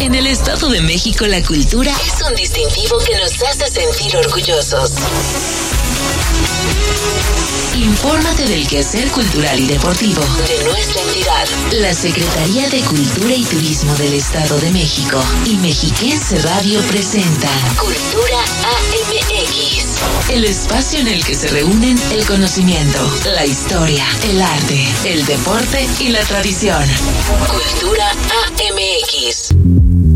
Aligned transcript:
En 0.00 0.14
el 0.14 0.26
Estado 0.26 0.70
de 0.70 0.80
México 0.80 1.26
la 1.26 1.42
cultura 1.42 1.94
es 2.06 2.22
un 2.26 2.34
distintivo 2.34 2.96
que 2.98 3.14
nos 3.18 3.42
hace 3.42 3.66
sentir 3.66 4.16
orgullosos. 4.16 4.92
Infórmate 7.74 8.46
del 8.46 8.66
quehacer 8.66 9.08
cultural 9.10 9.60
y 9.60 9.66
deportivo 9.66 10.22
de 10.48 10.64
nuestra 10.64 11.02
entidad. 11.02 11.46
La 11.72 11.92
Secretaría 11.92 12.68
de 12.70 12.80
Cultura 12.80 13.34
y 13.34 13.44
Turismo 13.44 13.94
del 13.96 14.14
Estado 14.14 14.58
de 14.60 14.70
México 14.70 15.22
y 15.44 15.56
Mexiquense 15.58 16.38
Radio 16.40 16.80
presentan 16.82 17.76
Cultura 17.76 18.38
AMX. 18.38 19.29
El 20.30 20.44
espacio 20.44 21.00
en 21.00 21.08
el 21.08 21.24
que 21.24 21.34
se 21.34 21.48
reúnen 21.48 21.98
el 22.12 22.24
conocimiento, 22.24 22.98
la 23.24 23.44
historia, 23.44 24.06
el 24.24 24.40
arte, 24.40 24.88
el 25.04 25.26
deporte 25.26 25.88
y 25.98 26.08
la 26.08 26.20
tradición. 26.20 26.84
Cultura 27.48 28.10
AMX. 28.10 30.09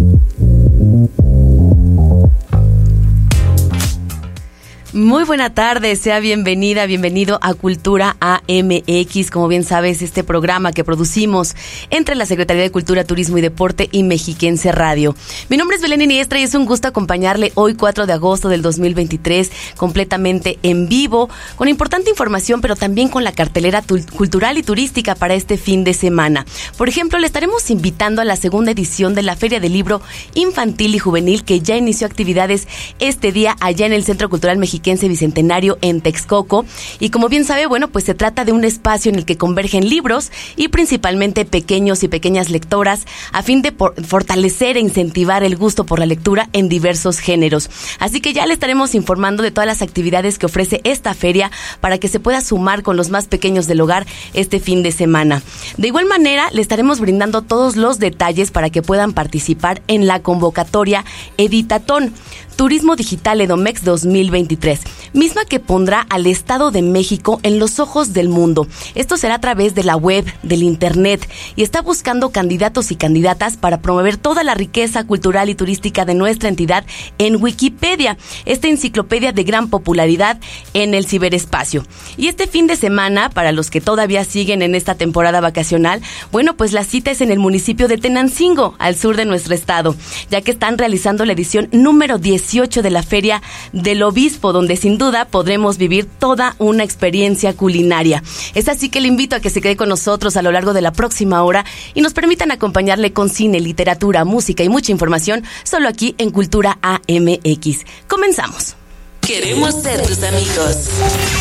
Muy 4.94 5.24
buena 5.24 5.52
tarde, 5.52 5.96
sea 5.96 6.20
bienvenida, 6.20 6.86
bienvenido 6.86 7.40
a 7.42 7.54
Cultura 7.54 8.16
AMX. 8.20 9.32
Como 9.32 9.48
bien 9.48 9.64
sabes, 9.64 10.02
este 10.02 10.22
programa 10.22 10.70
que 10.70 10.84
producimos 10.84 11.56
entre 11.90 12.14
la 12.14 12.26
Secretaría 12.26 12.62
de 12.62 12.70
Cultura, 12.70 13.02
Turismo 13.02 13.36
y 13.36 13.40
Deporte 13.40 13.88
y 13.90 14.04
Mexiquense 14.04 14.70
Radio. 14.70 15.16
Mi 15.48 15.56
nombre 15.56 15.78
es 15.78 15.82
Belén 15.82 16.00
Iniestra 16.00 16.38
y 16.38 16.44
es 16.44 16.54
un 16.54 16.64
gusto 16.64 16.86
acompañarle 16.86 17.50
hoy 17.56 17.74
4 17.74 18.06
de 18.06 18.12
agosto 18.12 18.48
del 18.48 18.62
2023 18.62 19.50
completamente 19.76 20.60
en 20.62 20.88
vivo, 20.88 21.28
con 21.56 21.66
importante 21.66 22.08
información, 22.10 22.60
pero 22.60 22.76
también 22.76 23.08
con 23.08 23.24
la 23.24 23.32
cartelera 23.32 23.82
cultural 24.16 24.58
y 24.58 24.62
turística 24.62 25.16
para 25.16 25.34
este 25.34 25.56
fin 25.56 25.82
de 25.82 25.94
semana. 25.94 26.46
Por 26.78 26.88
ejemplo, 26.88 27.18
le 27.18 27.26
estaremos 27.26 27.68
invitando 27.68 28.22
a 28.22 28.24
la 28.24 28.36
segunda 28.36 28.70
edición 28.70 29.16
de 29.16 29.22
la 29.22 29.34
Feria 29.34 29.58
del 29.58 29.72
Libro 29.72 30.02
Infantil 30.34 30.94
y 30.94 31.00
Juvenil 31.00 31.42
que 31.42 31.58
ya 31.58 31.76
inició 31.76 32.06
actividades 32.06 32.68
este 33.00 33.32
día 33.32 33.56
allá 33.58 33.86
en 33.86 33.92
el 33.92 34.04
Centro 34.04 34.30
Cultural 34.30 34.56
Mexicano 34.56 34.83
Bicentenario 34.84 35.78
en 35.80 36.00
Texcoco. 36.00 36.64
Y 37.00 37.10
como 37.10 37.28
bien 37.28 37.44
sabe, 37.44 37.66
bueno, 37.66 37.88
pues 37.88 38.04
se 38.04 38.14
trata 38.14 38.44
de 38.44 38.52
un 38.52 38.64
espacio 38.64 39.10
en 39.10 39.16
el 39.16 39.24
que 39.24 39.36
convergen 39.36 39.88
libros 39.88 40.30
y 40.56 40.68
principalmente 40.68 41.44
pequeños 41.44 42.02
y 42.02 42.08
pequeñas 42.08 42.50
lectoras 42.50 43.06
a 43.32 43.42
fin 43.42 43.62
de 43.62 43.72
fortalecer 43.72 44.76
e 44.76 44.80
incentivar 44.80 45.42
el 45.42 45.56
gusto 45.56 45.84
por 45.84 45.98
la 45.98 46.06
lectura 46.06 46.48
en 46.52 46.68
diversos 46.68 47.18
géneros. 47.18 47.70
Así 47.98 48.20
que 48.20 48.32
ya 48.32 48.46
le 48.46 48.52
estaremos 48.52 48.94
informando 48.94 49.42
de 49.42 49.50
todas 49.50 49.66
las 49.66 49.82
actividades 49.82 50.38
que 50.38 50.46
ofrece 50.46 50.80
esta 50.84 51.14
feria 51.14 51.50
para 51.80 51.98
que 51.98 52.08
se 52.08 52.20
pueda 52.20 52.40
sumar 52.40 52.82
con 52.82 52.96
los 52.96 53.10
más 53.10 53.26
pequeños 53.26 53.66
del 53.66 53.80
hogar 53.80 54.06
este 54.34 54.60
fin 54.60 54.82
de 54.82 54.92
semana. 54.92 55.42
De 55.76 55.88
igual 55.88 56.06
manera, 56.06 56.50
le 56.52 56.60
estaremos 56.60 57.00
brindando 57.00 57.42
todos 57.42 57.76
los 57.76 57.98
detalles 57.98 58.50
para 58.50 58.70
que 58.70 58.82
puedan 58.82 59.12
participar 59.12 59.82
en 59.88 60.06
la 60.06 60.20
convocatoria 60.20 61.04
Editatón. 61.38 62.12
Turismo 62.56 62.94
Digital 62.94 63.40
Edomex 63.40 63.82
2023, 63.82 64.80
misma 65.12 65.44
que 65.44 65.58
pondrá 65.58 66.06
al 66.08 66.26
Estado 66.26 66.70
de 66.70 66.82
México 66.82 67.40
en 67.42 67.58
los 67.58 67.80
ojos 67.80 68.12
del 68.12 68.28
mundo. 68.28 68.68
Esto 68.94 69.16
será 69.16 69.34
a 69.34 69.40
través 69.40 69.74
de 69.74 69.82
la 69.82 69.96
web, 69.96 70.24
del 70.44 70.62
Internet, 70.62 71.28
y 71.56 71.64
está 71.64 71.82
buscando 71.82 72.30
candidatos 72.30 72.92
y 72.92 72.96
candidatas 72.96 73.56
para 73.56 73.82
promover 73.82 74.16
toda 74.16 74.44
la 74.44 74.54
riqueza 74.54 75.04
cultural 75.04 75.48
y 75.48 75.56
turística 75.56 76.04
de 76.04 76.14
nuestra 76.14 76.48
entidad 76.48 76.84
en 77.18 77.42
Wikipedia, 77.42 78.16
esta 78.44 78.68
enciclopedia 78.68 79.32
de 79.32 79.42
gran 79.42 79.68
popularidad 79.68 80.38
en 80.74 80.94
el 80.94 81.06
ciberespacio. 81.06 81.84
Y 82.16 82.28
este 82.28 82.46
fin 82.46 82.68
de 82.68 82.76
semana, 82.76 83.30
para 83.30 83.50
los 83.50 83.70
que 83.70 83.80
todavía 83.80 84.24
siguen 84.24 84.62
en 84.62 84.76
esta 84.76 84.94
temporada 84.94 85.40
vacacional, 85.40 86.02
bueno, 86.30 86.56
pues 86.56 86.72
la 86.72 86.84
cita 86.84 87.10
es 87.10 87.20
en 87.20 87.32
el 87.32 87.40
municipio 87.40 87.88
de 87.88 87.98
Tenancingo, 87.98 88.76
al 88.78 88.94
sur 88.94 89.16
de 89.16 89.24
nuestro 89.24 89.54
estado, 89.54 89.96
ya 90.30 90.40
que 90.40 90.52
están 90.52 90.78
realizando 90.78 91.24
la 91.24 91.32
edición 91.32 91.68
número 91.72 92.18
10 92.18 92.43
de 92.44 92.90
la 92.90 93.02
Feria 93.02 93.42
del 93.72 94.02
Obispo, 94.02 94.52
donde 94.52 94.76
sin 94.76 94.98
duda 94.98 95.24
podremos 95.24 95.78
vivir 95.78 96.06
toda 96.18 96.54
una 96.58 96.84
experiencia 96.84 97.54
culinaria. 97.54 98.22
Es 98.54 98.68
así 98.68 98.90
que 98.90 99.00
le 99.00 99.08
invito 99.08 99.34
a 99.34 99.40
que 99.40 99.50
se 99.50 99.60
quede 99.60 99.76
con 99.76 99.88
nosotros 99.88 100.36
a 100.36 100.42
lo 100.42 100.52
largo 100.52 100.72
de 100.72 100.82
la 100.82 100.92
próxima 100.92 101.42
hora 101.42 101.64
y 101.94 102.02
nos 102.02 102.12
permitan 102.12 102.50
acompañarle 102.50 103.12
con 103.12 103.28
cine, 103.28 103.60
literatura, 103.60 104.24
música 104.24 104.62
y 104.62 104.68
mucha 104.68 104.92
información 104.92 105.42
solo 105.62 105.88
aquí 105.88 106.14
en 106.18 106.30
Cultura 106.30 106.78
AMX. 106.82 107.84
Comenzamos. 108.08 108.76
Queremos 109.22 109.82
ser 109.82 110.02
tus 110.02 110.22
amigos. 110.22 110.76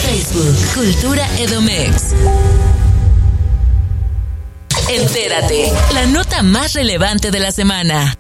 Facebook, 0.02 0.74
Cultura 0.74 1.28
Edomex. 1.38 2.14
Entérate, 4.90 5.72
la 5.94 6.06
nota 6.06 6.44
más 6.44 6.74
relevante 6.74 7.30
de 7.30 7.40
la 7.40 7.52
semana. 7.52 8.16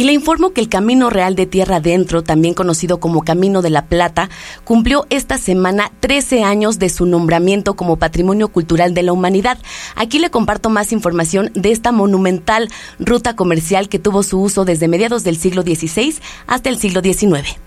Y 0.00 0.04
le 0.04 0.14
informo 0.14 0.54
que 0.54 0.62
el 0.62 0.70
Camino 0.70 1.10
Real 1.10 1.34
de 1.34 1.44
Tierra 1.44 1.76
Adentro, 1.76 2.22
también 2.22 2.54
conocido 2.54 3.00
como 3.00 3.22
Camino 3.22 3.60
de 3.60 3.68
la 3.68 3.84
Plata, 3.84 4.30
cumplió 4.64 5.04
esta 5.10 5.36
semana 5.36 5.92
13 6.00 6.42
años 6.42 6.78
de 6.78 6.88
su 6.88 7.04
nombramiento 7.04 7.76
como 7.76 7.98
Patrimonio 7.98 8.48
Cultural 8.48 8.94
de 8.94 9.02
la 9.02 9.12
Humanidad. 9.12 9.58
Aquí 9.96 10.18
le 10.18 10.30
comparto 10.30 10.70
más 10.70 10.92
información 10.92 11.50
de 11.52 11.70
esta 11.70 11.92
monumental 11.92 12.70
ruta 12.98 13.36
comercial 13.36 13.90
que 13.90 13.98
tuvo 13.98 14.22
su 14.22 14.40
uso 14.40 14.64
desde 14.64 14.88
mediados 14.88 15.22
del 15.22 15.36
siglo 15.36 15.60
XVI 15.60 16.14
hasta 16.46 16.70
el 16.70 16.78
siglo 16.78 17.02
XIX. 17.02 17.60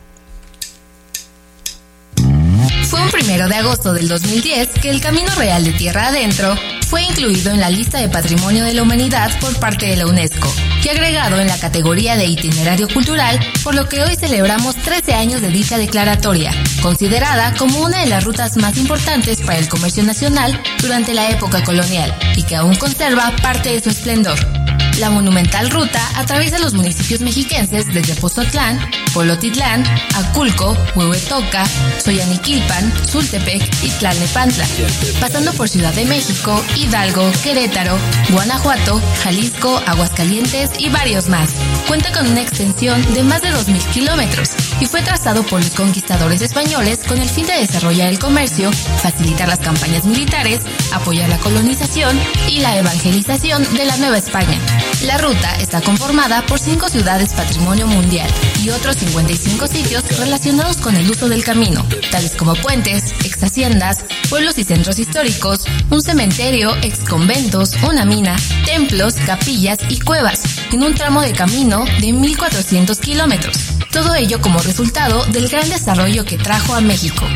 Fue 2.93 3.01
un 3.01 3.09
primero 3.09 3.47
de 3.47 3.55
agosto 3.55 3.91
del 3.91 4.07
2010 4.07 4.69
que 4.79 4.91
el 4.91 5.01
Camino 5.01 5.33
Real 5.33 5.63
de 5.63 5.71
Tierra 5.71 6.09
Adentro 6.09 6.55
fue 6.87 7.01
incluido 7.01 7.49
en 7.49 7.59
la 7.59 7.71
lista 7.71 7.97
de 7.97 8.07
Patrimonio 8.07 8.65
de 8.65 8.75
la 8.75 8.83
Humanidad 8.83 9.31
por 9.39 9.59
parte 9.59 9.87
de 9.87 9.95
la 9.95 10.05
UNESCO 10.05 10.47
y 10.83 10.89
agregado 10.89 11.39
en 11.39 11.47
la 11.47 11.57
categoría 11.57 12.15
de 12.17 12.27
itinerario 12.27 12.87
cultural, 12.87 13.39
por 13.63 13.73
lo 13.73 13.89
que 13.89 14.03
hoy 14.03 14.15
celebramos 14.15 14.75
13 14.75 15.15
años 15.15 15.41
de 15.41 15.47
dicha 15.47 15.79
declaratoria, 15.79 16.53
considerada 16.83 17.55
como 17.57 17.79
una 17.79 18.01
de 18.01 18.09
las 18.09 18.25
rutas 18.25 18.57
más 18.57 18.77
importantes 18.77 19.41
para 19.41 19.57
el 19.57 19.67
comercio 19.67 20.03
nacional 20.03 20.61
durante 20.79 21.15
la 21.15 21.31
época 21.31 21.63
colonial 21.63 22.15
y 22.35 22.43
que 22.43 22.57
aún 22.57 22.75
conserva 22.75 23.35
parte 23.41 23.69
de 23.69 23.81
su 23.81 23.89
esplendor. 23.89 24.37
La 24.99 25.09
monumental 25.09 25.69
ruta 25.71 25.99
atraviesa 26.15 26.59
los 26.59 26.73
municipios 26.73 27.21
mexiquenses 27.21 27.91
desde 27.91 28.15
Pozotlán, 28.15 28.79
Polotitlán, 29.13 29.83
Aculco, 30.15 30.77
Huehuetoca, 30.95 31.63
Soyaniquilpan, 31.97 32.93
Zultepec 33.07 33.63
y 33.83 33.89
Tlalnepantla, 33.89 34.65
pasando 35.19 35.51
por 35.53 35.67
Ciudad 35.67 35.93
de 35.93 36.05
México, 36.05 36.63
Hidalgo, 36.75 37.29
Querétaro, 37.43 37.97
Guanajuato, 38.29 39.01
Jalisco, 39.23 39.81
Aguascalientes 39.87 40.69
y 40.77 40.89
varios 40.89 41.27
más. 41.27 41.49
Cuenta 41.87 42.11
con 42.11 42.27
una 42.27 42.41
extensión 42.41 43.01
de 43.13 43.23
más 43.23 43.41
de 43.41 43.49
2.000 43.49 43.93
kilómetros 43.93 44.51
y 44.79 44.85
fue 44.85 45.01
trazado 45.01 45.43
por 45.43 45.61
los 45.61 45.71
conquistadores 45.71 46.41
españoles 46.41 46.99
con 47.07 47.17
el 47.19 47.29
fin 47.29 47.45
de 47.45 47.53
desarrollar 47.53 48.09
el 48.09 48.19
comercio, 48.19 48.71
facilitar 49.01 49.47
las 49.47 49.59
campañas 49.59 50.05
militares, 50.05 50.61
apoyar 50.91 51.29
la 51.29 51.37
colonización 51.37 52.19
y 52.47 52.59
la 52.59 52.77
evangelización 52.77 53.63
de 53.75 53.85
la 53.85 53.97
Nueva 53.97 54.17
España. 54.17 54.57
La 55.03 55.17
ruta 55.17 55.55
está 55.59 55.81
conformada 55.81 56.45
por 56.45 56.59
cinco 56.59 56.89
ciudades 56.89 57.33
patrimonio 57.33 57.87
mundial 57.87 58.29
y 58.63 58.69
otros 58.69 58.97
55 58.97 59.67
sitios 59.67 60.03
relacionados 60.17 60.77
con 60.77 60.95
el 60.95 61.09
uso 61.09 61.27
del 61.27 61.43
camino, 61.43 61.85
tales 62.11 62.35
como 62.35 62.55
puentes, 62.55 63.13
ex 63.25 63.43
haciendas, 63.43 63.99
pueblos 64.29 64.57
y 64.57 64.63
centros 64.63 64.99
históricos, 64.99 65.65
un 65.89 66.01
cementerio, 66.01 66.75
ex 66.81 66.99
conventos, 66.99 67.75
una 67.83 68.05
mina, 68.05 68.35
templos, 68.65 69.15
capillas 69.25 69.79
y 69.89 69.99
cuevas, 69.99 70.41
en 70.71 70.83
un 70.83 70.95
tramo 70.95 71.21
de 71.21 71.33
camino 71.33 71.85
de 71.99 72.09
1.400 72.09 72.99
kilómetros. 72.99 73.72
Todo 73.93 74.15
ello 74.15 74.41
como 74.41 74.59
resultado 74.59 75.23
del 75.27 75.47
gran 75.47 75.69
desarrollo 75.69 76.25
que 76.25 76.39
trajo 76.39 76.73
a 76.73 76.81
México. 76.81 77.27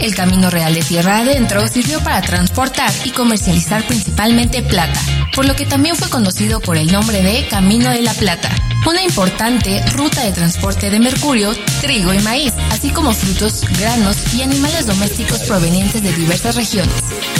El 0.00 0.16
Camino 0.16 0.50
Real 0.50 0.74
de 0.74 0.82
Tierra 0.82 1.18
Adentro 1.18 1.68
sirvió 1.68 2.00
para 2.00 2.20
transportar 2.20 2.90
y 3.04 3.10
comercializar 3.10 3.86
principalmente 3.86 4.62
plata, 4.62 5.00
por 5.32 5.46
lo 5.46 5.54
que 5.54 5.64
también 5.64 5.94
fue 5.94 6.10
conocido 6.10 6.58
por 6.58 6.76
el 6.76 6.90
nombre 6.90 7.22
de 7.22 7.46
Camino 7.46 7.90
de 7.90 8.02
la 8.02 8.14
Plata, 8.14 8.50
una 8.84 9.00
importante 9.00 9.80
ruta 9.92 10.22
de 10.24 10.32
transporte 10.32 10.90
de 10.90 10.98
mercurio, 10.98 11.54
trigo 11.80 12.12
y 12.12 12.18
maíz, 12.18 12.52
así 12.72 12.90
como 12.90 13.12
frutos, 13.12 13.64
granos 13.78 14.34
y 14.34 14.42
animales 14.42 14.86
domésticos 14.86 15.38
provenientes 15.42 16.02
de 16.02 16.12
diversas 16.12 16.56
regiones, 16.56 16.96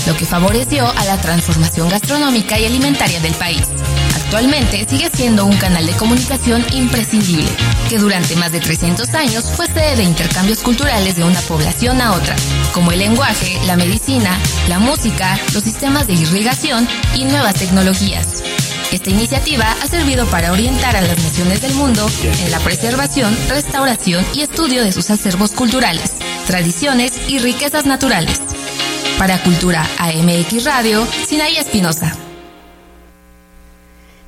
lo 0.06 0.16
que 0.16 0.24
favoreció 0.24 0.88
a 0.88 1.04
la 1.04 1.20
transformación 1.20 1.88
gastronómica 1.88 2.60
y 2.60 2.66
alimentaria 2.66 3.18
del 3.18 3.34
país. 3.34 3.62
Actualmente 4.32 4.86
sigue 4.88 5.10
siendo 5.12 5.44
un 5.44 5.54
canal 5.58 5.84
de 5.84 5.92
comunicación 5.92 6.64
imprescindible, 6.72 7.46
que 7.90 7.98
durante 7.98 8.34
más 8.36 8.50
de 8.50 8.60
300 8.60 9.12
años 9.12 9.44
fue 9.54 9.66
sede 9.66 9.96
de 9.96 10.04
intercambios 10.04 10.60
culturales 10.60 11.16
de 11.16 11.24
una 11.24 11.38
población 11.42 12.00
a 12.00 12.12
otra, 12.12 12.34
como 12.72 12.92
el 12.92 13.00
lenguaje, 13.00 13.60
la 13.66 13.76
medicina, 13.76 14.34
la 14.68 14.78
música, 14.78 15.38
los 15.52 15.62
sistemas 15.62 16.06
de 16.06 16.14
irrigación 16.14 16.88
y 17.14 17.26
nuevas 17.26 17.56
tecnologías. 17.56 18.42
Esta 18.90 19.10
iniciativa 19.10 19.70
ha 19.70 19.86
servido 19.86 20.24
para 20.24 20.52
orientar 20.52 20.96
a 20.96 21.02
las 21.02 21.18
naciones 21.18 21.60
del 21.60 21.74
mundo 21.74 22.08
en 22.22 22.50
la 22.50 22.60
preservación, 22.60 23.36
restauración 23.50 24.24
y 24.32 24.40
estudio 24.40 24.82
de 24.82 24.92
sus 24.92 25.10
acervos 25.10 25.50
culturales, 25.50 26.14
tradiciones 26.46 27.20
y 27.28 27.38
riquezas 27.38 27.84
naturales. 27.84 28.40
Para 29.18 29.42
Cultura 29.42 29.86
AMX 29.98 30.64
Radio, 30.64 31.06
Sinaí 31.28 31.58
Espinosa. 31.58 32.16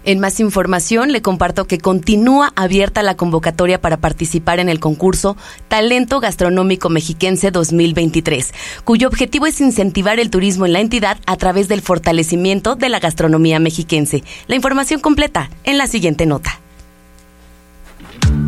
En 0.06 0.20
más 0.20 0.38
información, 0.38 1.12
le 1.12 1.22
comparto 1.22 1.66
que 1.66 1.78
continúa 1.78 2.52
abierta 2.56 3.02
la 3.02 3.16
convocatoria 3.16 3.80
para 3.80 3.96
participar 3.96 4.60
en 4.60 4.68
el 4.68 4.78
concurso 4.78 5.36
Talento 5.68 6.20
Gastronómico 6.20 6.90
Mexiquense 6.90 7.50
2023, 7.50 8.52
cuyo 8.84 9.08
objetivo 9.08 9.46
es 9.46 9.62
incentivar 9.62 10.20
el 10.20 10.28
turismo 10.28 10.66
en 10.66 10.74
la 10.74 10.80
entidad 10.80 11.18
a 11.26 11.36
través 11.36 11.68
del 11.68 11.80
fortalecimiento 11.80 12.76
de 12.76 12.90
la 12.90 13.00
gastronomía 13.00 13.58
mexiquense. 13.60 14.24
La 14.46 14.56
información 14.56 15.00
completa 15.00 15.48
en 15.64 15.78
la 15.78 15.86
siguiente 15.86 16.26
nota. 16.26 16.63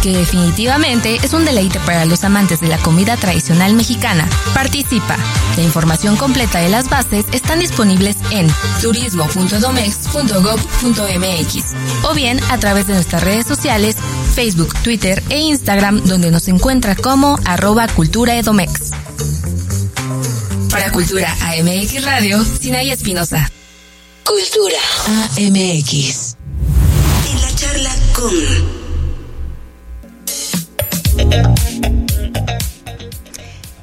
que 0.02 0.16
definitivamente 0.16 1.18
es 1.22 1.32
un 1.32 1.44
deleite 1.44 1.78
para 1.80 2.04
los 2.04 2.22
amantes 2.24 2.60
de 2.60 2.68
la 2.68 2.78
comida 2.78 3.16
tradicional 3.16 3.74
mexicana. 3.74 4.28
Participa. 4.54 5.16
La 5.56 5.62
información 5.62 6.16
completa 6.16 6.60
de 6.60 6.68
las 6.68 6.88
bases 6.88 7.24
están 7.32 7.58
disponibles 7.60 8.16
en 8.30 8.48
turismo.domex.gov.mx 8.80 11.64
o 12.04 12.14
bien 12.14 12.40
a 12.50 12.58
través 12.58 12.86
de 12.86 12.94
nuestras 12.94 13.22
redes 13.22 13.46
sociales, 13.46 13.96
Facebook, 14.34 14.74
Twitter 14.82 15.22
e 15.30 15.38
Instagram, 15.38 16.02
donde 16.04 16.30
nos 16.30 16.48
encuentra 16.48 16.94
como 16.94 17.38
arroba 17.44 17.88
cultura 17.88 18.36
edomex. 18.36 18.92
Para 20.70 20.92
Cultura 20.92 21.34
AMX 21.40 22.04
Radio, 22.04 22.44
Sinaya 22.44 22.92
Espinosa. 22.92 23.50
Cultura 24.24 24.76
AMX. 25.36 26.36
En 27.30 27.40
la 27.40 27.54
charla 27.54 27.94
con... 28.12 28.77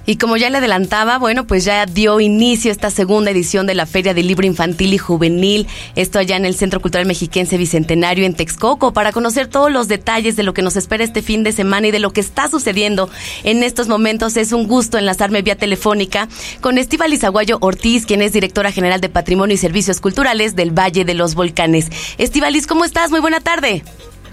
Y 0.08 0.18
como 0.18 0.38
ya 0.38 0.52
le 0.52 0.60
adelantaba, 0.60 1.18
bueno, 1.18 1.48
pues 1.48 1.66
ya 1.66 1.86
dio 1.88 2.20
inicio 2.20 2.72
esta 2.72 2.92
segunda 2.92 3.32
edición 3.32 3.66
de 3.66 3.74
la 3.74 3.88
Feria 3.88 4.14
del 4.14 4.28
Libro 4.28 4.46
Infantil 4.46 4.94
y 4.94 5.00
Juvenil, 5.00 5.68
esto 5.96 6.20
allá 6.20 6.38
en 6.38 6.46
el 6.46 6.56
Centro 6.56 6.80
Cultural 6.80 7.08
Mexiquense 7.08 7.58
Bicentenario 7.58 8.26
en 8.26 8.36
Texcoco, 8.36 8.94
para 8.94 9.12
conocer 9.12 9.48
todos 9.48 9.72
los 9.72 9.88
detalles 9.88 10.36
de 10.36 10.44
lo 10.44 10.54
que 10.54 10.62
nos 10.62 10.76
espera 10.76 11.04
este 11.04 11.24
fin 11.24 11.44
de 11.44 11.52
semana 11.52 11.88
y 11.88 11.92
de 11.92 12.00
lo 12.00 12.14
que 12.14 12.22
está 12.22 12.50
sucediendo 12.50 13.10
en 13.44 13.64
estos 13.64 13.88
momentos. 13.88 14.38
Es 14.38 14.52
un 14.52 14.68
gusto 14.68 15.00
enlazarme 15.00 15.42
vía 15.42 15.56
telefónica 15.56 16.28
con 16.62 16.78
Estíbal 16.78 17.14
Izaguayo 17.14 17.58
Ortiz, 17.62 18.06
quien 18.06 18.22
es 18.22 18.32
directora 18.32 18.72
general 18.72 19.02
de 19.02 19.10
Patrimonio 19.10 19.56
y 19.56 19.58
Servicios 19.58 20.02
Culturales 20.02 20.56
del 20.56 20.70
Valle 20.70 21.04
de 21.04 21.16
los 21.16 21.34
Volcanes. 21.34 21.88
Estivalis, 22.20 22.68
¿cómo 22.68 22.86
estás? 22.86 23.10
Muy 23.10 23.22
buena 23.22 23.40
tarde. 23.40 23.84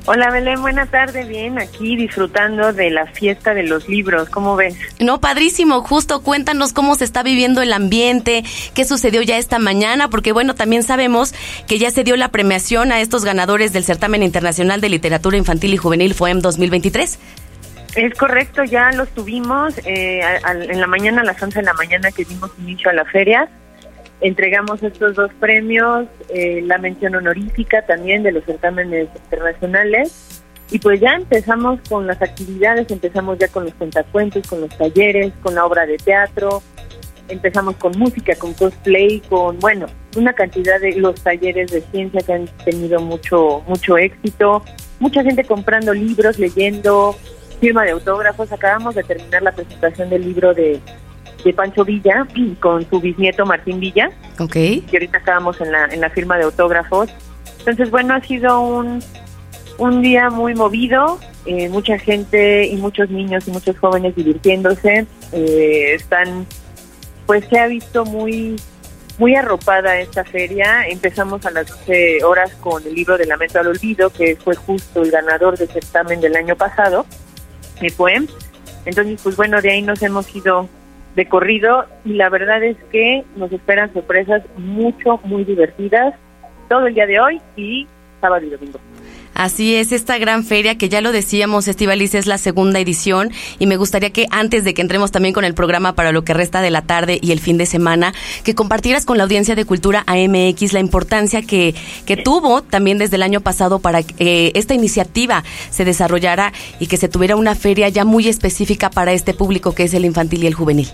Hola 0.05 0.31
Belén, 0.31 0.61
buena 0.61 0.87
tarde, 0.87 1.25
bien, 1.25 1.61
aquí 1.61 1.95
disfrutando 1.95 2.73
de 2.73 2.91
la 2.91 3.07
fiesta 3.07 3.55
de 3.55 3.63
los 3.63 3.89
libros, 3.89 4.29
¿cómo 4.31 4.57
ves? 4.57 4.77
No, 4.99 5.21
padrísimo, 5.21 5.83
justo 5.83 6.23
cuéntanos 6.23 6.73
cómo 6.73 6.97
se 6.97 7.05
está 7.05 7.23
viviendo 7.23 7.63
el 7.63 7.73
ambiente, 7.73 8.43
qué 8.75 8.85
sucedió 8.85 9.23
ya 9.23 9.39
esta 9.39 9.61
mañana, 9.61 10.09
porque 10.09 10.33
bueno, 10.33 10.57
también 10.57 10.83
sabemos 10.83 11.35
que 11.69 11.79
ya 11.79 11.93
se 11.93 12.03
dio 12.03 12.17
la 12.17 12.29
premiación 12.29 12.91
a 12.91 13.01
estos 13.01 13.25
ganadores 13.25 13.73
del 13.73 13.85
Certamen 13.85 14.25
Internacional 14.25 14.81
de 14.81 14.89
Literatura 14.89 15.37
Infantil 15.37 15.73
y 15.73 15.77
Juvenil 15.77 16.15
FOEM 16.15 16.41
2023. 16.41 17.21
Es 17.95 18.15
correcto, 18.15 18.65
ya 18.65 18.91
los 18.91 19.09
tuvimos 19.11 19.79
eh, 19.85 20.21
en 20.69 20.81
la 20.81 20.87
mañana, 20.89 21.21
a 21.21 21.25
las 21.25 21.41
11 21.41 21.61
de 21.61 21.65
la 21.65 21.75
mañana 21.75 22.11
que 22.11 22.25
dimos 22.25 22.51
inicio 22.59 22.91
a 22.91 22.95
la 22.95 23.05
feria 23.05 23.49
entregamos 24.23 24.83
estos 24.83 25.17
dos 25.17 25.31
premios, 25.39 26.07
eh, 26.29 26.63
la 26.65 26.79
mención 26.79 27.15
honorífica 27.15 27.83
también 27.83 28.23
de 28.23 28.33
los 28.33 28.45
certámenes 28.45 29.09
internacionales. 29.25 30.43
Y 30.71 30.79
pues 30.79 31.01
ya 31.01 31.15
empezamos 31.15 31.81
con 31.89 32.07
las 32.07 32.23
actividades, 32.23 32.91
empezamos 32.91 33.37
ya 33.39 33.49
con 33.49 33.65
los 33.65 33.75
cuentacuentos, 33.75 34.47
con 34.47 34.63
los 34.63 34.79
talleres, 34.79 35.33
con 35.43 35.55
la 35.55 35.67
obra 35.67 35.85
de 35.85 35.99
teatro, 35.99 36.63
empezamos 37.29 37.77
con 37.77 37.99
música, 37.99 38.35
con 38.37 38.55
cosplay, 38.55 39.21
con, 39.29 39.59
bueno, 39.59 39.87
una 40.17 40.33
cantidad 40.33 40.81
de 40.81 40.95
los 40.97 41.21
talleres 41.21 41.71
de 41.73 41.83
ciencia 41.83 42.21
que 42.21 42.33
han 42.33 42.47
tenido 42.65 43.01
mucho, 43.01 43.63
mucho 43.67 43.99
éxito, 43.99 44.65
mucha 44.99 45.23
gente 45.23 45.45
comprando 45.45 45.93
libros, 45.93 46.39
leyendo, 46.39 47.17
firma 47.61 47.85
de 47.85 47.91
autógrafos. 47.91 48.51
Acabamos 48.51 48.95
de 48.95 49.03
terminar 49.03 49.43
la 49.43 49.53
presentación 49.53 50.09
del 50.09 50.25
libro 50.25 50.55
de 50.55 50.81
de 51.45 51.53
Pancho 51.53 51.85
Villa 51.85 52.27
con 52.61 52.89
su 52.89 53.01
bisnieto 53.01 53.47
Martín 53.47 53.81
Villa. 53.81 54.11
Ok. 54.39 54.57
Y 54.57 54.85
ahorita 54.93 55.19
estábamos 55.19 55.61
en 55.61 55.73
la, 55.73 55.87
en 55.87 56.01
la 56.01 56.11
firma 56.11 56.37
de 56.39 56.45
autógrafos. 56.45 57.11
Entonces, 57.59 57.91
bueno, 57.91 58.15
ha 58.15 58.21
sido 58.21 58.61
un, 58.61 59.03
un 59.79 60.03
día 60.03 60.31
muy 60.31 60.55
movido, 60.55 61.19
eh, 61.47 61.69
mucha 61.69 61.99
gente 61.99 62.67
y 62.67 62.77
muchos 62.77 63.11
niños 63.11 63.47
y 63.47 63.51
muchos 63.51 63.79
jóvenes 63.79 64.17
divirtiéndose. 64.17 65.07
Eh, 65.33 65.95
están, 65.95 66.47
pues 67.27 67.45
se 67.49 67.59
ha 67.59 67.67
visto 67.67 68.05
muy 68.05 68.57
muy 69.19 69.37
arropada 69.37 69.99
esta 70.01 70.25
feria. 70.25 70.87
Empezamos 70.89 71.45
a 71.47 71.51
las 71.51 71.69
12 71.69 72.25
horas 72.25 72.53
con 72.57 72.85
el 72.85 72.95
libro 72.95 73.19
de 73.19 73.27
Lamento 73.27 73.61
al 73.61 73.69
Olvido, 73.69 74.11
que 74.11 74.37
fue 74.37 74.57
justo 74.57 75.03
el 75.03 75.11
ganador 75.11 75.57
del 75.57 75.69
certamen 75.69 76.21
del 76.21 76.35
año 76.35 76.57
pasado, 76.57 77.07
el 77.81 77.93
poem. 77.93 78.27
Entonces, 78.85 79.21
pues 79.23 79.37
bueno, 79.37 79.61
de 79.61 79.71
ahí 79.71 79.83
nos 79.83 80.03
hemos 80.03 80.35
ido 80.35 80.69
de 81.17 81.29
corrido 81.29 81.85
y 82.05 82.15
la 82.15 82.29
verdad 82.29 82.63
es 82.63 82.77
que 82.91 83.25
nos 83.37 83.53
esperan 83.53 83.93
sorpresas 83.93 84.43
mucho, 84.57 85.21
muy 85.25 85.45
divertidas 85.45 86.15
todo 86.69 86.87
el 86.87 86.95
día 86.95 87.07
de 87.07 87.21
hoy 87.21 87.41
y 87.57 87.87
sábado 88.21 88.47
y 88.47 88.51
domingo. 88.51 88.79
Así 89.35 89.75
es, 89.77 89.93
esta 89.93 90.19
gran 90.19 90.45
feria 90.45 90.77
que 90.77 90.89
ya 90.89 91.01
lo 91.01 91.13
decíamos, 91.13 91.67
Estivalis, 91.67 92.15
es 92.15 92.27
la 92.27 92.39
segunda 92.39 92.81
edición 92.81 93.31
y 93.59 93.67
me 93.67 93.77
gustaría 93.77 94.11
que 94.11 94.27
antes 94.31 94.65
de 94.65 94.75
que 94.75 94.83
entremos 94.83 95.11
también 95.11 95.33
con 95.33 95.45
el 95.45 95.55
programa 95.55 95.95
para 95.95 96.13
lo 96.13 96.23
que 96.23 96.35
resta 96.35 96.61
de 96.61 96.71
la 96.71 96.83
tarde 96.83 97.19
y 97.21 97.33
el 97.33 97.41
fin 97.41 97.57
de 97.57 97.67
semana, 97.67 98.13
que 98.45 98.55
compartieras 98.55 99.07
con 99.07 99.17
la 99.17 99.25
audiencia 99.25 99.55
de 99.55 99.65
Cultura 99.65 100.05
AMX 100.07 100.73
la 100.73 100.81
importancia 100.81 101.43
que, 101.43 101.75
que 102.07 102.17
tuvo 102.17 102.63
también 102.63 102.99
desde 102.99 103.17
el 103.17 103.23
año 103.23 103.41
pasado 103.41 103.79
para 103.79 104.03
que 104.03 104.15
eh, 104.19 104.53
esta 104.55 104.75
iniciativa 104.75 105.45
se 105.71 105.85
desarrollara 105.85 106.53
y 106.79 106.87
que 106.87 106.97
se 106.97 107.09
tuviera 107.09 107.37
una 107.37 107.55
feria 107.55 107.89
ya 107.89 108.05
muy 108.05 108.29
específica 108.29 108.91
para 108.91 109.13
este 109.13 109.35
público 109.35 109.75
que 109.75 109.85
es 109.85 109.95
el 109.95 110.05
infantil 110.05 110.45
y 110.45 110.47
el 110.47 110.55
juvenil. 110.55 110.89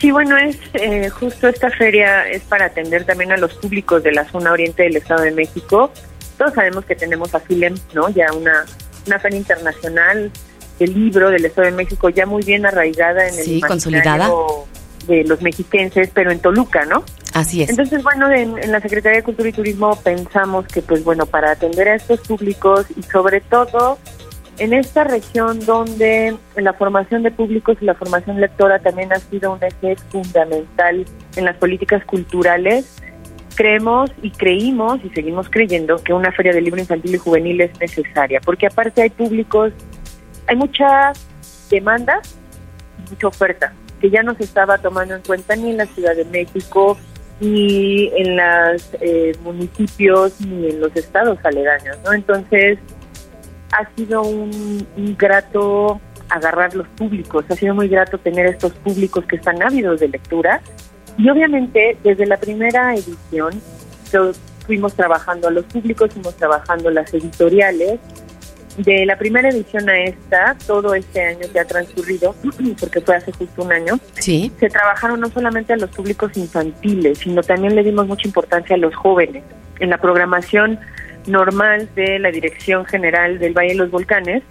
Sí, 0.00 0.10
bueno, 0.10 0.36
es 0.38 0.56
eh, 0.72 1.10
justo 1.10 1.46
esta 1.48 1.70
feria 1.70 2.26
es 2.26 2.42
para 2.42 2.66
atender 2.66 3.04
también 3.04 3.32
a 3.32 3.36
los 3.36 3.52
públicos 3.54 4.02
de 4.02 4.12
la 4.12 4.24
zona 4.24 4.50
oriente 4.50 4.84
del 4.84 4.96
Estado 4.96 5.24
de 5.24 5.32
México 5.32 5.92
todos 6.40 6.54
sabemos 6.54 6.86
que 6.86 6.96
tenemos 6.96 7.34
a 7.34 7.40
FILEM, 7.40 7.74
¿no? 7.92 8.08
Ya 8.08 8.32
una, 8.32 8.64
una 9.06 9.18
feria 9.18 9.38
internacional 9.38 10.30
del 10.78 10.94
libro 10.94 11.28
del 11.28 11.44
Estado 11.44 11.66
de 11.66 11.74
México 11.74 12.08
ya 12.08 12.24
muy 12.24 12.42
bien 12.42 12.64
arraigada 12.64 13.28
en 13.28 13.38
el 13.38 13.44
sí, 13.44 13.60
consolidada 13.60 14.30
de 15.06 15.24
los 15.24 15.42
mexiquenses, 15.42 16.08
pero 16.14 16.30
en 16.30 16.38
Toluca, 16.38 16.86
¿no? 16.86 17.04
Así 17.34 17.62
es. 17.62 17.68
Entonces, 17.68 18.02
bueno, 18.02 18.30
en, 18.30 18.56
en, 18.56 18.72
la 18.72 18.80
Secretaría 18.80 19.18
de 19.18 19.22
Cultura 19.22 19.50
y 19.50 19.52
Turismo 19.52 19.94
pensamos 20.02 20.66
que, 20.66 20.80
pues 20.80 21.04
bueno, 21.04 21.26
para 21.26 21.50
atender 21.50 21.88
a 21.88 21.96
estos 21.96 22.20
públicos 22.20 22.86
y 22.96 23.02
sobre 23.02 23.42
todo 23.42 23.98
en 24.56 24.72
esta 24.72 25.04
región 25.04 25.60
donde 25.66 26.38
la 26.56 26.72
formación 26.72 27.22
de 27.22 27.32
públicos 27.32 27.76
y 27.82 27.84
la 27.84 27.94
formación 27.94 28.40
lectora 28.40 28.78
también 28.78 29.12
ha 29.12 29.18
sido 29.18 29.52
un 29.52 29.58
eje 29.62 29.96
fundamental 30.08 31.04
en 31.36 31.44
las 31.44 31.56
políticas 31.56 32.02
culturales, 32.06 32.96
creemos 33.60 34.10
y 34.22 34.30
creímos 34.30 35.00
y 35.04 35.10
seguimos 35.10 35.50
creyendo 35.50 35.96
que 36.02 36.14
una 36.14 36.32
feria 36.32 36.54
de 36.54 36.62
libro 36.62 36.80
infantil 36.80 37.14
y 37.14 37.18
juvenil 37.18 37.60
es 37.60 37.78
necesaria, 37.78 38.40
porque 38.40 38.66
aparte 38.66 39.02
hay 39.02 39.10
públicos, 39.10 39.74
hay 40.46 40.56
mucha 40.56 41.12
demanda, 41.68 42.22
mucha 43.10 43.26
oferta, 43.26 43.74
que 44.00 44.08
ya 44.08 44.22
no 44.22 44.34
se 44.34 44.44
estaba 44.44 44.78
tomando 44.78 45.14
en 45.14 45.20
cuenta 45.20 45.56
ni 45.56 45.72
en 45.72 45.76
la 45.76 45.84
Ciudad 45.84 46.16
de 46.16 46.24
México, 46.24 46.96
ni 47.38 48.06
en 48.16 48.38
los 48.38 48.94
eh, 49.02 49.36
municipios, 49.42 50.40
ni 50.40 50.70
en 50.70 50.80
los 50.80 50.96
estados 50.96 51.38
aledaños, 51.44 51.98
¿no? 52.02 52.14
Entonces, 52.14 52.78
ha 53.72 53.94
sido 53.94 54.22
un, 54.22 54.86
grato 55.18 56.00
agarrar 56.30 56.74
los 56.74 56.88
públicos, 56.88 57.44
ha 57.50 57.56
sido 57.56 57.74
muy 57.74 57.88
grato 57.88 58.16
tener 58.16 58.46
estos 58.46 58.72
públicos 58.72 59.22
que 59.26 59.36
están 59.36 59.62
ávidos 59.62 60.00
de 60.00 60.08
lectura 60.08 60.62
y 61.18 61.28
obviamente 61.28 61.96
desde 62.02 62.26
la 62.26 62.36
primera 62.36 62.94
edición 62.94 63.60
fuimos 64.66 64.94
trabajando 64.94 65.48
a 65.48 65.50
los 65.50 65.64
públicos, 65.64 66.10
fuimos 66.12 66.36
trabajando 66.36 66.90
las 66.90 67.12
editoriales. 67.12 67.98
De 68.76 69.04
la 69.04 69.18
primera 69.18 69.48
edición 69.48 69.90
a 69.90 69.98
esta, 69.98 70.56
todo 70.66 70.94
este 70.94 71.20
año 71.20 71.40
que 71.52 71.58
ha 71.58 71.64
transcurrido, 71.64 72.34
porque 72.80 73.00
fue 73.00 73.16
hace 73.16 73.32
justo 73.32 73.64
un 73.64 73.72
año, 73.72 73.98
sí. 74.14 74.50
se 74.60 74.68
trabajaron 74.68 75.20
no 75.20 75.28
solamente 75.28 75.72
a 75.72 75.76
los 75.76 75.90
públicos 75.90 76.36
infantiles, 76.36 77.18
sino 77.18 77.42
también 77.42 77.74
le 77.74 77.82
dimos 77.82 78.06
mucha 78.06 78.28
importancia 78.28 78.76
a 78.76 78.78
los 78.78 78.94
jóvenes. 78.94 79.42
En 79.80 79.90
la 79.90 79.98
programación 79.98 80.78
normal 81.26 81.88
de 81.96 82.18
la 82.20 82.30
Dirección 82.30 82.84
General 82.86 83.38
del 83.38 83.52
Valle 83.52 83.70
de 83.70 83.74
los 83.74 83.90
Volcanes, 83.90 84.44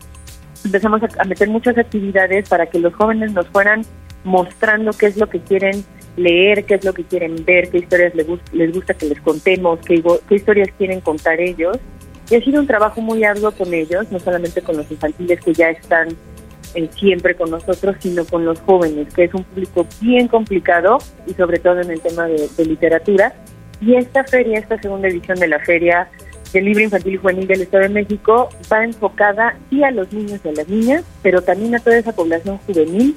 empezamos 0.66 1.02
a, 1.04 1.24
meter 1.24 1.50
muchas 1.50 1.78
actividades 1.78 2.50
para 2.50 2.66
que 2.66 2.80
los 2.80 2.94
jóvenes 2.94 3.32
nos 3.32 3.48
fueran 3.48 3.84
mostrando 4.24 4.92
qué 4.92 5.08
es 5.08 5.18
lo 5.18 5.30
que 5.30 5.40
quieren 5.40 5.86
leer, 6.18 6.66
qué 6.66 6.76
es 6.76 6.86
lo 6.86 6.94
que 6.94 7.04
quieren 7.04 7.44
ver, 7.46 7.70
qué 7.70 7.80
historias 7.80 8.14
les, 8.16 8.28
les 8.52 8.74
gusta 8.74 8.94
que 8.94 9.08
les 9.08 9.20
contemos, 9.22 9.80
qué, 9.86 10.04
qué 10.28 10.36
historias 10.36 10.70
quieren 10.78 11.02
contar 11.02 11.40
ellos. 11.40 11.78
Y 12.30 12.36
ha 12.36 12.42
sido 12.42 12.60
un 12.60 12.68
trabajo 12.68 13.02
muy 13.02 13.24
arduo 13.24 13.52
con 13.52 13.74
ellos, 13.74 14.12
no 14.12 14.20
solamente 14.20 14.62
con 14.62 14.78
los 14.78 14.90
infantiles 14.92 15.40
que 15.42 15.54
ya 15.54 15.70
están 15.72 16.10
eh, 16.76 16.90
siempre 16.96 17.36
con 17.36 17.50
nosotros, 17.50 17.96
sino 18.00 18.24
con 18.26 18.46
los 18.46 18.60
jóvenes, 18.62 19.12
que 19.14 19.24
es 19.24 19.34
un 19.34 19.44
público 19.44 19.88
bien 20.00 20.28
complicado 20.28 21.00
y 21.26 21.34
sobre 21.34 21.60
todo 21.60 21.82
en 21.82 21.90
el 21.90 22.02
tema 22.02 22.28
de, 22.28 22.48
de 22.56 22.66
literatura. 22.66 23.34
Y 23.82 23.96
esta 23.96 24.24
feria, 24.26 24.60
esta 24.60 24.80
segunda 24.80 25.08
edición 25.08 25.40
de 25.40 25.48
la 25.48 25.60
feria, 25.60 26.10
del 26.54 26.66
libro 26.66 26.84
infantil 26.84 27.14
y 27.14 27.18
juvenil 27.18 27.48
del 27.48 27.62
Estado 27.62 27.84
de 27.84 27.90
México 27.90 28.50
va 28.72 28.84
enfocada 28.84 29.56
sí 29.70 29.84
a 29.84 29.92
los 29.92 30.12
niños 30.12 30.40
y 30.44 30.50
a 30.50 30.52
las 30.52 30.68
niñas, 30.68 31.04
pero 31.22 31.42
también 31.42 31.76
a 31.76 31.80
toda 31.80 31.98
esa 31.98 32.12
población 32.12 32.58
juvenil, 32.66 33.16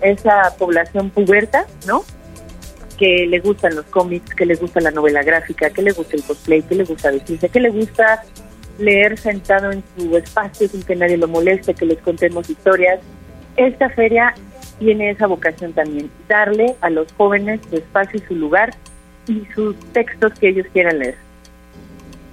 esa 0.00 0.54
población 0.58 1.10
puberta, 1.10 1.66
¿no? 1.86 2.04
Que 2.98 3.26
le 3.26 3.40
gustan 3.40 3.74
los 3.74 3.86
cómics, 3.86 4.34
que 4.34 4.46
le 4.46 4.54
gusta 4.54 4.80
la 4.80 4.90
novela 4.90 5.22
gráfica, 5.22 5.70
que 5.70 5.82
le 5.82 5.92
gusta 5.92 6.16
el 6.16 6.22
cosplay, 6.22 6.62
que 6.62 6.74
le 6.74 6.84
gusta 6.84 7.10
vestirse, 7.10 7.48
que 7.48 7.60
le 7.60 7.70
gusta 7.70 8.22
leer 8.78 9.18
sentado 9.18 9.72
en 9.72 9.82
su 9.96 10.16
espacio 10.16 10.68
sin 10.68 10.82
que 10.82 10.96
nadie 10.96 11.16
lo 11.16 11.28
moleste, 11.28 11.74
que 11.74 11.86
les 11.86 11.98
contemos 11.98 12.48
historias. 12.48 13.00
Esta 13.56 13.88
feria 13.90 14.34
tiene 14.78 15.10
esa 15.10 15.26
vocación 15.26 15.72
también, 15.72 16.10
darle 16.28 16.74
a 16.80 16.90
los 16.90 17.12
jóvenes 17.12 17.60
su 17.68 17.76
espacio 17.76 18.20
y 18.22 18.26
su 18.26 18.34
lugar 18.34 18.74
y 19.28 19.46
sus 19.54 19.76
textos 19.92 20.32
que 20.38 20.48
ellos 20.48 20.66
quieran 20.72 20.98
leer. 20.98 21.23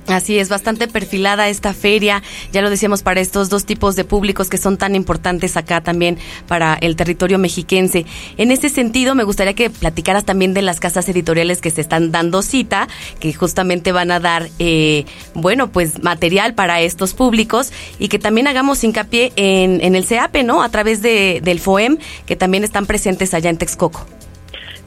Así 0.07 0.39
es, 0.39 0.49
bastante 0.49 0.87
perfilada 0.87 1.47
esta 1.47 1.73
feria, 1.73 2.23
ya 2.51 2.61
lo 2.61 2.69
decíamos 2.69 3.03
para 3.03 3.21
estos 3.21 3.49
dos 3.49 3.65
tipos 3.65 3.95
de 3.95 4.03
públicos 4.03 4.49
que 4.49 4.57
son 4.57 4.77
tan 4.77 4.95
importantes 4.95 5.57
acá 5.57 5.81
también 5.81 6.17
para 6.47 6.73
el 6.73 6.95
territorio 6.95 7.37
mexiquense. 7.37 8.05
En 8.37 8.51
ese 8.51 8.69
sentido, 8.69 9.13
me 9.13 9.23
gustaría 9.23 9.53
que 9.53 9.69
platicaras 9.69 10.25
también 10.25 10.53
de 10.53 10.63
las 10.63 10.79
casas 10.79 11.07
editoriales 11.07 11.61
que 11.61 11.69
se 11.69 11.81
están 11.81 12.11
dando 12.11 12.41
cita, 12.41 12.87
que 13.19 13.31
justamente 13.31 13.91
van 13.91 14.11
a 14.11 14.19
dar, 14.19 14.49
eh, 14.57 15.05
bueno, 15.35 15.71
pues 15.71 16.01
material 16.01 16.55
para 16.55 16.81
estos 16.81 17.13
públicos 17.13 17.71
y 17.99 18.07
que 18.07 18.17
también 18.17 18.47
hagamos 18.47 18.83
hincapié 18.83 19.31
en, 19.35 19.81
en 19.81 19.95
el 19.95 20.05
CEAPE, 20.05 20.43
¿no? 20.43 20.63
A 20.63 20.69
través 20.69 21.01
de, 21.01 21.41
del 21.43 21.59
FOEM, 21.59 21.97
que 22.25 22.35
también 22.35 22.63
están 22.63 22.87
presentes 22.87 23.33
allá 23.33 23.51
en 23.51 23.57
Texcoco. 23.57 24.05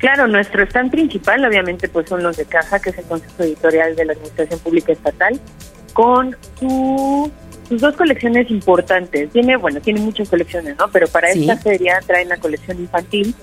Claro, 0.04 0.26
nuestro 0.26 0.62
stand 0.64 0.90
principal 0.90 1.42
obviamente 1.46 1.88
pues 1.88 2.06
son 2.10 2.22
los 2.22 2.36
de 2.36 2.44
Caja, 2.44 2.78
que 2.78 2.90
es 2.90 2.98
el 2.98 3.06
Consejo 3.06 3.42
Editorial 3.42 3.96
de 3.96 4.04
la 4.04 4.12
Administración 4.12 4.60
Pública 4.60 4.92
Estatal, 4.92 5.40
con 5.94 6.36
sus 6.58 7.80
dos 7.80 7.96
colecciones 7.96 8.50
importantes. 8.50 9.30
Tiene, 9.30 9.56
bueno, 9.56 9.80
tiene 9.80 10.00
muchas 10.00 10.28
colecciones, 10.28 10.76
¿no? 10.76 10.88
Pero 10.92 11.08
para 11.08 11.30
esta 11.30 11.56
feria 11.56 12.00
traen 12.06 12.28
la 12.28 12.36
colección 12.36 12.80
infantil 12.80 13.34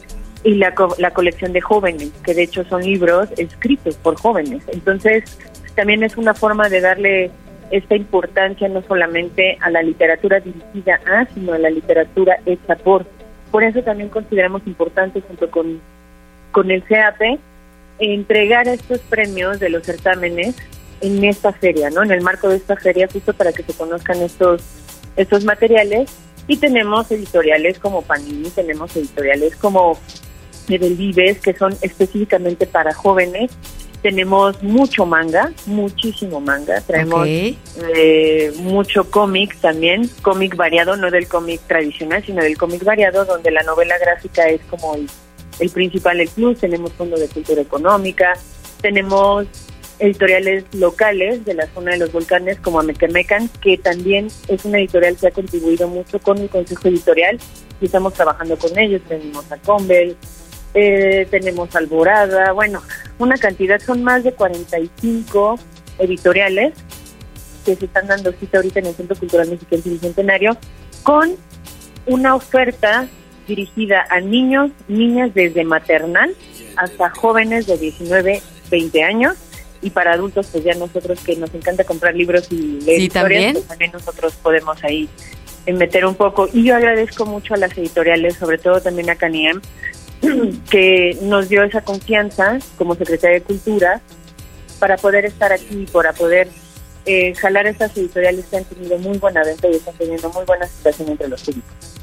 y 0.43 0.53
la, 0.53 0.71
la 0.99 1.09
colección 1.09 1.51
de 1.51 1.61
jóvenes, 1.61 2.11
que 2.23 2.35
de 2.35 2.43
hecho 2.43 2.63
son 2.65 2.83
libros 2.83 3.29
escritos 3.37 3.95
por 3.95 4.19
jóvenes. 4.19 4.61
Entonces, 4.67 5.35
también 5.73 6.03
es 6.03 6.15
una 6.15 6.35
forma 6.35 6.69
de 6.69 6.79
darle 6.79 7.31
esta 7.71 7.95
importancia 7.95 8.69
no 8.69 8.83
solamente 8.83 9.57
a 9.61 9.71
la 9.71 9.81
literatura 9.81 10.39
dirigida 10.39 11.01
a, 11.07 11.25
sino 11.33 11.53
a 11.53 11.57
la 11.57 11.71
literatura 11.71 12.37
hecha 12.45 12.75
por. 12.75 13.07
Por 13.49 13.63
eso 13.63 13.81
también 13.81 14.09
consideramos 14.09 14.61
importante, 14.67 15.21
junto 15.21 15.49
con 15.49 15.81
con 16.51 16.71
el 16.71 16.83
CAP 16.83 17.39
entregar 17.99 18.67
estos 18.67 18.99
premios 18.99 19.59
de 19.59 19.69
los 19.69 19.83
certámenes 19.83 20.55
en 21.01 21.23
esta 21.23 21.51
feria, 21.53 21.89
¿no? 21.89 22.03
En 22.03 22.11
el 22.11 22.21
marco 22.21 22.49
de 22.49 22.57
esta 22.57 22.75
feria, 22.75 23.07
justo 23.11 23.33
para 23.33 23.53
que 23.53 23.63
se 23.63 23.73
conozcan 23.73 24.21
estos, 24.21 24.61
estos 25.15 25.43
materiales. 25.43 26.11
Y 26.47 26.57
tenemos 26.57 27.11
editoriales 27.11 27.79
como 27.79 28.01
Panini, 28.01 28.49
tenemos 28.49 28.95
editoriales 28.95 29.55
como 29.55 29.97
Vives, 30.67 31.39
que 31.39 31.53
son 31.53 31.75
específicamente 31.81 32.65
para 32.65 32.93
jóvenes. 32.93 33.51
Tenemos 34.01 34.61
mucho 34.63 35.05
manga, 35.05 35.51
muchísimo 35.67 36.39
manga. 36.39 36.81
Traemos 36.81 37.27
eh, 37.27 38.51
mucho 38.57 39.09
cómic 39.11 39.55
también, 39.59 40.09
cómic 40.23 40.55
variado, 40.55 40.97
no 40.97 41.11
del 41.11 41.27
cómic 41.27 41.61
tradicional, 41.67 42.23
sino 42.25 42.41
del 42.41 42.57
cómic 42.57 42.83
variado, 42.83 43.25
donde 43.25 43.51
la 43.51 43.61
novela 43.61 43.97
gráfica 43.99 44.47
es 44.49 44.61
como 44.69 44.95
el 44.95 45.07
el 45.59 45.69
principal, 45.69 46.19
el 46.19 46.29
Plus, 46.29 46.59
tenemos 46.59 46.93
Fondo 46.93 47.17
de 47.17 47.27
Cultura 47.27 47.61
Económica, 47.61 48.33
tenemos 48.81 49.47
editoriales 49.99 50.65
locales 50.73 51.45
de 51.45 51.53
la 51.53 51.67
zona 51.67 51.91
de 51.91 51.99
los 51.99 52.11
volcanes 52.11 52.59
como 52.59 52.79
Amequemecan, 52.79 53.49
que 53.61 53.77
también 53.77 54.27
es 54.47 54.65
una 54.65 54.79
editorial 54.79 55.15
que 55.15 55.27
ha 55.27 55.31
contribuido 55.31 55.87
mucho 55.87 56.19
con 56.19 56.39
el 56.39 56.49
Consejo 56.49 56.87
Editorial 56.87 57.37
y 57.79 57.85
estamos 57.85 58.13
trabajando 58.13 58.57
con 58.57 58.77
ellos. 58.79 59.01
Tenemos 59.07 59.51
a 59.51 59.57
Combel, 59.57 60.17
eh, 60.73 61.27
tenemos 61.29 61.75
Alborada, 61.75 62.51
bueno, 62.51 62.81
una 63.19 63.37
cantidad, 63.37 63.79
son 63.79 64.03
más 64.03 64.23
de 64.23 64.33
45 64.33 65.59
editoriales 65.99 66.73
que 67.63 67.75
se 67.75 67.85
están 67.85 68.07
dando 68.07 68.31
cita 68.31 68.57
ahorita 68.57 68.79
en 68.79 68.87
el 68.87 68.95
Centro 68.95 69.15
Cultural 69.15 69.49
Mexicano 69.49 69.83
Bicentenario 69.85 70.57
con 71.03 71.35
una 72.07 72.33
oferta 72.33 73.07
dirigida 73.47 74.05
a 74.09 74.19
niños, 74.19 74.71
niñas 74.87 75.33
desde 75.33 75.63
maternal 75.63 76.35
hasta 76.77 77.09
jóvenes 77.09 77.67
de 77.67 77.77
19, 77.77 78.41
20 78.69 79.03
años 79.03 79.37
y 79.81 79.89
para 79.89 80.13
adultos 80.13 80.47
pues 80.51 80.63
ya 80.63 80.75
nosotros 80.75 81.19
que 81.21 81.35
nos 81.35 81.53
encanta 81.53 81.83
comprar 81.83 82.15
libros 82.15 82.47
y 82.51 82.81
leer 82.81 83.01
historias, 83.01 83.53
pues, 83.53 83.67
¿también? 83.67 83.91
nosotros 83.91 84.33
podemos 84.41 84.83
ahí 84.83 85.09
eh, 85.65 85.73
meter 85.73 86.05
un 86.05 86.15
poco. 86.15 86.47
Y 86.51 86.63
yo 86.63 86.75
agradezco 86.75 87.25
mucho 87.25 87.53
a 87.53 87.57
las 87.57 87.77
editoriales, 87.77 88.35
sobre 88.35 88.57
todo 88.57 88.81
también 88.81 89.09
a 89.09 89.15
Caniem, 89.15 89.61
que 90.69 91.17
nos 91.21 91.49
dio 91.49 91.63
esa 91.63 91.81
confianza 91.81 92.59
como 92.77 92.95
Secretaría 92.95 93.39
de 93.39 93.43
Cultura 93.43 94.01
para 94.79 94.97
poder 94.97 95.25
estar 95.25 95.51
aquí, 95.51 95.85
para 95.91 96.13
poder 96.13 96.47
eh, 97.05 97.33
jalar 97.35 97.65
estas 97.67 97.95
editoriales 97.97 98.45
que 98.45 98.57
han 98.57 98.65
tenido 98.65 98.97
muy 98.99 99.17
buena 99.17 99.43
venta 99.43 99.67
y 99.67 99.75
están 99.75 99.95
teniendo 99.95 100.29
muy 100.29 100.45
buena 100.45 100.67
situación 100.67 101.09
entre 101.09 101.27
los 101.27 101.41
públicos. 101.41 102.00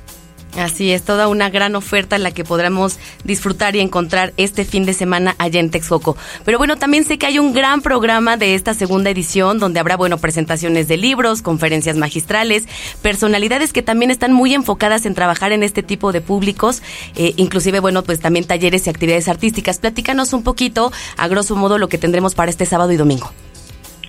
Así 0.58 0.90
es, 0.92 1.02
toda 1.04 1.28
una 1.28 1.50
gran 1.50 1.76
oferta 1.76 2.18
la 2.18 2.32
que 2.32 2.42
podremos 2.42 2.98
disfrutar 3.22 3.76
y 3.76 3.80
encontrar 3.80 4.32
este 4.36 4.64
fin 4.64 4.84
de 4.84 4.92
semana 4.92 5.36
allá 5.38 5.60
en 5.60 5.70
Texcoco. 5.70 6.16
Pero 6.44 6.58
bueno, 6.58 6.76
también 6.76 7.04
sé 7.04 7.16
que 7.16 7.26
hay 7.26 7.38
un 7.38 7.52
gran 7.52 7.80
programa 7.80 8.36
de 8.36 8.54
esta 8.54 8.74
segunda 8.74 9.10
edición 9.10 9.60
donde 9.60 9.78
habrá, 9.78 9.96
bueno, 9.96 10.18
presentaciones 10.18 10.88
de 10.88 10.96
libros, 10.96 11.42
conferencias 11.42 11.96
magistrales, 11.96 12.66
personalidades 13.02 13.72
que 13.72 13.82
también 13.82 14.10
están 14.10 14.32
muy 14.32 14.52
enfocadas 14.52 15.06
en 15.06 15.14
trabajar 15.14 15.52
en 15.52 15.62
este 15.62 15.84
tipo 15.84 16.10
de 16.10 16.20
públicos, 16.20 16.82
eh, 17.14 17.34
inclusive, 17.36 17.78
bueno, 17.78 18.02
pues 18.02 18.18
también 18.18 18.44
talleres 18.44 18.86
y 18.86 18.90
actividades 18.90 19.28
artísticas. 19.28 19.78
Platícanos 19.78 20.32
un 20.32 20.42
poquito, 20.42 20.90
a 21.16 21.28
grosso 21.28 21.54
modo, 21.54 21.78
lo 21.78 21.88
que 21.88 21.98
tendremos 21.98 22.34
para 22.34 22.50
este 22.50 22.66
sábado 22.66 22.90
y 22.90 22.96
domingo. 22.96 23.30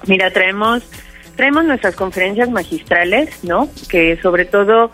Mira, 0.08 0.32
traemos, 0.32 0.82
traemos 1.36 1.66
nuestras 1.66 1.96
conferencias 1.96 2.50
magistrales, 2.50 3.44
¿no? 3.44 3.70
Que 3.88 4.18
sobre 4.22 4.46
todo 4.46 4.92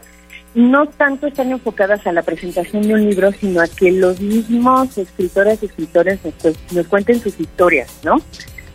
no 0.55 0.87
tanto 0.87 1.27
están 1.27 1.51
enfocadas 1.51 2.07
a 2.07 2.11
la 2.11 2.23
presentación 2.23 2.87
de 2.87 2.93
un 2.93 3.09
libro, 3.09 3.31
sino 3.33 3.61
a 3.61 3.67
que 3.67 3.91
los 3.91 4.19
mismos 4.19 4.97
escritoras 4.97 5.61
y 5.61 5.67
escritores 5.67 6.19
nos, 6.23 6.55
nos 6.71 6.87
cuenten 6.87 7.19
sus 7.19 7.39
historias, 7.39 7.99
¿no? 8.03 8.15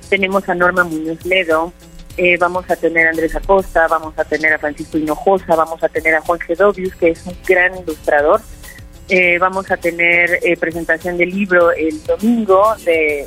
Tenemos 0.08 0.48
a 0.48 0.54
Norma 0.54 0.84
Muñoz 0.84 1.24
Ledo, 1.24 1.72
eh, 2.16 2.36
vamos 2.38 2.70
a 2.70 2.76
tener 2.76 3.06
a 3.06 3.10
Andrés 3.10 3.34
Acosta, 3.34 3.86
vamos 3.88 4.12
a 4.18 4.24
tener 4.24 4.52
a 4.52 4.58
Francisco 4.58 4.98
Hinojosa, 4.98 5.56
vamos 5.56 5.82
a 5.82 5.88
tener 5.88 6.14
a 6.14 6.20
Juan 6.20 6.38
Gedovius, 6.40 6.94
que 6.96 7.10
es 7.10 7.24
un 7.24 7.34
gran 7.48 7.78
ilustrador. 7.78 8.42
Eh, 9.08 9.38
vamos 9.38 9.70
a 9.70 9.76
tener 9.78 10.38
eh, 10.42 10.56
presentación 10.56 11.16
del 11.16 11.30
libro 11.30 11.72
el 11.72 12.02
domingo 12.04 12.76
de, 12.84 13.26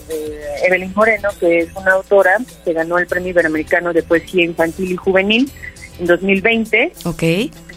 Evelyn 0.64 0.94
Moreno, 0.96 1.30
que 1.40 1.60
es 1.60 1.76
una 1.76 1.94
autora 1.94 2.38
que 2.64 2.74
ganó 2.74 3.00
el 3.00 3.08
Premio 3.08 3.32
Iberoamericano 3.32 3.92
de 3.94 4.04
Poesía 4.04 4.46
Infantil 4.46 4.92
y 4.92 4.96
Juvenil 4.96 5.52
en 6.00 6.06
2020. 6.06 6.94
Ok. 7.06 7.24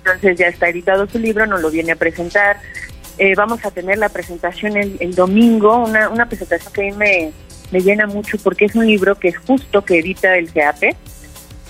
Entonces 0.07 0.39
ya 0.39 0.47
está 0.47 0.69
editado 0.69 1.09
su 1.09 1.19
libro, 1.19 1.47
nos 1.47 1.61
lo 1.61 1.71
viene 1.71 1.93
a 1.93 1.97
presentar. 1.97 2.61
vamos 3.37 3.65
a 3.65 3.71
tener 3.71 3.99
la 3.99 4.09
presentación 4.09 4.77
el, 4.77 5.15
domingo, 5.15 5.85
una, 5.85 6.29
presentación 6.29 6.73
que 6.73 6.81
a 6.83 6.85
mí 6.85 7.33
me, 7.73 7.81
llena 7.81 8.07
mucho 8.07 8.39
porque 8.39 8.67
es 8.67 8.75
un 8.77 8.87
libro 8.87 9.17
que 9.17 9.29
es 9.29 9.39
justo 9.39 9.83
que 9.83 9.99
edita 9.99 10.37
el 10.37 10.49
CEAP, 10.49 10.83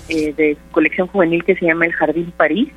eh, 0.09 0.35
de 0.37 0.57
colección 0.71 1.09
juvenil 1.09 1.45
que 1.45 1.57
se 1.57 1.67
llama 1.67 1.87
El 1.87 1.93
Jardín 1.93 2.33
París, 2.37 2.69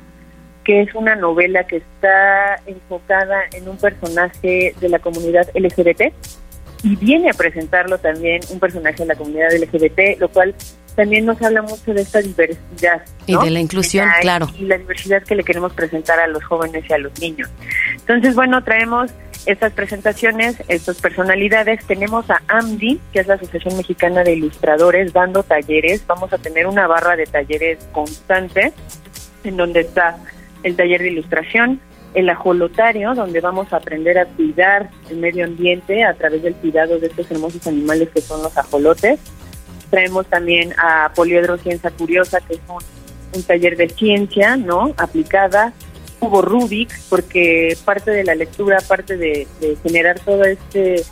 que 0.64 0.82
es 0.82 0.94
una 0.94 1.14
novela 1.14 1.64
que 1.64 1.76
está 1.76 2.56
enfocada 2.66 3.42
en 3.52 3.68
un 3.68 3.76
personaje 3.76 4.74
de 4.80 4.88
la 4.88 4.98
comunidad 4.98 5.48
LGBT 5.54 6.12
y 6.82 6.96
viene 6.96 7.30
a 7.30 7.34
presentarlo 7.34 7.98
también 7.98 8.40
un 8.50 8.58
personaje 8.58 9.02
de 9.02 9.06
la 9.06 9.14
comunidad 9.14 9.52
LGBT, 9.52 10.18
lo 10.18 10.28
cual 10.28 10.54
también 10.94 11.26
nos 11.26 11.40
habla 11.42 11.62
mucho 11.62 11.94
de 11.94 12.02
esta 12.02 12.20
diversidad. 12.20 13.02
Y 13.26 13.36
de 13.36 13.50
la 13.50 13.60
inclusión, 13.60 14.08
claro. 14.20 14.48
Y 14.58 14.64
la 14.64 14.78
diversidad 14.78 15.22
que 15.22 15.34
le 15.34 15.44
queremos 15.44 15.72
presentar 15.72 16.18
a 16.18 16.26
los 16.26 16.44
jóvenes 16.44 16.84
y 16.88 16.92
a 16.92 16.98
los 16.98 17.18
niños. 17.20 17.48
Entonces, 17.94 18.34
bueno, 18.34 18.62
traemos 18.64 19.10
estas 19.46 19.72
presentaciones, 19.72 20.56
estas 20.68 21.00
personalidades. 21.00 21.84
Tenemos 21.86 22.28
a 22.30 22.42
AMDI, 22.48 23.00
que 23.12 23.20
es 23.20 23.26
la 23.26 23.34
Asociación 23.34 23.76
Mexicana 23.76 24.22
de 24.22 24.34
Ilustradores, 24.34 25.12
dando 25.12 25.42
talleres. 25.42 26.06
Vamos 26.06 26.32
a 26.32 26.38
tener 26.38 26.66
una 26.66 26.86
barra 26.86 27.16
de 27.16 27.26
talleres 27.26 27.78
constante, 27.92 28.72
en 29.44 29.56
donde 29.56 29.80
está 29.80 30.18
el 30.62 30.76
taller 30.76 31.00
de 31.00 31.08
ilustración, 31.08 31.80
el 32.14 32.28
ajolotario, 32.28 33.14
donde 33.14 33.40
vamos 33.40 33.72
a 33.72 33.76
aprender 33.76 34.18
a 34.18 34.26
cuidar 34.26 34.90
el 35.08 35.18
medio 35.18 35.44
ambiente 35.44 36.04
a 36.04 36.14
través 36.14 36.42
del 36.42 36.54
cuidado 36.54 36.98
de 36.98 37.06
estos 37.06 37.30
hermosos 37.30 37.66
animales 37.66 38.08
que 38.10 38.20
son 38.20 38.42
los 38.42 38.56
ajolotes. 38.58 39.20
Traemos 39.90 40.26
también 40.26 40.72
a 40.78 41.12
Poliedro 41.14 41.58
Ciencia 41.58 41.90
Curiosa, 41.90 42.40
que 42.40 42.54
es 42.54 42.60
un, 42.68 43.42
taller 43.42 43.76
de 43.76 43.88
ciencia, 43.88 44.56
¿no? 44.56 44.94
Aplicada 44.96 45.72
cubo 46.18 46.42
Rubik, 46.42 46.90
porque 47.08 47.76
parte 47.84 48.10
de 48.10 48.24
la 48.24 48.34
lectura, 48.34 48.78
parte 48.86 49.16
de, 49.16 49.46
generar 49.82 50.20
todo 50.20 50.44
este 50.44 51.02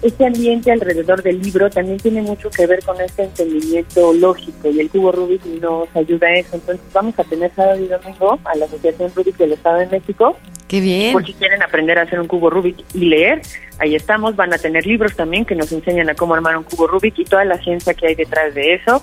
este 0.00 0.24
ambiente 0.24 0.70
alrededor 0.70 1.24
del 1.24 1.42
libro 1.42 1.68
también 1.70 1.98
tiene 1.98 2.22
mucho 2.22 2.50
que 2.50 2.68
ver 2.68 2.84
con 2.84 3.00
este 3.00 3.24
entendimiento 3.24 4.12
lógico 4.12 4.70
y 4.70 4.78
el 4.78 4.88
cubo 4.90 5.10
Rubik 5.10 5.44
nos 5.60 5.88
ayuda 5.96 6.28
a 6.28 6.34
eso. 6.34 6.54
Entonces 6.54 6.86
vamos 6.92 7.18
a 7.18 7.24
tener 7.24 7.52
sábado 7.54 7.82
y 7.82 7.88
domingo 7.88 8.38
a 8.44 8.54
la 8.54 8.66
Asociación 8.66 9.10
Rubik 9.14 9.36
del 9.36 9.52
Estado 9.54 9.78
de 9.78 9.86
México. 9.86 10.36
Qué 10.68 10.80
bien. 10.80 11.12
Por 11.14 11.24
si 11.26 11.32
quieren 11.32 11.62
aprender 11.62 11.98
a 11.98 12.02
hacer 12.02 12.20
un 12.20 12.28
cubo 12.28 12.50
Rubik 12.50 12.84
y 12.94 13.06
leer, 13.06 13.40
ahí 13.78 13.94
estamos. 13.94 14.36
Van 14.36 14.52
a 14.52 14.58
tener 14.58 14.86
libros 14.86 15.16
también 15.16 15.44
que 15.44 15.54
nos 15.54 15.72
enseñan 15.72 16.08
a 16.10 16.14
cómo 16.14 16.34
armar 16.34 16.56
un 16.56 16.64
cubo 16.64 16.86
Rubik 16.86 17.18
y 17.18 17.24
toda 17.24 17.44
la 17.44 17.58
ciencia 17.58 17.94
que 17.94 18.08
hay 18.08 18.14
detrás 18.14 18.54
de 18.54 18.74
eso. 18.74 19.02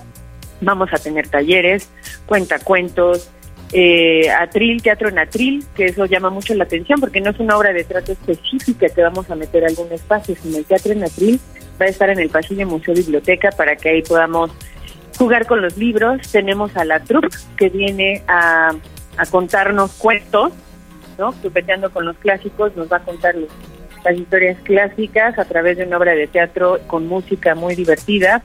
Vamos 0.60 0.88
a 0.92 0.96
tener 0.96 1.28
talleres, 1.28 1.90
cuentacuentos, 2.24 3.30
eh, 3.72 4.30
Atril, 4.30 4.80
teatro 4.80 5.08
en 5.08 5.18
Atril, 5.18 5.64
que 5.74 5.86
eso 5.86 6.06
llama 6.06 6.30
mucho 6.30 6.54
la 6.54 6.64
atención 6.64 7.00
porque 7.00 7.20
no 7.20 7.30
es 7.30 7.38
una 7.40 7.58
obra 7.58 7.72
de 7.72 7.84
trato 7.84 8.12
específica 8.12 8.88
que 8.88 9.02
vamos 9.02 9.28
a 9.30 9.34
meter 9.34 9.64
a 9.64 9.68
algún 9.68 9.90
espacio, 9.92 10.36
sino 10.40 10.58
el 10.58 10.64
teatro 10.64 10.92
en 10.92 11.04
Atril 11.04 11.40
va 11.80 11.86
a 11.86 11.88
estar 11.88 12.08
en 12.10 12.18
el 12.18 12.30
pasillo 12.30 12.66
Museo 12.66 12.94
Biblioteca 12.94 13.50
para 13.50 13.76
que 13.76 13.90
ahí 13.90 14.02
podamos 14.02 14.50
jugar 15.18 15.46
con 15.46 15.62
los 15.62 15.76
libros. 15.76 16.20
Tenemos 16.30 16.76
a 16.76 16.84
la 16.84 17.00
troupe 17.00 17.28
que 17.56 17.68
viene 17.68 18.22
a, 18.28 18.74
contarnos 19.30 19.92
cuentos, 19.92 20.52
¿no? 21.18 21.34
Chupeteando 21.42 21.90
con 21.90 22.04
los 22.04 22.16
clásicos, 22.18 22.74
nos 22.76 22.90
va 22.90 22.98
a 22.98 23.04
contar 23.04 23.34
las 24.04 24.16
historias 24.16 24.58
clásicas 24.62 25.38
a 25.38 25.44
través 25.44 25.78
de 25.78 25.84
una 25.84 25.98
obra 25.98 26.14
de 26.14 26.26
teatro 26.26 26.78
con 26.86 27.06
música 27.06 27.54
muy 27.54 27.74
divertida. 27.74 28.42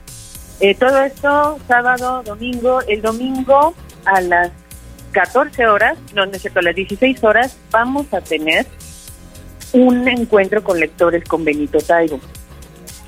Eh, 0.60 0.74
todo 0.74 1.02
esto 1.02 1.58
sábado, 1.66 2.22
domingo. 2.24 2.80
El 2.88 3.02
domingo 3.02 3.74
a 4.04 4.20
las 4.20 4.50
14 5.12 5.66
horas, 5.66 5.98
no, 6.14 6.26
no 6.26 6.32
es 6.32 6.40
cierto, 6.42 6.60
a 6.60 6.62
las 6.62 6.74
16 6.74 7.22
horas, 7.24 7.58
vamos 7.70 8.12
a 8.12 8.20
tener 8.20 8.66
un 9.72 10.06
encuentro 10.08 10.62
con 10.62 10.78
lectores 10.80 11.24
con 11.24 11.44
Benito 11.44 11.78
Taibo. 11.78 12.20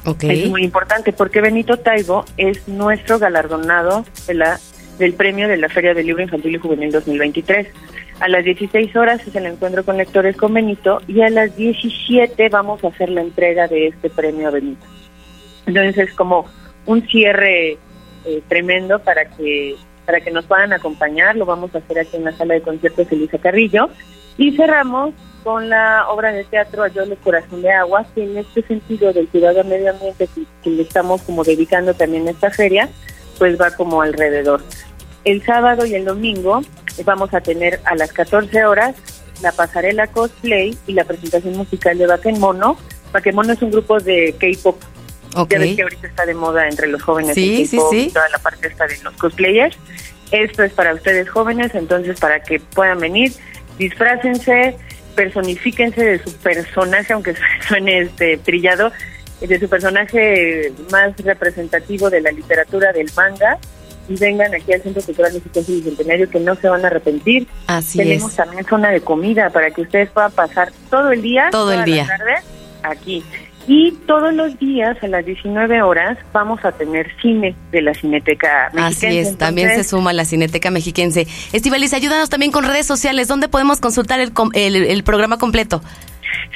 Okay. 0.05 0.45
Es 0.45 0.51
muy 0.51 0.63
importante 0.63 1.13
porque 1.13 1.41
Benito 1.41 1.79
Taibo 1.79 2.25
es 2.37 2.69
nuestro 2.69 3.19
galardonado 3.19 4.05
de 4.27 4.35
la, 4.35 4.61
del 4.99 5.15
premio 5.15 5.49
de 5.49 5.57
la 5.57 5.69
Feria 5.69 5.95
del 5.95 6.07
Libro 6.07 6.23
Infantil 6.23 6.55
y 6.55 6.59
Juvenil 6.59 6.93
2023. 6.93 7.69
A 8.25 8.29
las 8.29 8.43
16 8.43 8.97
horas 8.97 9.21
es 9.27 9.37
el 9.37 9.45
encuentro 9.45 9.85
con 9.85 9.99
lectores 9.99 10.35
con 10.35 10.55
Benito 10.55 11.03
y 11.07 11.21
a 11.21 11.29
las 11.29 11.55
17 11.57 12.49
vamos 12.49 12.83
a 12.83 12.89
hacer 12.89 13.11
la 13.11 13.21
entrega 13.21 13.69
de 13.69 13.89
este 13.89 14.09
premio 14.09 14.49
a 14.49 14.51
Benito. 14.51 14.83
Entonces 15.67 16.09
es 16.09 16.15
como 16.15 16.47
un 16.87 17.07
cierre 17.07 17.77
eh, 18.25 18.43
tremendo 18.49 18.99
para 19.01 19.27
que 19.27 19.77
para 20.07 20.23
que 20.23 20.31
nos 20.31 20.47
puedan 20.47 20.73
acompañar. 20.73 21.37
Lo 21.37 21.45
vamos 21.45 21.75
a 21.75 21.79
hacer 21.81 21.99
aquí 21.99 22.17
en 22.17 22.25
la 22.25 22.33
sala 22.33 22.55
de 22.55 22.63
conciertos 22.63 23.13
Elisa 23.13 23.37
Carrillo. 23.37 23.91
Y 24.39 24.57
cerramos 24.57 25.13
con 25.43 25.69
la 25.69 26.09
obra 26.09 26.33
de 26.33 26.45
teatro 26.45 26.83
Ayole 26.83 27.17
Corazón 27.17 27.61
de 27.61 27.73
Agua, 27.73 28.07
que 28.15 28.25
en 28.25 28.39
este 28.39 28.63
sentido 28.63 29.13
del 29.13 29.29
cuidado 29.29 29.61
al 29.61 29.67
medio 29.67 29.91
ambiente 29.91 30.31
que, 30.63 30.71
le 30.71 30.81
estamos 30.81 31.21
como 31.21 31.45
dedicando 31.45 31.93
también 31.93 32.27
a 32.27 32.31
esta 32.31 32.49
feria, 32.49 32.89
pues 33.39 33.61
va 33.61 33.71
como 33.73 34.01
alrededor. 34.01 34.63
El 35.25 35.45
sábado 35.45 35.87
y 35.87 35.95
el 35.95 36.05
domingo 36.05 36.61
vamos 37.05 37.33
a 37.35 37.41
tener 37.41 37.81
a 37.85 37.95
las 37.97 38.13
14 38.13 38.65
horas 38.65 38.95
la 39.43 39.53
pasarela 39.53 40.07
cosplay 40.07 40.77
y 40.87 40.93
la 40.93 41.05
presentación 41.05 41.57
musical 41.57 41.99
de 41.99 42.07
Bakemono. 42.07 42.77
Bakemono 43.13 43.53
es 43.53 43.63
un 43.63 43.71
grupo 43.71 43.99
de 43.99 44.35
K-pop 44.39 44.77
ya 45.49 45.59
ves 45.59 45.77
que 45.77 45.83
ahorita 45.83 46.07
está 46.07 46.27
de 46.27 46.35
moda 46.35 46.69
entre 46.69 46.87
los 46.87 47.03
jóvenes 47.03 47.35
sí, 47.35 47.67
sí, 47.67 47.79
sí. 47.91 48.11
toda 48.13 48.29
la 48.29 48.39
parte 48.39 48.69
está 48.69 48.87
de 48.87 48.97
los 49.03 49.15
cosplayers. 49.15 49.77
Esto 50.31 50.63
es 50.63 50.73
para 50.73 50.95
ustedes 50.95 51.29
jóvenes, 51.29 51.75
entonces 51.75 52.19
para 52.19 52.41
que 52.41 52.61
puedan 52.61 52.99
venir, 53.01 53.33
disfrácense, 53.79 54.77
personifíquense 55.15 56.05
de 56.05 56.19
su 56.23 56.33
personaje, 56.37 57.13
aunque 57.13 57.35
suene 57.69 58.03
este 58.03 58.39
trillado, 58.39 58.93
de 59.41 59.61
su 59.61 59.69
personaje 59.69 60.73
más 60.91 61.17
representativo 61.19 62.09
de 62.09 62.21
la 62.21 62.31
literatura 62.31 62.93
del 62.93 63.11
manga 63.17 63.59
y 64.09 64.17
vengan 64.17 64.55
aquí 64.55 64.73
al 64.73 64.83
Centro 64.83 65.03
Cultural 65.03 65.33
Mexicano 65.33 65.67
y 65.69 65.73
Bicentenario 65.73 66.31
que 66.31 66.41
no 66.41 66.55
se 66.57 66.69
van 66.69 66.85
a 66.85 66.89
arrepentir. 66.89 67.47
Así 67.67 67.99
Tenemos 67.99 68.35
también 68.35 68.65
zona 68.65 68.91
de 68.91 69.01
comida 69.01 69.51
para 69.51 69.71
que 69.71 69.83
ustedes 69.83 70.11
puedan 70.11 70.33
pasar 70.33 70.73
todo 70.91 71.13
el 71.13 71.23
día, 71.23 71.49
todo 71.51 71.73
el 71.73 71.85
día, 71.85 72.07
tarde, 72.07 72.35
aquí. 72.83 73.25
Y 73.67 73.93
todos 74.07 74.35
los 74.35 74.59
días 74.59 75.03
a 75.03 75.07
las 75.09 75.25
19 75.25 75.81
horas 75.81 76.19
vamos 76.35 76.63
a 76.67 76.73
tener 76.73 77.11
cine 77.23 77.57
de 77.73 77.81
la 77.81 77.95
Cineteca 77.95 78.71
Mexiquense. 78.75 79.07
Así 79.07 79.19
es, 79.19 79.39
también 79.39 79.71
se 79.71 79.85
suma 79.85 80.13
la 80.13 80.27
Cineteca 80.27 80.71
Mexiquense. 80.71 81.27
Estivalis, 81.53 81.95
ayúdanos 81.95 82.29
también 82.29 82.53
con 82.53 82.65
redes 82.65 82.87
sociales. 82.87 83.27
¿Dónde 83.27 83.49
podemos 83.49 83.81
consultar 83.81 84.21
el, 84.21 84.33
el, 84.53 84.77
el 84.77 85.03
programa 85.03 85.39
completo? 85.39 85.83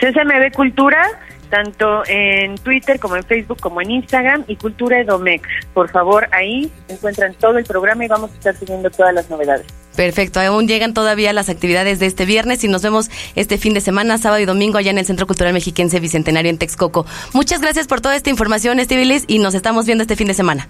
CCMB 0.00 0.52
Cultura 0.54 1.02
tanto 1.48 2.02
en 2.06 2.56
Twitter 2.56 2.98
como 2.98 3.16
en 3.16 3.24
Facebook 3.24 3.60
como 3.60 3.80
en 3.80 3.90
Instagram 3.90 4.44
y 4.46 4.56
Cultura 4.56 5.00
Edomex. 5.00 5.48
Por 5.74 5.90
favor, 5.90 6.28
ahí 6.32 6.70
encuentran 6.88 7.34
todo 7.34 7.58
el 7.58 7.64
programa 7.64 8.04
y 8.04 8.08
vamos 8.08 8.30
a 8.30 8.34
estar 8.34 8.56
subiendo 8.56 8.90
todas 8.90 9.14
las 9.14 9.28
novedades. 9.30 9.66
Perfecto, 9.96 10.38
aún 10.40 10.68
llegan 10.68 10.94
todavía 10.94 11.32
las 11.32 11.48
actividades 11.48 11.98
de 11.98 12.06
este 12.06 12.24
viernes 12.24 12.62
y 12.62 12.68
nos 12.68 12.82
vemos 12.82 13.10
este 13.34 13.58
fin 13.58 13.74
de 13.74 13.80
semana, 13.80 14.16
sábado 14.16 14.40
y 14.40 14.44
domingo, 14.44 14.78
allá 14.78 14.92
en 14.92 14.98
el 14.98 15.06
Centro 15.06 15.26
Cultural 15.26 15.52
Mexiquense 15.52 15.98
Bicentenario 15.98 16.50
en 16.50 16.58
Texcoco. 16.58 17.04
Muchas 17.32 17.60
gracias 17.60 17.88
por 17.88 18.00
toda 18.00 18.14
esta 18.14 18.30
información, 18.30 18.78
Estivilis, 18.78 19.24
y 19.26 19.40
nos 19.40 19.54
estamos 19.54 19.86
viendo 19.86 20.02
este 20.02 20.14
fin 20.14 20.28
de 20.28 20.34
semana. 20.34 20.68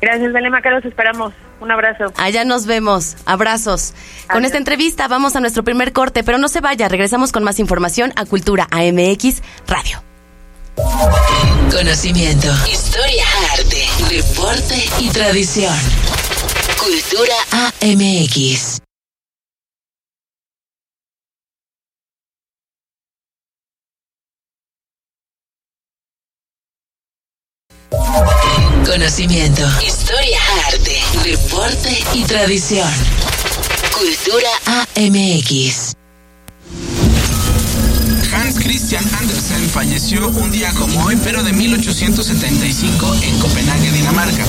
Gracias, 0.00 0.32
Belén 0.32 0.50
Macaros, 0.50 0.84
esperamos. 0.84 1.34
Un 1.60 1.70
abrazo. 1.70 2.12
Allá 2.16 2.44
nos 2.44 2.66
vemos. 2.66 3.16
Abrazos. 3.24 3.94
Con 4.30 4.44
esta 4.44 4.58
entrevista 4.58 5.06
vamos 5.06 5.36
a 5.36 5.40
nuestro 5.40 5.62
primer 5.62 5.92
corte, 5.92 6.24
pero 6.24 6.38
no 6.38 6.48
se 6.48 6.60
vaya, 6.60 6.88
regresamos 6.88 7.30
con 7.30 7.44
más 7.44 7.60
información 7.60 8.12
a 8.16 8.24
Cultura 8.24 8.66
AMX 8.72 9.42
Radio. 9.68 10.11
Conocimiento, 10.76 12.48
historia, 12.70 13.24
arte, 13.52 13.86
deporte 14.08 14.88
y 14.98 15.10
tradición. 15.10 15.74
Cultura 16.78 17.34
AMX. 17.50 18.78
Conocimiento, 28.86 29.62
historia, 29.84 30.40
arte, 30.68 31.02
deporte 31.24 32.04
y 32.14 32.24
tradición. 32.24 32.90
Cultura 33.92 34.50
AMX. 34.96 35.94
Christian 38.62 39.04
Andersen 39.14 39.21
falleció 39.72 40.28
un 40.28 40.50
día 40.50 40.70
como 40.74 41.02
hoy, 41.04 41.18
pero 41.24 41.42
de 41.42 41.50
1875 41.50 43.14
en 43.22 43.38
Copenhague, 43.38 43.90
Dinamarca. 43.90 44.44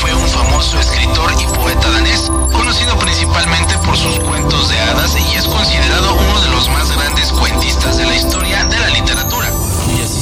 Fue 0.00 0.12
un 0.12 0.28
famoso 0.28 0.80
escritor 0.80 1.32
y 1.40 1.44
poeta 1.54 1.88
danés, 1.90 2.32
conocido 2.52 2.98
principalmente 2.98 3.78
por 3.78 3.96
sus 3.96 4.18
cuentos 4.18 4.70
de 4.70 4.80
hadas 4.80 5.16
y 5.16 5.36
es 5.36 5.44
considerado 5.44 6.14
uno 6.14 6.40
de 6.40 6.48
los 6.48 6.68
más 6.70 6.90
grandes 6.90 7.30
cuentistas 7.30 7.96
de 7.96 8.06
la 8.06 8.16
historia 8.16 8.64
de 8.64 8.78
la 8.80 8.88
literatura 8.90 9.52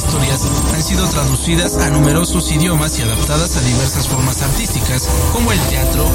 historias 0.09 0.47
han 0.73 0.81
sido 0.81 1.07
traducidas 1.07 1.77
a 1.77 1.89
numerosos 1.89 2.51
idiomas 2.51 2.97
y 2.97 3.03
adaptadas 3.03 3.57
a 3.57 3.61
diversas 3.61 4.07
formas 4.07 4.41
artísticas, 4.41 5.07
como 5.31 5.51
el 5.51 5.59
teatro, 5.67 6.05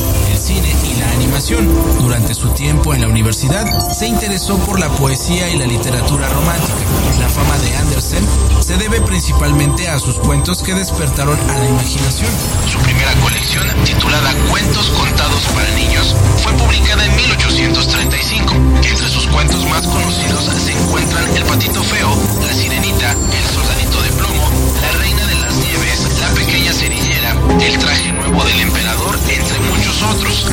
cine 0.45 0.77
y 0.85 1.01
la 1.01 1.11
animación. 1.13 1.67
Durante 2.01 2.35
su 2.35 2.51
tiempo 2.51 2.93
en 2.93 3.01
la 3.01 3.09
universidad, 3.09 3.65
se 3.91 4.07
interesó 4.07 4.59
por 4.59 4.79
la 4.79 4.91
poesía 4.91 5.49
y 5.49 5.57
la 5.57 5.65
literatura 5.67 6.29
romántica. 6.29 6.77
La 7.19 7.29
fama 7.31 7.57
de 7.59 7.75
Andersen 7.77 8.23
se 8.61 8.77
debe 8.77 9.01
principalmente 9.01 9.89
a 9.89 9.99
sus 9.99 10.17
cuentos 10.17 10.63
que 10.63 10.75
despertaron 10.75 11.39
a 11.49 11.59
la 11.59 11.69
imaginación. 11.71 12.31
Su 12.71 12.79
primera 12.81 13.15
colección, 13.23 13.65
titulada 13.85 14.35
Cuentos 14.51 14.91
contados 14.91 15.45
para 15.55 15.71
niños, 15.77 16.15
fue 16.43 16.53
publicada 16.53 17.07
en 17.07 17.17
1835. 17.17 18.55
Entre 18.83 19.09
sus 19.09 19.27
cuentos 19.29 19.65
más 19.71 19.87
conocidos 19.87 20.45
se 20.45 20.73
encuentran 20.73 21.25
El 21.37 21.45
patito 21.45 21.83
feo, 21.83 22.11
La 22.47 22.53
sirenita, 22.53 23.13
El 23.13 23.45
soldadito 23.49 24.03
de 24.03 24.11
plomo, 24.11 24.51
La 24.83 24.93
reina 24.99 25.27
de 25.27 25.35
las 25.37 25.55
nieves, 25.55 26.21
La 26.21 26.29
pequeña 26.35 26.73
cerillera, 26.73 27.35
El 27.61 27.79
traje 27.79 28.13
nuevo 28.13 28.45
del 28.45 28.61
emperador, 28.61 29.04
entre 29.29 29.59
muchos 29.61 30.03
otros. 30.03 30.47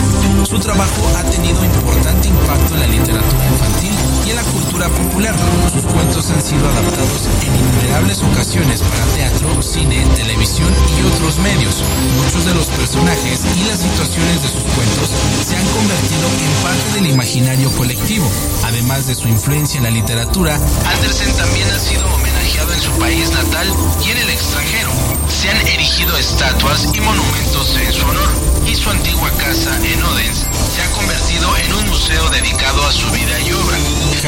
Su 0.47 0.59
trabajo 0.59 1.01
ha 1.17 1.23
tenido 1.29 1.63
importante 1.63 2.27
impacto 2.27 2.73
en 2.75 2.79
la 2.79 2.87
literatura 2.87 3.45
infantil 3.47 3.93
y 4.25 4.29
en 4.31 4.35
la 4.35 4.43
cultura 4.43 4.89
popular. 4.89 5.35
Sus 5.73 5.83
cuentos 5.83 6.29
han 6.29 6.41
sido 6.41 6.67
adaptados 6.67 7.27
en 7.45 7.55
innumerables 7.55 8.21
ocasiones 8.23 8.81
para 8.81 9.05
teatro, 9.15 9.61
cine, 9.61 10.05
televisión 10.15 10.69
y 10.97 11.15
otros 11.15 11.37
medios. 11.39 11.83
Muchos 12.23 12.45
de 12.45 12.53
los 12.53 12.67
personajes 12.67 13.39
y 13.55 13.63
las 13.69 13.79
situaciones 13.79 14.41
de 14.43 14.49
sus 14.49 14.63
cuentos 14.75 15.09
se 15.47 15.55
han 15.55 15.67
convertido 15.67 16.27
en 16.27 16.63
parte 16.63 16.93
del 16.95 17.07
imaginario 17.11 17.71
colectivo. 17.71 18.27
Además 18.63 19.07
de 19.07 19.15
su 19.15 19.27
influencia 19.27 19.77
en 19.77 19.83
la 19.83 19.91
literatura, 19.91 20.55
Andersen 20.55 21.33
también 21.35 21.69
ha 21.69 21.79
sido 21.79 22.05
homenajeado 22.05 22.40
en 22.69 22.81
su 22.81 22.91
país 22.99 23.31
natal 23.31 23.67
y 24.05 24.11
en 24.11 24.17
el 24.17 24.29
extranjero. 24.29 24.91
Se 25.27 25.49
han 25.49 25.67
erigido 25.67 26.15
estatuas 26.17 26.89
y 26.93 27.01
monumentos 27.01 27.75
en 27.77 27.91
su 27.91 28.05
honor 28.05 28.29
y 28.67 28.75
su 28.75 28.89
antigua 28.89 29.31
casa 29.31 29.75
en 29.83 30.03
Odense 30.03 30.45
se 30.71 30.81
ha 30.81 30.91
convertido 30.91 31.57
en 31.57 31.73
un 31.73 31.89
museo 31.89 32.29
dedicado 32.29 32.85
a 32.85 32.91
su 32.91 33.09
vida 33.11 33.39
y 33.41 33.51
obra. 33.53 33.77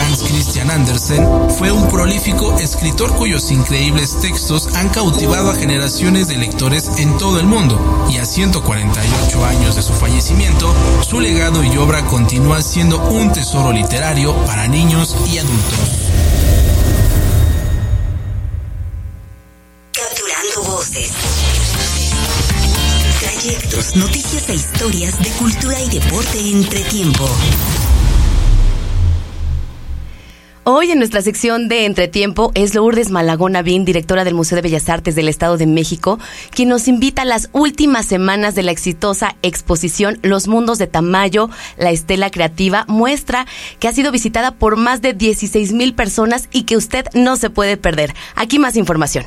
Hans 0.01 0.23
Christian 0.23 0.71
Andersen 0.71 1.27
fue 1.57 1.71
un 1.71 1.87
prolífico 1.87 2.57
escritor 2.57 3.15
cuyos 3.15 3.51
increíbles 3.51 4.19
textos 4.19 4.67
han 4.75 4.89
cautivado 4.89 5.51
a 5.51 5.55
generaciones 5.55 6.27
de 6.27 6.37
lectores 6.37 6.89
en 6.97 7.17
todo 7.17 7.39
el 7.39 7.45
mundo 7.45 8.07
y 8.09 8.17
a 8.17 8.25
148 8.25 9.45
años 9.45 9.75
de 9.75 9.83
su 9.83 9.93
fallecimiento, 9.93 10.73
su 11.07 11.19
legado 11.19 11.63
y 11.63 11.77
obra 11.77 12.05
continúa 12.05 12.61
siendo 12.61 12.99
un 13.09 13.31
tesoro 13.31 13.71
literario 13.71 14.35
para 14.45 14.67
niños 14.67 15.15
y 15.31 15.37
adultos. 15.37 16.02
Noticias 23.95 24.49
e 24.49 24.55
historias 24.55 25.19
de 25.23 25.29
cultura 25.31 25.79
y 25.79 25.89
deporte 25.89 26.39
entre 26.39 26.79
tiempo. 26.85 27.29
Hoy 30.63 30.91
en 30.91 30.97
nuestra 30.97 31.21
sección 31.21 31.67
de 31.67 31.85
Entretiempo 31.85 32.51
es 32.55 32.73
Lourdes 32.73 33.11
Malagón 33.11 33.55
Avín, 33.55 33.85
directora 33.85 34.23
del 34.23 34.33
Museo 34.33 34.55
de 34.55 34.61
Bellas 34.61 34.89
Artes 34.89 35.13
del 35.13 35.27
Estado 35.27 35.57
de 35.57 35.67
México, 35.67 36.19
quien 36.51 36.69
nos 36.69 36.87
invita 36.87 37.21
a 37.23 37.25
las 37.25 37.49
últimas 37.51 38.05
semanas 38.05 38.55
de 38.55 38.63
la 38.63 38.71
exitosa 38.71 39.35
exposición 39.43 40.17
Los 40.23 40.47
Mundos 40.47 40.79
de 40.79 40.87
Tamayo, 40.87 41.49
la 41.77 41.91
Estela 41.91 42.31
Creativa, 42.31 42.85
muestra 42.87 43.45
que 43.79 43.89
ha 43.89 43.93
sido 43.93 44.11
visitada 44.11 44.51
por 44.51 44.77
más 44.77 45.01
de 45.01 45.13
16 45.13 45.73
mil 45.73 45.93
personas 45.93 46.47
y 46.51 46.63
que 46.63 46.77
usted 46.77 47.05
no 47.13 47.35
se 47.35 47.49
puede 47.49 47.77
perder. 47.77 48.15
Aquí 48.35 48.57
más 48.57 48.75
información. 48.75 49.25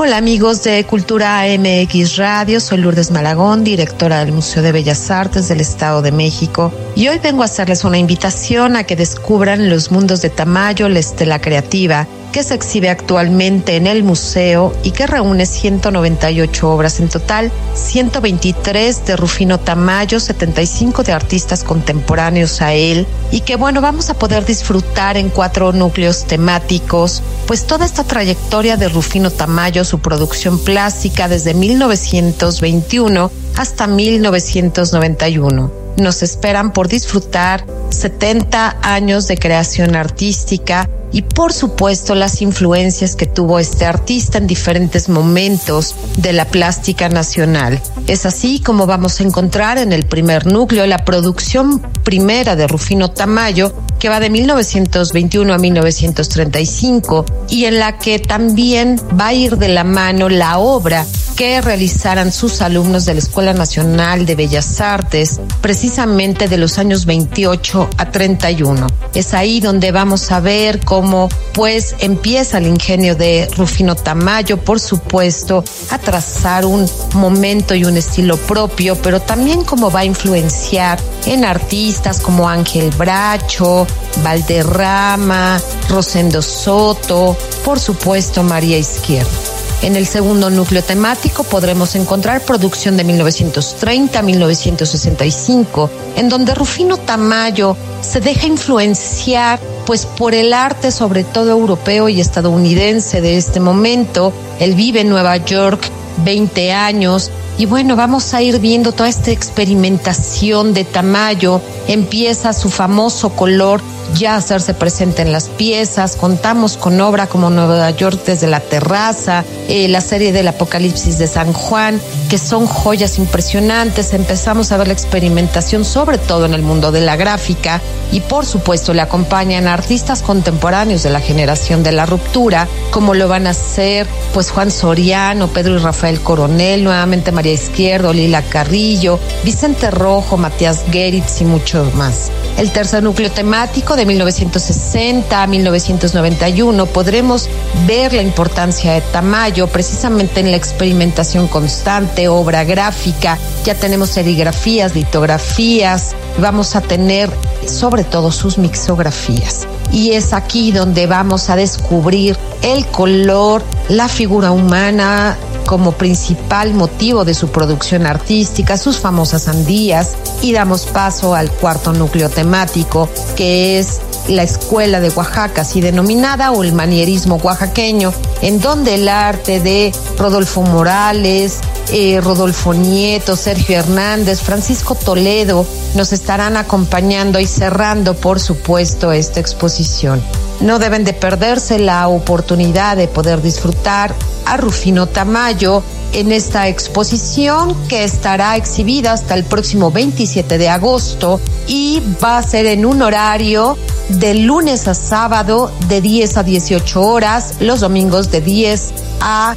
Hola 0.00 0.18
amigos 0.18 0.62
de 0.62 0.84
Cultura 0.84 1.42
MX 1.58 2.18
Radio, 2.18 2.60
soy 2.60 2.78
Lourdes 2.78 3.10
Malagón, 3.10 3.64
directora 3.64 4.20
del 4.20 4.30
Museo 4.30 4.62
de 4.62 4.70
Bellas 4.70 5.10
Artes 5.10 5.48
del 5.48 5.60
Estado 5.60 6.02
de 6.02 6.12
México. 6.12 6.72
Y 6.94 7.08
hoy 7.08 7.18
vengo 7.18 7.42
a 7.42 7.46
hacerles 7.46 7.82
una 7.82 7.98
invitación 7.98 8.76
a 8.76 8.84
que 8.84 8.94
descubran 8.94 9.68
los 9.68 9.90
mundos 9.90 10.22
de 10.22 10.30
Tamayo, 10.30 10.88
la 10.88 11.00
estela 11.00 11.40
creativa, 11.40 12.06
que 12.32 12.42
se 12.42 12.54
exhibe 12.54 12.90
actualmente 12.90 13.76
en 13.76 13.86
el 13.86 14.02
museo 14.02 14.74
y 14.82 14.90
que 14.90 15.06
reúne 15.06 15.46
198 15.46 16.70
obras. 16.70 17.00
En 17.00 17.08
total, 17.08 17.50
123 17.74 19.06
de 19.06 19.16
Rufino 19.16 19.58
Tamayo, 19.58 20.20
75 20.20 21.02
de 21.02 21.12
artistas 21.12 21.64
contemporáneos 21.64 22.60
a 22.60 22.74
él 22.74 23.06
y 23.30 23.40
que 23.40 23.56
bueno, 23.56 23.80
vamos 23.80 24.10
a 24.10 24.14
poder 24.14 24.44
disfrutar 24.44 25.16
en 25.16 25.28
cuatro 25.28 25.72
núcleos 25.72 26.24
temáticos, 26.24 27.22
pues 27.46 27.66
toda 27.66 27.84
esta 27.86 28.04
trayectoria 28.04 28.76
de 28.76 28.88
Rufino 28.88 29.30
Tamayo, 29.30 29.84
su 29.84 29.98
producción 30.00 30.58
plástica 30.58 31.28
desde 31.28 31.54
1921 31.54 33.30
hasta 33.58 33.88
1991 33.88 35.72
nos 35.96 36.22
esperan 36.22 36.72
por 36.72 36.86
disfrutar 36.86 37.66
70 37.90 38.76
años 38.82 39.26
de 39.26 39.36
creación 39.36 39.96
artística 39.96 40.88
y 41.10 41.22
por 41.22 41.52
supuesto 41.52 42.14
las 42.14 42.40
influencias 42.40 43.16
que 43.16 43.26
tuvo 43.26 43.58
este 43.58 43.84
artista 43.84 44.38
en 44.38 44.46
diferentes 44.46 45.08
momentos 45.08 45.96
de 46.18 46.32
la 46.34 46.44
plástica 46.44 47.08
nacional. 47.08 47.80
Es 48.06 48.26
así 48.26 48.60
como 48.60 48.86
vamos 48.86 49.18
a 49.18 49.24
encontrar 49.24 49.78
en 49.78 49.92
el 49.92 50.06
primer 50.06 50.46
núcleo 50.46 50.86
la 50.86 51.04
producción 51.04 51.80
primera 52.04 52.54
de 52.54 52.68
Rufino 52.68 53.10
Tamayo, 53.10 53.74
que 53.98 54.08
va 54.08 54.20
de 54.20 54.30
1921 54.30 55.52
a 55.52 55.58
1935 55.58 57.24
y 57.48 57.64
en 57.64 57.80
la 57.80 57.98
que 57.98 58.20
también 58.20 59.00
va 59.18 59.28
a 59.28 59.34
ir 59.34 59.56
de 59.56 59.68
la 59.68 59.82
mano 59.82 60.28
la 60.28 60.58
obra 60.58 61.04
que 61.38 61.60
realizaran 61.60 62.32
sus 62.32 62.62
alumnos 62.62 63.04
de 63.04 63.14
la 63.14 63.20
Escuela 63.20 63.52
Nacional 63.52 64.26
de 64.26 64.34
Bellas 64.34 64.80
Artes, 64.80 65.40
precisamente 65.60 66.48
de 66.48 66.56
los 66.56 66.78
años 66.78 67.06
28 67.06 67.90
a 67.96 68.10
31. 68.10 68.88
Es 69.14 69.34
ahí 69.34 69.60
donde 69.60 69.92
vamos 69.92 70.32
a 70.32 70.40
ver 70.40 70.80
cómo 70.80 71.28
pues 71.52 71.94
empieza 72.00 72.58
el 72.58 72.66
ingenio 72.66 73.14
de 73.14 73.48
Rufino 73.56 73.94
Tamayo, 73.94 74.56
por 74.56 74.80
supuesto, 74.80 75.62
a 75.90 75.98
trazar 75.98 76.64
un 76.64 76.90
momento 77.14 77.76
y 77.76 77.84
un 77.84 77.96
estilo 77.96 78.36
propio, 78.36 78.96
pero 78.96 79.20
también 79.20 79.62
cómo 79.62 79.92
va 79.92 80.00
a 80.00 80.04
influenciar 80.04 80.98
en 81.24 81.44
artistas 81.44 82.18
como 82.18 82.48
Ángel 82.48 82.90
Bracho, 82.98 83.86
Valderrama, 84.24 85.60
Rosendo 85.88 86.42
Soto, 86.42 87.36
por 87.64 87.78
supuesto 87.78 88.42
María 88.42 88.76
Izquierdo. 88.76 89.57
En 89.80 89.94
el 89.94 90.06
segundo 90.06 90.50
núcleo 90.50 90.82
temático 90.82 91.44
podremos 91.44 91.94
encontrar 91.94 92.40
producción 92.44 92.96
de 92.96 93.04
1930 93.04 94.18
a 94.18 94.22
1965, 94.22 95.90
en 96.16 96.28
donde 96.28 96.54
Rufino 96.54 96.96
Tamayo 96.96 97.76
se 98.00 98.20
deja 98.20 98.48
influenciar 98.48 99.60
pues 99.86 100.04
por 100.04 100.34
el 100.34 100.52
arte 100.52 100.90
sobre 100.90 101.22
todo 101.22 101.50
europeo 101.50 102.08
y 102.08 102.20
estadounidense 102.20 103.20
de 103.20 103.36
este 103.36 103.60
momento. 103.60 104.32
Él 104.58 104.74
vive 104.74 105.02
en 105.02 105.10
Nueva 105.10 105.36
York 105.36 105.80
20 106.24 106.72
años 106.72 107.30
y 107.56 107.66
bueno, 107.66 107.94
vamos 107.94 108.34
a 108.34 108.42
ir 108.42 108.58
viendo 108.58 108.92
toda 108.92 109.08
esta 109.08 109.30
experimentación 109.30 110.74
de 110.74 110.84
Tamayo. 110.84 111.60
Empieza 111.86 112.52
su 112.52 112.68
famoso 112.68 113.30
color 113.30 113.80
ya 114.14 114.36
hacerse 114.36 114.74
presente 114.74 115.22
en 115.22 115.32
las 115.32 115.48
piezas. 115.48 116.16
Contamos 116.16 116.76
con 116.76 117.00
obra 117.00 117.26
como 117.26 117.50
Nueva 117.50 117.90
York 117.90 118.20
desde 118.26 118.46
la 118.46 118.60
terraza, 118.60 119.44
eh, 119.68 119.88
la 119.88 120.00
serie 120.00 120.32
del 120.32 120.48
Apocalipsis 120.48 121.18
de 121.18 121.26
San 121.26 121.52
Juan, 121.52 122.00
que 122.28 122.38
son 122.38 122.66
joyas 122.66 123.18
impresionantes. 123.18 124.14
Empezamos 124.14 124.72
a 124.72 124.76
ver 124.76 124.88
la 124.88 124.92
experimentación, 124.92 125.84
sobre 125.84 126.18
todo 126.18 126.46
en 126.46 126.54
el 126.54 126.62
mundo 126.62 126.92
de 126.92 127.00
la 127.00 127.16
gráfica, 127.16 127.80
y 128.12 128.20
por 128.20 128.46
supuesto 128.46 128.94
le 128.94 129.02
acompañan 129.02 129.66
artistas 129.68 130.22
contemporáneos 130.22 131.02
de 131.02 131.10
la 131.10 131.20
generación 131.20 131.82
de 131.82 131.92
la 131.92 132.06
ruptura, 132.06 132.68
como 132.90 133.14
lo 133.14 133.28
van 133.28 133.46
a 133.46 133.54
ser 133.54 134.06
pues 134.32 134.50
Juan 134.50 134.70
Soriano, 134.70 135.48
Pedro 135.48 135.76
y 135.76 135.78
Rafael 135.78 136.20
Coronel, 136.20 136.84
nuevamente 136.84 137.32
María 137.32 137.52
Izquierdo, 137.52 138.12
Lila 138.12 138.42
Carrillo, 138.42 139.18
Vicente 139.44 139.90
Rojo, 139.90 140.36
Matías 140.36 140.84
Geritz 140.90 141.40
y 141.40 141.44
muchos 141.44 141.94
más. 141.94 142.30
el 142.56 142.72
tercer 142.72 143.02
núcleo 143.02 143.30
temático 143.30 143.96
de 143.98 144.06
1960 144.06 145.42
a 145.42 145.46
1991, 145.48 146.86
podremos 146.86 147.50
ver 147.86 148.12
la 148.12 148.22
importancia 148.22 148.92
de 148.92 149.00
Tamayo 149.00 149.66
precisamente 149.66 150.38
en 150.38 150.52
la 150.52 150.56
experimentación 150.56 151.48
constante, 151.48 152.28
obra 152.28 152.62
gráfica, 152.62 153.38
ya 153.64 153.74
tenemos 153.74 154.10
serigrafías, 154.10 154.94
litografías, 154.94 156.14
vamos 156.38 156.76
a 156.76 156.80
tener 156.80 157.28
sobre 157.66 158.04
todo 158.04 158.30
sus 158.30 158.56
mixografías. 158.56 159.66
Y 159.90 160.12
es 160.12 160.32
aquí 160.32 160.70
donde 160.70 161.06
vamos 161.06 161.50
a 161.50 161.56
descubrir 161.56 162.36
el 162.62 162.86
color, 162.86 163.62
la 163.88 164.08
figura 164.08 164.52
humana, 164.52 165.36
como 165.68 165.92
principal 165.92 166.72
motivo 166.72 167.26
de 167.26 167.34
su 167.34 167.48
producción 167.48 168.06
artística, 168.06 168.78
sus 168.78 168.98
famosas 168.98 169.42
sandías, 169.42 170.14
y 170.40 170.52
damos 170.52 170.86
paso 170.86 171.34
al 171.34 171.50
cuarto 171.50 171.92
núcleo 171.92 172.30
temático, 172.30 173.06
que 173.36 173.78
es 173.78 174.00
la 174.28 174.44
Escuela 174.44 174.98
de 175.00 175.10
Oaxaca, 175.10 175.60
así 175.60 175.82
denominada, 175.82 176.52
o 176.52 176.64
el 176.64 176.72
manierismo 176.72 177.36
oaxaqueño, 177.36 178.14
en 178.40 178.62
donde 178.62 178.94
el 178.94 179.10
arte 179.10 179.60
de 179.60 179.92
Rodolfo 180.16 180.62
Morales, 180.62 181.58
eh, 181.92 182.18
Rodolfo 182.22 182.72
Nieto, 182.72 183.36
Sergio 183.36 183.78
Hernández, 183.78 184.40
Francisco 184.40 184.94
Toledo 184.94 185.66
nos 185.94 186.14
estarán 186.14 186.56
acompañando 186.56 187.40
y 187.40 187.46
cerrando, 187.46 188.14
por 188.14 188.40
supuesto, 188.40 189.12
esta 189.12 189.40
exposición. 189.40 190.22
No 190.60 190.78
deben 190.78 191.04
de 191.04 191.12
perderse 191.12 191.78
la 191.78 192.08
oportunidad 192.08 192.96
de 192.96 193.08
poder 193.08 193.42
disfrutar 193.42 194.14
a 194.44 194.56
Rufino 194.56 195.06
Tamayo 195.06 195.82
en 196.12 196.32
esta 196.32 196.68
exposición 196.68 197.76
que 197.86 198.04
estará 198.04 198.56
exhibida 198.56 199.12
hasta 199.12 199.34
el 199.34 199.44
próximo 199.44 199.90
27 199.90 200.58
de 200.58 200.68
agosto 200.68 201.40
y 201.66 202.02
va 202.22 202.38
a 202.38 202.42
ser 202.42 202.66
en 202.66 202.86
un 202.86 203.02
horario 203.02 203.76
de 204.08 204.34
lunes 204.34 204.88
a 204.88 204.94
sábado 204.94 205.70
de 205.88 206.00
10 206.00 206.38
a 206.38 206.42
18 206.42 207.02
horas, 207.02 207.56
los 207.60 207.80
domingos 207.80 208.30
de 208.30 208.40
10 208.40 208.90
a 209.20 209.54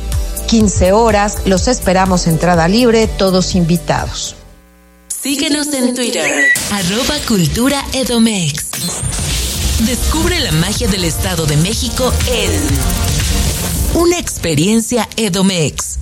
15 0.48 0.92
horas. 0.92 1.38
Los 1.46 1.68
esperamos 1.68 2.28
entrada 2.28 2.68
libre, 2.68 3.08
todos 3.08 3.56
invitados. 3.56 4.36
Síguenos 5.08 5.68
en 5.74 5.96
Twitter, 5.96 6.30
arroba 6.72 7.16
Cultura 7.28 7.84
Edomex. 7.94 8.66
Descubre 9.86 10.40
la 10.40 10.52
magia 10.52 10.88
del 10.88 11.04
Estado 11.04 11.48
de 11.48 11.58
México 11.58 12.14
en 12.30 12.52
Una 14.00 14.20
experiencia 14.20 15.10
Edomex. 15.18 15.98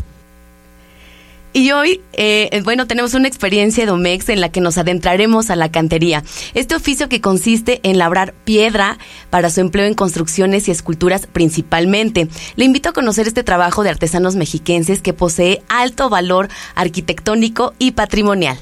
Y 1.53 1.71
hoy, 1.71 2.01
eh, 2.11 2.61
bueno, 2.65 2.87
tenemos 2.87 3.13
una 3.13 3.29
experiencia 3.29 3.85
Edomex 3.85 4.27
en 4.29 4.41
la 4.41 4.51
que 4.51 4.59
nos 4.59 4.77
adentraremos 4.77 5.49
a 5.49 5.55
la 5.55 5.71
cantería. 5.71 6.23
Este 6.53 6.75
oficio 6.75 7.07
que 7.07 7.21
consiste 7.21 7.79
en 7.83 7.97
labrar 7.97 8.33
piedra 8.33 8.97
para 9.29 9.49
su 9.49 9.61
empleo 9.61 9.85
en 9.85 9.93
construcciones 9.93 10.67
y 10.67 10.71
esculturas 10.71 11.25
principalmente. 11.25 12.27
Le 12.57 12.65
invito 12.65 12.89
a 12.89 12.93
conocer 12.93 13.27
este 13.27 13.43
trabajo 13.43 13.83
de 13.83 13.91
artesanos 13.91 14.35
mexiquenses 14.35 15.01
que 15.01 15.13
posee 15.13 15.61
alto 15.69 16.09
valor 16.09 16.49
arquitectónico 16.75 17.73
y 17.79 17.91
patrimonial. 17.91 18.59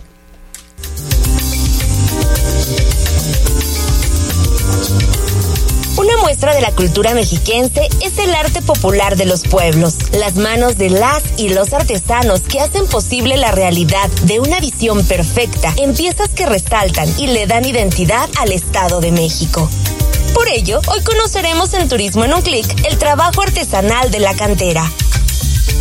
Una 6.08 6.22
muestra 6.22 6.56
de 6.56 6.62
la 6.62 6.72
cultura 6.72 7.14
mexiquense 7.14 7.90
es 8.00 8.18
el 8.18 8.34
arte 8.34 8.62
popular 8.62 9.18
de 9.18 9.26
los 9.26 9.44
pueblos, 9.44 9.98
las 10.14 10.38
manos 10.38 10.78
de 10.78 10.90
las 10.90 11.22
y 11.36 11.50
los 11.50 11.74
artesanos 11.74 12.40
que 12.44 12.62
hacen 12.62 12.88
posible 12.88 13.36
la 13.36 13.52
realidad 13.52 14.10
de 14.24 14.40
una 14.40 14.62
visión 14.62 15.06
perfecta 15.06 15.74
en 15.76 15.94
piezas 15.94 16.30
que 16.30 16.46
resaltan 16.46 17.14
y 17.18 17.28
le 17.28 17.46
dan 17.46 17.66
identidad 17.66 18.30
al 18.40 18.54
Estado 18.54 19.02
de 19.02 19.12
México. 19.12 19.70
Por 20.34 20.48
ello, 20.48 20.80
hoy 20.88 21.02
conoceremos 21.02 21.74
en 21.74 21.90
Turismo 21.90 22.24
en 22.24 22.34
un 22.34 22.42
Clic 22.42 22.88
el 22.90 22.98
trabajo 22.98 23.42
artesanal 23.42 24.10
de 24.10 24.20
la 24.20 24.34
cantera, 24.34 24.90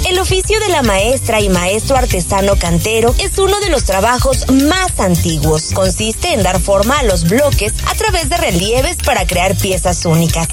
el 0.06 0.20
oficio 0.20 0.60
de 0.60 0.68
la 0.68 0.82
maestra 0.82 1.40
y 1.40 1.48
maestro 1.48 1.96
artesano 1.96 2.56
cantero 2.56 3.14
es 3.18 3.36
uno 3.38 3.58
de 3.58 3.70
los 3.70 3.84
trabajos 3.84 4.48
más 4.50 5.00
antiguos. 5.00 5.72
Consiste 5.72 6.32
en 6.32 6.44
dar 6.44 6.60
forma 6.60 7.00
a 7.00 7.02
los 7.02 7.24
bloques 7.24 7.72
a 7.86 7.94
través 7.94 8.28
de 8.28 8.36
relieves 8.36 8.96
para 9.04 9.26
crear 9.26 9.56
piezas 9.56 10.04
únicas. 10.04 10.46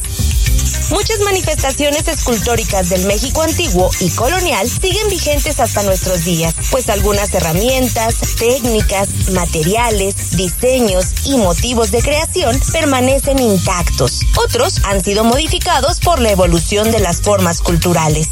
Muchas 0.89 1.19
manifestaciones 1.19 2.07
escultóricas 2.07 2.89
del 2.89 3.05
México 3.05 3.43
antiguo 3.43 3.91
y 3.99 4.09
colonial 4.11 4.67
siguen 4.67 5.07
vigentes 5.09 5.59
hasta 5.59 5.83
nuestros 5.83 6.25
días, 6.25 6.55
pues 6.71 6.89
algunas 6.89 7.33
herramientas, 7.33 8.15
técnicas, 8.37 9.07
materiales, 9.31 10.35
diseños 10.35 11.13
y 11.25 11.37
motivos 11.37 11.91
de 11.91 12.01
creación 12.01 12.59
permanecen 12.71 13.39
intactos. 13.39 14.21
Otros 14.43 14.81
han 14.83 15.03
sido 15.03 15.23
modificados 15.23 15.99
por 15.99 16.19
la 16.19 16.31
evolución 16.31 16.91
de 16.91 16.99
las 16.99 17.21
formas 17.21 17.61
culturales. 17.61 18.29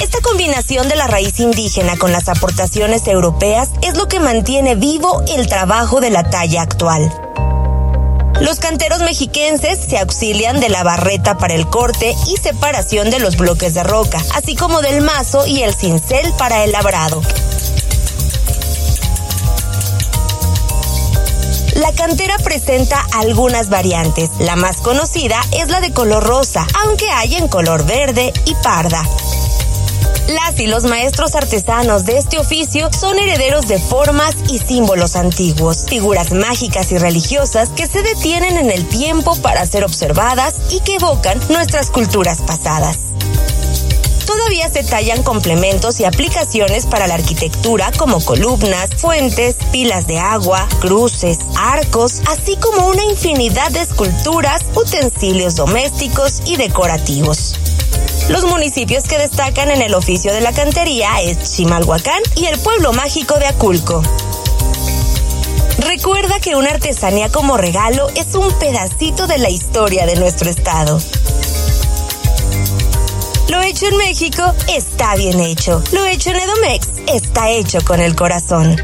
Esta 0.00 0.20
combinación 0.20 0.88
de 0.88 0.96
la 0.96 1.06
raíz 1.06 1.40
indígena 1.40 1.96
con 1.96 2.12
las 2.12 2.28
aportaciones 2.28 3.06
europeas 3.06 3.70
es 3.82 3.96
lo 3.96 4.08
que 4.08 4.20
mantiene 4.20 4.74
vivo 4.74 5.22
el 5.28 5.46
trabajo 5.46 6.00
de 6.00 6.10
la 6.10 6.28
talla 6.28 6.62
actual. 6.62 7.10
Los 8.40 8.58
canteros 8.58 9.00
mexiquenses 9.00 9.78
se 9.78 9.98
auxilian 9.98 10.60
de 10.60 10.68
la 10.68 10.82
barreta 10.82 11.38
para 11.38 11.54
el 11.54 11.66
corte 11.68 12.14
y 12.26 12.36
separación 12.36 13.10
de 13.10 13.18
los 13.18 13.36
bloques 13.36 13.72
de 13.72 13.82
roca, 13.82 14.22
así 14.34 14.54
como 14.54 14.82
del 14.82 15.00
mazo 15.00 15.46
y 15.46 15.62
el 15.62 15.74
cincel 15.74 16.30
para 16.36 16.62
el 16.64 16.72
labrado. 16.72 17.22
La 21.76 21.92
cantera 21.92 22.36
presenta 22.38 23.06
algunas 23.12 23.70
variantes. 23.70 24.30
La 24.38 24.56
más 24.56 24.78
conocida 24.78 25.40
es 25.52 25.68
la 25.68 25.80
de 25.80 25.92
color 25.92 26.24
rosa, 26.24 26.66
aunque 26.84 27.08
hay 27.10 27.36
en 27.36 27.48
color 27.48 27.86
verde 27.86 28.32
y 28.44 28.54
parda. 28.56 29.02
Las 30.28 30.58
y 30.58 30.66
los 30.66 30.84
maestros 30.84 31.36
artesanos 31.36 32.04
de 32.04 32.18
este 32.18 32.38
oficio 32.38 32.88
son 32.92 33.16
herederos 33.16 33.68
de 33.68 33.78
formas 33.78 34.34
y 34.48 34.58
símbolos 34.58 35.14
antiguos, 35.14 35.86
figuras 35.88 36.32
mágicas 36.32 36.90
y 36.90 36.98
religiosas 36.98 37.68
que 37.68 37.86
se 37.86 38.02
detienen 38.02 38.56
en 38.56 38.72
el 38.72 38.86
tiempo 38.88 39.36
para 39.36 39.64
ser 39.66 39.84
observadas 39.84 40.54
y 40.70 40.80
que 40.80 40.96
evocan 40.96 41.38
nuestras 41.48 41.90
culturas 41.90 42.42
pasadas. 42.42 42.98
Todavía 44.26 44.68
se 44.68 44.82
tallan 44.82 45.22
complementos 45.22 46.00
y 46.00 46.04
aplicaciones 46.04 46.86
para 46.86 47.06
la 47.06 47.14
arquitectura 47.14 47.92
como 47.96 48.20
columnas, 48.24 48.90
fuentes, 48.96 49.54
pilas 49.70 50.08
de 50.08 50.18
agua, 50.18 50.66
cruces, 50.80 51.38
arcos, 51.56 52.22
así 52.26 52.56
como 52.56 52.88
una 52.88 53.04
infinidad 53.04 53.70
de 53.70 53.82
esculturas, 53.82 54.62
utensilios 54.74 55.54
domésticos 55.54 56.42
y 56.46 56.56
decorativos. 56.56 57.54
Los 58.28 58.44
municipios 58.44 59.04
que 59.04 59.18
destacan 59.18 59.70
en 59.70 59.82
el 59.82 59.94
oficio 59.94 60.32
de 60.32 60.40
la 60.40 60.52
cantería 60.52 61.20
es 61.22 61.54
Chimalhuacán 61.54 62.20
y 62.34 62.46
el 62.46 62.58
pueblo 62.58 62.92
mágico 62.92 63.38
de 63.38 63.46
Aculco. 63.46 64.02
Recuerda 65.78 66.40
que 66.40 66.56
una 66.56 66.70
artesanía 66.70 67.30
como 67.30 67.56
regalo 67.56 68.08
es 68.16 68.34
un 68.34 68.50
pedacito 68.58 69.28
de 69.28 69.38
la 69.38 69.48
historia 69.48 70.06
de 70.06 70.16
nuestro 70.16 70.50
estado. 70.50 71.00
Lo 73.48 73.62
hecho 73.62 73.86
en 73.86 73.96
México 73.96 74.42
está 74.68 75.14
bien 75.14 75.38
hecho. 75.38 75.80
Lo 75.92 76.04
hecho 76.04 76.30
en 76.30 76.36
Edomex 76.36 76.88
está 77.06 77.50
hecho 77.50 77.78
con 77.84 78.00
el 78.00 78.16
corazón. 78.16 78.76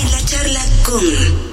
En 0.00 0.10
la 0.12 0.24
charla 0.24 0.64
con 0.84 1.49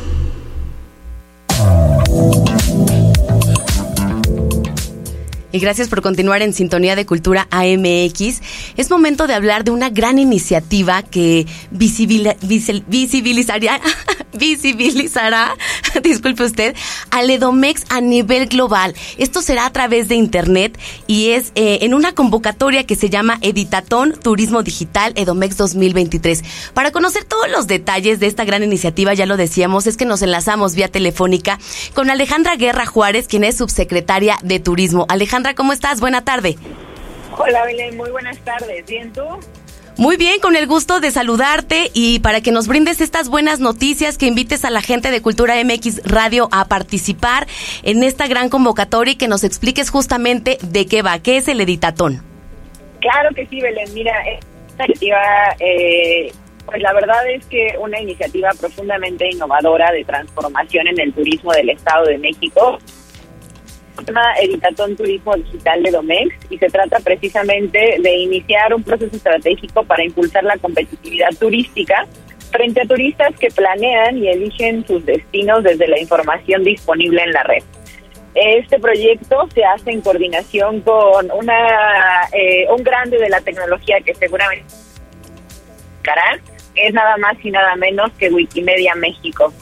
y 5.58 5.60
gracias 5.60 5.90
por 5.90 6.04
continuar 6.04 6.44
en 6.44 6.54
sintonía 6.54 6.96
de 6.96 7.08
Cultura 7.08 7.48
AMX. 7.50 8.42
Es 8.78 8.92
momento 8.92 9.26
de 9.26 9.34
hablar 9.34 9.64
de 9.64 9.72
una 9.72 9.90
gran 9.90 10.20
iniciativa 10.20 11.02
que 11.02 11.48
visibilizará, 11.72 13.82
disculpe 16.04 16.44
usted, 16.44 16.76
al 17.10 17.30
Edomex 17.30 17.86
a 17.90 18.02
nivel 18.02 18.48
global. 18.48 18.94
Esto 19.18 19.42
será 19.42 19.66
a 19.66 19.74
través 19.74 20.08
de 20.08 20.16
Internet 20.16 20.78
y 21.08 21.32
es 21.32 21.52
eh, 21.56 21.80
en 21.82 21.94
una 21.94 22.14
convocatoria 22.14 22.86
que 22.86 22.96
se 22.96 23.10
llama 23.10 23.38
Editatón 23.42 24.14
Turismo 24.14 24.64
Digital 24.64 25.14
Edomex 25.16 25.58
2023. 25.58 26.44
Para 26.74 26.92
conocer 26.92 27.24
todos 27.24 27.50
los 27.50 27.68
detalles 27.68 28.20
de 28.20 28.28
esta 28.28 28.46
gran 28.46 28.64
iniciativa, 28.64 29.14
ya 29.14 29.26
lo 29.26 29.38
decíamos, 29.38 29.88
es 29.88 29.98
que 29.98 30.06
nos 30.06 30.22
enlazamos 30.22 30.76
vía 30.76 30.88
telefónica 30.88 31.60
con 31.94 32.10
Alejandra 32.10 32.56
Guerra 32.56 32.86
Juárez, 32.86 33.28
quien 33.28 33.44
es 33.44 33.58
subsecretaria 33.58 34.38
de 34.44 34.60
Turismo. 34.60 35.06
Alejandra, 35.10 35.47
Alejandra, 35.48 35.56
¿cómo 35.56 35.74
estás? 35.74 36.00
Buena 36.02 36.24
tarde. 36.24 36.56
Hola, 37.38 37.64
Belén, 37.66 37.96
muy 37.96 38.10
buenas 38.10 38.38
tardes. 38.40 38.86
¿Bien 38.86 39.14
tú? 39.14 39.24
Muy 39.98 40.18
bien, 40.18 40.40
con 40.40 40.56
el 40.56 40.68
gusto 40.68 41.00
de 41.00 41.10
saludarte 41.10 41.90
y 41.94 42.20
para 42.20 42.42
que 42.42 42.52
nos 42.52 42.68
brindes 42.68 43.02
estas 43.02 43.30
buenas 43.30 43.60
noticias, 43.60 44.18
que 44.18 44.28
invites 44.28 44.66
a 44.66 44.70
la 44.70 44.82
gente 44.82 45.10
de 45.10 45.22
Cultura 45.22 45.56
MX 45.64 46.04
Radio 46.04 46.50
a 46.52 46.66
participar 46.66 47.48
en 47.84 48.04
esta 48.04 48.28
gran 48.28 48.50
convocatoria 48.50 49.14
y 49.14 49.16
que 49.16 49.28
nos 49.28 49.44
expliques 49.44 49.90
justamente 49.90 50.58
de 50.62 50.86
qué 50.86 51.02
va, 51.02 51.20
qué 51.20 51.38
es 51.38 51.48
el 51.48 51.62
Editatón. 51.62 52.22
Claro 53.00 53.34
que 53.34 53.48
sí, 53.48 53.62
Belén. 53.62 53.92
Mira, 53.94 54.14
esta 54.68 54.86
iniciativa 54.86 55.56
eh, 55.60 56.32
Pues 56.66 56.82
la 56.82 56.94
verdad 56.94 57.30
es 57.30 57.46
que 57.46 57.76
una 57.80 58.00
iniciativa 58.02 58.50
profundamente 58.60 59.30
innovadora 59.32 59.92
de 59.92 60.04
transformación 60.04 60.88
en 60.88 61.00
el 61.00 61.14
turismo 61.14 61.54
del 61.54 61.70
Estado 61.70 62.06
de 62.06 62.18
México 62.18 62.78
llama 64.06 64.34
Editatón 64.42 64.96
Turismo 64.96 65.36
Digital 65.36 65.84
de 65.84 65.92
Domex 65.92 66.36
y 66.50 66.58
se 66.58 66.68
trata 66.68 67.00
precisamente 67.00 67.98
de 68.00 68.16
iniciar 68.16 68.74
un 68.74 68.84
proceso 68.84 69.16
estratégico 69.16 69.84
para 69.84 70.04
impulsar 70.04 70.44
la 70.44 70.58
competitividad 70.58 71.30
turística 71.40 72.06
frente 72.52 72.82
a 72.82 72.86
turistas 72.86 73.36
que 73.40 73.50
planean 73.50 74.18
y 74.18 74.30
eligen 74.30 74.86
sus 74.88 75.06
destinos 75.06 75.64
desde 75.64 75.88
la 75.88 76.00
información 76.00 76.64
disponible 76.64 77.22
en 77.24 77.32
la 77.32 77.44
red. 77.44 77.64
Este 78.36 78.80
proyecto 78.80 79.48
se 79.54 79.64
hace 79.64 79.92
en 79.92 80.02
coordinación 80.02 80.82
con 80.82 81.32
una 81.32 82.28
eh, 82.32 82.68
un 82.70 82.84
grande 82.84 83.18
de 83.18 83.30
la 83.30 83.42
tecnología 83.42 83.98
que 84.06 84.14
seguramente 84.14 84.66
es 86.76 86.94
nada 86.94 87.18
más 87.18 87.34
y 87.44 87.52
nada 87.52 87.76
menos 87.76 88.12
que 88.14 88.30
Wikimedia 88.30 88.96
México. 88.96 89.54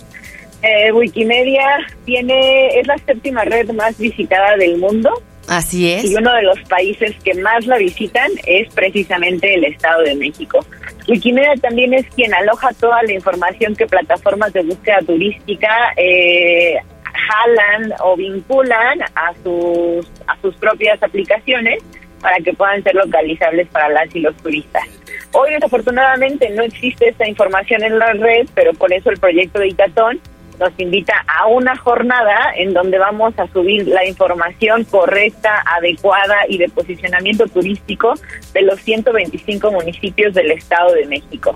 Eh, 0.67 0.91
Wikimedia 0.91 1.78
tiene 2.06 2.80
es 2.80 2.88
la 2.88 2.97
séptima 2.97 3.43
red 3.43 3.69
más 3.69 3.95
visitada 3.99 4.58
del 4.58 4.78
mundo. 4.80 5.12
Así 5.47 5.91
es. 5.91 6.06
Y 6.06 6.15
uno 6.15 6.34
de 6.34 6.41
los 6.41 6.60
países 6.62 7.15
que 7.23 7.36
más 7.36 7.67
la 7.67 7.78
visitan 7.78 8.32
es 8.47 8.73
precisamente 8.73 9.54
el 9.54 9.63
Estado 9.65 10.01
de 10.01 10.15
México. 10.15 10.65
Wikimedia 11.08 11.54
también 11.62 11.93
es 11.93 12.08
quien 12.15 12.34
aloja 12.34 12.73
toda 12.80 13.04
la 13.04 13.13
información 13.13 13.75
que 13.75 13.86
plataformas 13.86 14.54
de 14.54 14.63
búsqueda 14.63 15.01
turística 15.06 15.69
eh, 15.97 16.78
jalan 17.13 17.93
o 18.04 18.15
vinculan 18.15 19.04
a 19.13 19.34
sus, 19.43 20.08
a 20.25 20.36
sus 20.41 20.56
propias 20.56 21.01
aplicaciones 21.04 21.84
para 22.21 22.38
que 22.38 22.54
puedan 22.54 22.82
ser 22.82 22.95
localizables 22.95 23.67
para 23.67 23.89
las 23.89 24.15
y 24.15 24.19
los 24.19 24.36
turistas. 24.38 24.84
Hoy 25.32 25.51
desafortunadamente 25.51 26.49
no 26.49 26.63
existe 26.63 27.10
esta 27.10 27.28
información 27.28 27.84
en 27.84 27.99
la 27.99 28.13
red, 28.13 28.47
pero 28.56 28.73
por 28.73 28.91
eso 28.91 29.12
el 29.12 29.19
proyecto 29.19 29.60
de 29.60 29.67
Itatón 29.67 30.19
nos 30.59 30.71
invita 30.77 31.13
a 31.27 31.47
una 31.47 31.75
jornada 31.75 32.53
en 32.55 32.73
donde 32.73 32.97
vamos 32.97 33.33
a 33.37 33.47
subir 33.47 33.87
la 33.87 34.05
información 34.05 34.83
correcta, 34.85 35.63
adecuada 35.65 36.37
y 36.47 36.57
de 36.57 36.69
posicionamiento 36.69 37.47
turístico 37.47 38.13
de 38.53 38.61
los 38.61 38.79
125 38.81 39.71
municipios 39.71 40.33
del 40.33 40.51
Estado 40.51 40.93
de 40.93 41.05
México. 41.05 41.55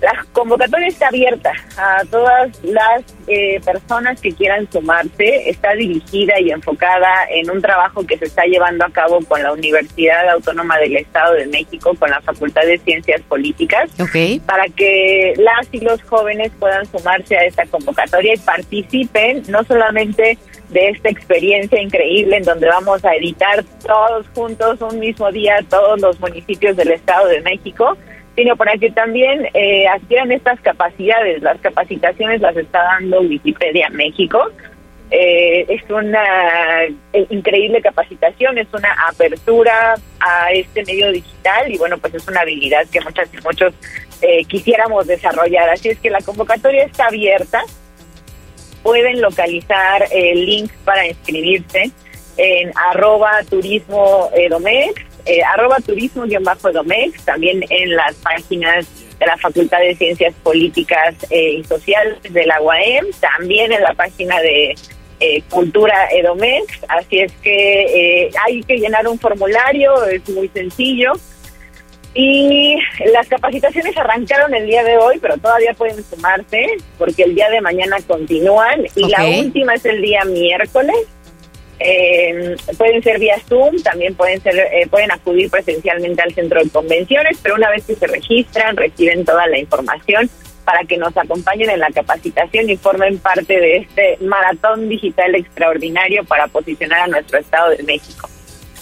La 0.00 0.24
convocatoria 0.32 0.86
está 0.86 1.08
abierta 1.08 1.52
a 1.76 2.04
todas 2.04 2.62
las 2.62 3.02
eh, 3.26 3.60
personas 3.64 4.20
que 4.20 4.32
quieran 4.32 4.70
sumarse. 4.70 5.50
Está 5.50 5.74
dirigida 5.74 6.38
y 6.40 6.50
enfocada 6.50 7.26
en 7.30 7.50
un 7.50 7.60
trabajo 7.60 8.06
que 8.06 8.16
se 8.16 8.26
está 8.26 8.44
llevando 8.44 8.84
a 8.84 8.90
cabo 8.90 9.18
con 9.26 9.42
la 9.42 9.52
Universidad 9.52 10.28
Autónoma 10.30 10.78
del 10.78 10.96
Estado 10.96 11.34
de 11.34 11.46
México, 11.46 11.94
con 11.98 12.10
la 12.10 12.20
Facultad 12.20 12.62
de 12.62 12.78
Ciencias 12.78 13.20
Políticas, 13.22 13.90
para 14.46 14.66
que 14.68 15.34
las 15.36 15.66
y 15.72 15.80
los 15.80 16.00
jóvenes 16.02 16.52
puedan 16.60 16.86
sumarse 16.86 17.36
a 17.36 17.44
esta 17.44 17.66
convocatoria 17.66 18.34
y 18.34 18.38
participen 18.38 19.42
no 19.48 19.64
solamente 19.64 20.38
de 20.70 20.88
esta 20.90 21.08
experiencia 21.08 21.80
increíble 21.80 22.36
en 22.36 22.42
donde 22.42 22.68
vamos 22.68 23.04
a 23.04 23.14
editar 23.14 23.64
todos 23.86 24.26
juntos 24.34 24.80
un 24.80 24.98
mismo 24.98 25.32
día 25.32 25.56
todos 25.68 26.00
los 26.00 26.20
municipios 26.20 26.76
del 26.76 26.90
Estado 26.90 27.26
de 27.28 27.40
México, 27.40 27.96
sino 28.38 28.54
para 28.54 28.78
que 28.78 28.92
también 28.92 29.48
eh, 29.52 29.88
adquieran 29.88 30.30
estas 30.30 30.60
capacidades. 30.60 31.42
Las 31.42 31.58
capacitaciones 31.60 32.40
las 32.40 32.56
está 32.56 32.80
dando 32.84 33.20
Wikipedia 33.22 33.90
México. 33.90 34.38
Eh, 35.10 35.66
es 35.68 35.82
una 35.90 36.84
eh, 36.84 37.26
increíble 37.30 37.82
capacitación, 37.82 38.56
es 38.58 38.68
una 38.72 38.94
apertura 39.08 39.96
a 40.20 40.52
este 40.52 40.84
medio 40.84 41.10
digital 41.10 41.72
y 41.72 41.78
bueno, 41.78 41.98
pues 41.98 42.14
es 42.14 42.28
una 42.28 42.42
habilidad 42.42 42.86
que 42.92 43.00
muchas 43.00 43.28
y 43.34 43.38
muchos 43.42 43.74
eh, 44.22 44.44
quisiéramos 44.44 45.08
desarrollar. 45.08 45.70
Así 45.70 45.88
es 45.88 45.98
que 45.98 46.08
la 46.08 46.20
convocatoria 46.20 46.84
está 46.84 47.06
abierta. 47.06 47.64
Pueden 48.84 49.20
localizar 49.20 50.06
el 50.12 50.46
link 50.46 50.70
para 50.84 51.08
inscribirse 51.08 51.90
en 52.36 52.70
arroba 52.92 53.32
turismo 53.50 54.30
edomex 54.32 55.07
eh, 55.28 55.42
arroba 55.42 55.76
turismo-domex, 55.84 57.24
también 57.24 57.62
en 57.68 57.94
las 57.94 58.14
páginas 58.16 58.86
de 59.18 59.26
la 59.26 59.36
Facultad 59.36 59.80
de 59.80 59.94
Ciencias 59.94 60.34
Políticas 60.42 61.14
eh, 61.28 61.58
y 61.58 61.64
Sociales 61.64 62.18
de 62.22 62.46
la 62.46 62.60
UAM, 62.62 63.06
también 63.20 63.70
en 63.72 63.82
la 63.82 63.92
página 63.92 64.40
de 64.40 64.74
eh, 65.20 65.42
Cultura 65.50 66.08
Edomex, 66.12 66.80
así 66.88 67.20
es 67.20 67.32
que 67.42 68.30
hay 68.46 68.62
que 68.62 68.78
llenar 68.78 69.06
un 69.06 69.18
formulario, 69.18 70.02
es 70.06 70.26
muy 70.30 70.48
sencillo. 70.48 71.12
Y 72.14 72.76
las 73.12 73.28
capacitaciones 73.28 73.96
arrancaron 73.96 74.54
el 74.54 74.66
día 74.66 74.82
de 74.82 74.96
hoy, 74.96 75.18
pero 75.20 75.36
todavía 75.36 75.74
pueden 75.74 76.02
sumarse 76.02 76.66
porque 76.96 77.24
el 77.24 77.34
día 77.34 77.50
de 77.50 77.60
mañana 77.60 77.98
continúan 78.06 78.86
y 78.96 79.08
la 79.08 79.24
última 79.24 79.74
es 79.74 79.84
el 79.84 80.00
día 80.00 80.24
miércoles 80.24 80.96
eh, 81.80 82.56
pueden 82.76 83.02
ser 83.02 83.18
vía 83.18 83.36
Zoom, 83.48 83.82
también 83.82 84.14
pueden 84.14 84.40
ser 84.40 84.56
eh, 84.56 84.86
pueden 84.90 85.10
acudir 85.10 85.50
presencialmente 85.50 86.22
al 86.22 86.34
centro 86.34 86.62
de 86.62 86.70
convenciones, 86.70 87.38
pero 87.42 87.54
una 87.54 87.70
vez 87.70 87.84
que 87.84 87.94
se 87.94 88.06
registran 88.06 88.76
reciben 88.76 89.24
toda 89.24 89.46
la 89.46 89.58
información 89.58 90.28
para 90.64 90.84
que 90.84 90.98
nos 90.98 91.16
acompañen 91.16 91.70
en 91.70 91.80
la 91.80 91.90
capacitación 91.90 92.68
y 92.68 92.76
formen 92.76 93.18
parte 93.18 93.58
de 93.58 93.76
este 93.78 94.18
maratón 94.20 94.88
digital 94.88 95.34
extraordinario 95.34 96.24
para 96.24 96.46
posicionar 96.46 97.00
a 97.00 97.06
nuestro 97.06 97.38
Estado 97.38 97.70
de 97.70 97.82
México. 97.84 98.28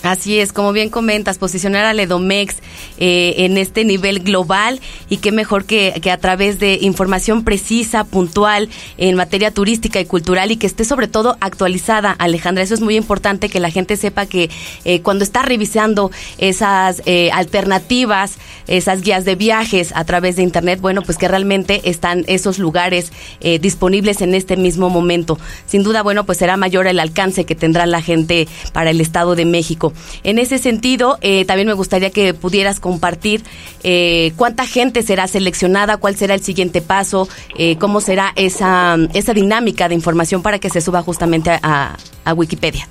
Así 0.06 0.38
es, 0.38 0.52
como 0.52 0.72
bien 0.72 0.88
comentas, 0.88 1.36
posicionar 1.36 1.84
a 1.84 1.92
Ledomex 1.92 2.56
eh, 2.98 3.34
en 3.38 3.58
este 3.58 3.84
nivel 3.84 4.20
global 4.20 4.80
y 5.08 5.16
qué 5.16 5.32
mejor 5.32 5.64
que, 5.64 6.00
a 6.10 6.16
través 6.18 6.60
de 6.60 6.78
información 6.80 7.42
precisa, 7.42 8.04
puntual 8.04 8.68
en 8.98 9.16
materia 9.16 9.50
turística 9.50 9.98
y 9.98 10.04
cultural 10.04 10.52
y 10.52 10.58
que 10.58 10.68
esté 10.68 10.84
sobre 10.84 11.08
todo 11.08 11.36
actualizada, 11.40 12.12
Alejandra. 12.12 12.62
Eso 12.62 12.74
es 12.74 12.80
muy 12.80 12.96
importante 12.96 13.48
que 13.48 13.58
la 13.58 13.70
gente 13.70 13.96
sepa 13.96 14.26
que 14.26 14.48
eh, 14.84 15.00
cuando 15.00 15.24
está 15.24 15.42
revisando 15.42 16.12
esas 16.38 17.02
eh, 17.06 17.30
alternativas, 17.32 18.38
esas 18.68 19.02
guías 19.02 19.24
de 19.24 19.34
viajes 19.34 19.92
a 19.96 20.04
través 20.04 20.36
de 20.36 20.42
Internet, 20.42 20.80
bueno, 20.80 21.02
pues 21.02 21.18
que 21.18 21.26
realmente 21.26 21.80
están 21.84 22.24
esos 22.28 22.58
lugares 22.58 23.12
disponibles 23.60 24.22
en 24.22 24.34
este 24.34 24.56
mismo 24.56 24.90
momento. 24.90 25.38
Sin 25.66 25.82
duda, 25.82 26.02
bueno, 26.02 26.24
pues 26.24 26.38
será 26.38 26.56
mayor 26.56 26.86
el 26.86 26.98
alcance 26.98 27.44
que 27.44 27.54
tendrá 27.54 27.86
la 27.86 28.02
gente 28.02 28.48
para 28.72 28.90
el 28.90 29.00
Estado 29.00 29.34
de 29.34 29.44
México. 29.44 29.92
En 30.22 30.38
ese 30.38 30.58
sentido, 30.58 31.18
eh, 31.20 31.44
también 31.44 31.68
me 31.68 31.74
gustaría 31.74 32.10
que 32.10 32.34
pudieras 32.34 32.80
compartir 32.80 33.42
eh, 33.82 34.32
cuánta 34.36 34.66
gente 34.66 35.02
será 35.02 35.26
seleccionada, 35.26 35.96
cuál 35.96 36.16
será 36.16 36.34
el 36.34 36.42
siguiente 36.42 36.82
paso, 36.82 37.28
eh, 37.58 37.76
cómo 37.78 38.00
será 38.00 38.32
esa, 38.36 38.96
esa 39.14 39.34
dinámica 39.34 39.88
de 39.88 39.94
información 39.94 40.42
para 40.42 40.58
que 40.58 40.70
se 40.70 40.80
suba 40.80 41.02
justamente 41.02 41.50
a, 41.62 41.96
Wikipedia. 42.34 42.88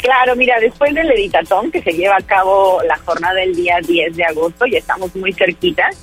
Claro, 0.00 0.36
mira, 0.36 0.58
después 0.60 0.94
del 0.94 1.10
editatón 1.10 1.70
que 1.70 1.82
se 1.82 1.92
lleva 1.92 2.16
a 2.16 2.22
cabo 2.22 2.80
la 2.86 2.96
jornada 2.98 3.34
del 3.34 3.54
día 3.54 3.78
10 3.86 4.16
de 4.16 4.24
agosto, 4.24 4.66
y 4.66 4.76
estamos 4.76 5.14
muy 5.16 5.32
cerquitas, 5.32 5.96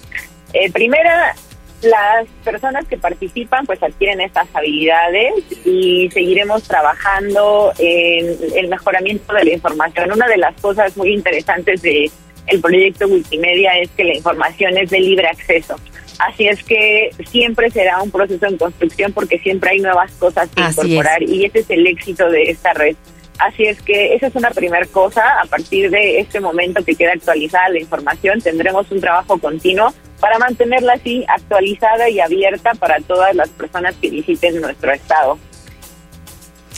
primera 0.73 1.35
las 1.81 2.27
personas 2.43 2.85
que 2.87 2.97
participan 2.97 3.65
pues 3.65 3.81
adquieren 3.81 4.21
estas 4.21 4.47
habilidades 4.53 5.33
y 5.65 6.09
seguiremos 6.11 6.63
trabajando 6.63 7.71
en 7.77 8.37
el 8.55 8.67
mejoramiento 8.67 9.33
de 9.33 9.45
la 9.45 9.53
información. 9.53 10.11
Una 10.11 10.27
de 10.27 10.37
las 10.37 10.59
cosas 10.59 10.95
muy 10.97 11.13
interesantes 11.13 11.81
de 11.81 12.11
el 12.47 12.61
proyecto 12.61 13.07
Wikimedia 13.07 13.71
es 13.79 13.89
que 13.91 14.03
la 14.03 14.15
información 14.15 14.77
es 14.77 14.89
de 14.89 14.99
libre 14.99 15.27
acceso. 15.27 15.75
Así 16.19 16.47
es 16.47 16.63
que 16.63 17.11
siempre 17.29 17.69
será 17.69 18.01
un 18.01 18.11
proceso 18.11 18.45
en 18.45 18.57
construcción 18.57 19.13
porque 19.13 19.39
siempre 19.39 19.71
hay 19.71 19.79
nuevas 19.79 20.11
cosas 20.13 20.49
que 20.49 20.61
incorporar 20.61 21.23
y 21.23 21.45
ese 21.45 21.59
es 21.59 21.69
el 21.69 21.87
éxito 21.87 22.29
de 22.29 22.43
esta 22.43 22.73
red. 22.73 22.95
Así 23.37 23.63
es 23.63 23.81
que 23.81 24.15
esa 24.15 24.27
es 24.27 24.35
una 24.35 24.51
primera 24.51 24.85
cosa. 24.87 25.39
A 25.41 25.45
partir 25.45 25.89
de 25.89 26.19
este 26.19 26.41
momento 26.41 26.83
que 26.83 26.95
queda 26.95 27.13
actualizada 27.13 27.69
la 27.69 27.79
información, 27.79 28.41
tendremos 28.41 28.91
un 28.91 28.99
trabajo 28.99 29.37
continuo 29.37 29.93
para 30.19 30.37
mantenerla 30.39 30.93
así 30.93 31.25
actualizada 31.27 32.09
y 32.09 32.19
abierta 32.19 32.73
para 32.73 32.99
todas 32.99 33.35
las 33.35 33.49
personas 33.49 33.95
que 33.95 34.09
visiten 34.09 34.61
nuestro 34.61 34.91
estado. 34.91 35.37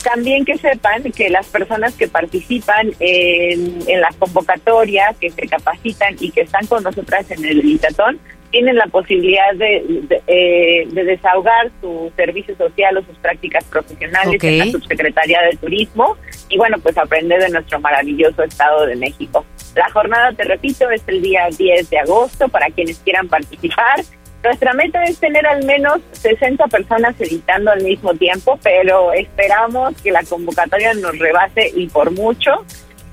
También 0.02 0.44
que 0.44 0.58
sepan 0.58 1.02
que 1.12 1.30
las 1.30 1.46
personas 1.46 1.94
que 1.94 2.08
participan 2.08 2.92
en, 2.98 3.78
en 3.86 4.00
la 4.00 4.08
convocatoria, 4.18 5.14
que 5.20 5.30
se 5.30 5.46
capacitan 5.46 6.16
y 6.18 6.30
que 6.30 6.40
están 6.40 6.66
con 6.66 6.82
nosotras 6.82 7.30
en 7.30 7.44
el 7.44 7.58
Litatón, 7.58 8.18
tienen 8.52 8.76
la 8.76 8.86
posibilidad 8.86 9.54
de, 9.54 10.04
eh, 10.26 10.86
de, 10.86 11.04
desahogar 11.04 11.70
su 11.80 12.12
servicio 12.14 12.54
social 12.56 12.96
o 12.98 13.02
sus 13.02 13.16
prácticas 13.16 13.64
profesionales 13.64 14.42
en 14.44 14.58
la 14.58 14.66
Subsecretaría 14.66 15.40
de 15.42 15.56
Turismo 15.56 16.16
y 16.48 16.58
bueno, 16.58 16.76
pues 16.78 16.96
aprender 16.98 17.40
de 17.40 17.48
nuestro 17.48 17.80
maravilloso 17.80 18.42
Estado 18.42 18.86
de 18.86 18.94
México. 18.94 19.44
La 19.74 19.90
jornada, 19.90 20.32
te 20.32 20.44
repito, 20.44 20.90
es 20.90 21.02
el 21.06 21.22
día 21.22 21.48
10 21.56 21.90
de 21.90 21.98
agosto 21.98 22.48
para 22.48 22.66
quienes 22.66 22.98
quieran 22.98 23.28
participar. 23.28 24.00
Nuestra 24.44 24.72
meta 24.74 25.02
es 25.04 25.18
tener 25.18 25.46
al 25.46 25.64
menos 25.64 26.00
60 26.12 26.66
personas 26.66 27.14
editando 27.20 27.70
al 27.70 27.82
mismo 27.82 28.12
tiempo, 28.14 28.58
pero 28.62 29.12
esperamos 29.12 29.94
que 30.02 30.10
la 30.10 30.24
convocatoria 30.24 30.94
nos 30.94 31.16
rebase 31.18 31.70
y 31.74 31.86
por 31.88 32.10
mucho 32.10 32.64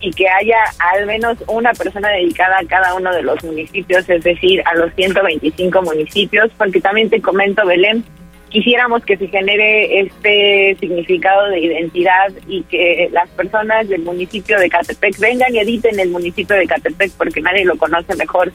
y 0.02 0.12
que 0.12 0.28
haya 0.28 0.58
al 0.80 1.06
menos 1.06 1.38
una 1.48 1.74
persona 1.74 2.10
dedicada 2.10 2.58
a 2.60 2.66
cada 2.66 2.94
uno 2.96 3.14
de 3.14 3.22
los 3.22 3.44
municipios, 3.44 4.10
es 4.10 4.24
decir, 4.24 4.62
a 4.66 4.74
los 4.76 4.94
125 4.96 5.82
municipios, 5.82 6.50
porque 6.58 6.82
también 6.82 7.10
te 7.10 7.22
comento, 7.22 7.66
Belén, 7.66 8.04
quisiéramos 8.50 9.04
que 9.06 9.18
se 9.18 9.28
genere 9.28 10.02
este 10.02 10.76
significado 10.80 11.48
de 11.50 11.60
identidad 11.60 12.32
y 12.48 12.64
que 12.64 13.10
las 13.12 13.30
personas 13.30 13.88
del 13.88 14.02
municipio 14.02 14.60
de 14.60 14.70
Catepec 14.70 15.18
vengan 15.20 15.54
y 15.54 15.60
editen 15.60 16.00
el 16.00 16.10
municipio 16.10 16.56
de 16.56 16.68
Catepec 16.68 17.12
porque 17.14 17.42
nadie 17.42 17.66
lo 17.66 17.78
conoce 17.78 18.16
mejor 18.16 18.52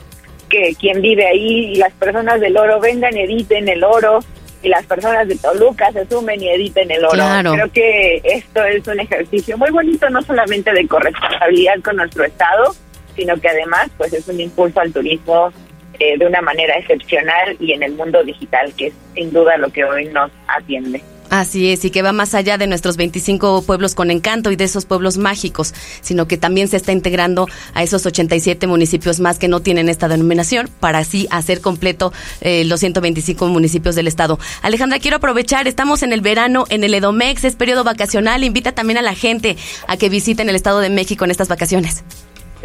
que 0.49 0.74
quien 0.78 1.01
vive 1.01 1.26
ahí 1.26 1.72
y 1.72 1.74
las 1.76 1.92
personas 1.95 2.40
del 2.40 2.57
oro 2.57 2.80
vengan 2.80 3.16
y 3.16 3.20
editen 3.20 3.68
el 3.68 3.82
oro 3.82 4.20
y 4.62 4.68
las 4.68 4.86
personas 4.86 5.28
de 5.28 5.36
Toluca 5.36 5.92
se 5.92 6.07
sumen 6.07 6.42
y 6.42 6.49
editen 6.49 6.90
el 6.90 7.05
oro. 7.05 7.22
Creo 7.53 7.70
que 7.70 8.20
esto 8.24 8.64
es 8.64 8.86
un 8.88 8.99
ejercicio 8.99 9.59
muy 9.59 9.70
bonito, 9.70 10.09
no 10.11 10.22
solamente 10.22 10.72
de 10.72 10.88
corresponsabilidad 10.88 11.80
con 11.82 11.97
nuestro 11.97 12.24
Estado, 12.24 12.74
sino 13.14 13.36
que 13.38 13.49
además 13.49 13.90
pues 13.97 14.12
es 14.12 14.26
un 14.28 14.40
impulso 14.40 14.80
al 14.80 14.92
turismo 14.92 15.53
eh, 15.99 16.18
de 16.18 16.26
una 16.26 16.40
manera 16.40 16.76
excepcional 16.76 17.57
y 17.61 17.72
en 17.72 17.82
el 17.82 17.92
mundo 17.92 18.22
digital, 18.24 18.72
que 18.76 18.88
es 18.88 18.95
sin 19.14 19.32
duda 19.32 19.57
lo 19.57 19.70
que 19.70 19.84
hoy 19.84 20.07
nos 20.07 20.30
atiende. 20.49 21.03
Así 21.30 21.72
es, 21.72 21.84
y 21.84 21.90
que 21.90 22.03
va 22.03 22.12
más 22.12 22.34
allá 22.34 22.59
de 22.59 22.66
nuestros 22.66 22.97
25 22.97 23.62
pueblos 23.62 23.95
con 23.95 24.11
encanto 24.11 24.53
y 24.53 24.57
de 24.57 24.64
esos 24.64 24.84
pueblos 24.84 25.16
mágicos, 25.16 25.74
sino 26.01 26.28
que 26.28 26.36
también 26.36 26.68
se 26.68 26.76
está 26.76 26.92
integrando 26.92 27.49
a 27.74 27.82
esos 27.82 28.07
87 28.07 28.66
municipios 28.66 29.20
más 29.20 29.38
que 29.38 29.49
no 29.49 29.61
tienen 29.61 29.88
esta 29.88 30.07
denominación 30.07 30.68
para 30.80 30.99
así 30.99 31.26
hacer 31.30 31.61
completo 31.61 32.12
eh, 32.40 32.64
los 32.64 32.80
125 32.80 33.49
municipios 33.49 33.95
del 33.95 34.07
estado. 34.07 34.38
Alejandra, 34.62 34.99
quiero 35.01 35.16
aprovechar, 35.16 35.66
estamos 35.66 36.03
en 36.03 36.12
el 36.12 36.20
verano 36.20 36.66
en 36.68 36.84
el 36.84 36.95
Edomex, 36.95 37.45
es 37.45 37.57
periodo 37.57 37.84
vacacional, 37.84 38.45
invita 38.45 38.72
también 38.72 38.99
a 38.99 39.03
la 39.03 39.14
gente 39.14 39.57
a 39.88 39.97
que 39.97 40.09
visiten 40.09 40.49
el 40.49 40.57
Estado 40.57 40.80
de 40.80 40.90
México 40.90 41.24
en 41.24 41.30
estas 41.30 41.49
vacaciones. 41.49 42.05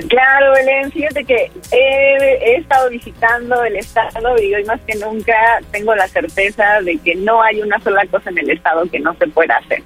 Claro, 0.07 0.53
Belén, 0.53 0.91
fíjate 0.91 1.25
que 1.25 1.51
he, 1.71 2.55
estado 2.55 2.89
visitando 2.89 3.63
el 3.63 3.75
estado 3.75 4.41
y 4.41 4.55
hoy 4.55 4.63
más 4.63 4.79
que 4.81 4.95
nunca 4.95 5.59
tengo 5.71 5.93
la 5.93 6.07
certeza 6.07 6.81
de 6.81 6.97
que 6.99 7.15
no 7.15 7.41
hay 7.41 7.61
una 7.61 7.79
sola 7.79 8.05
cosa 8.07 8.29
en 8.29 8.37
el 8.37 8.51
estado 8.51 8.89
que 8.89 8.99
no 8.99 9.13
se 9.15 9.27
pueda 9.27 9.57
hacer. 9.57 9.83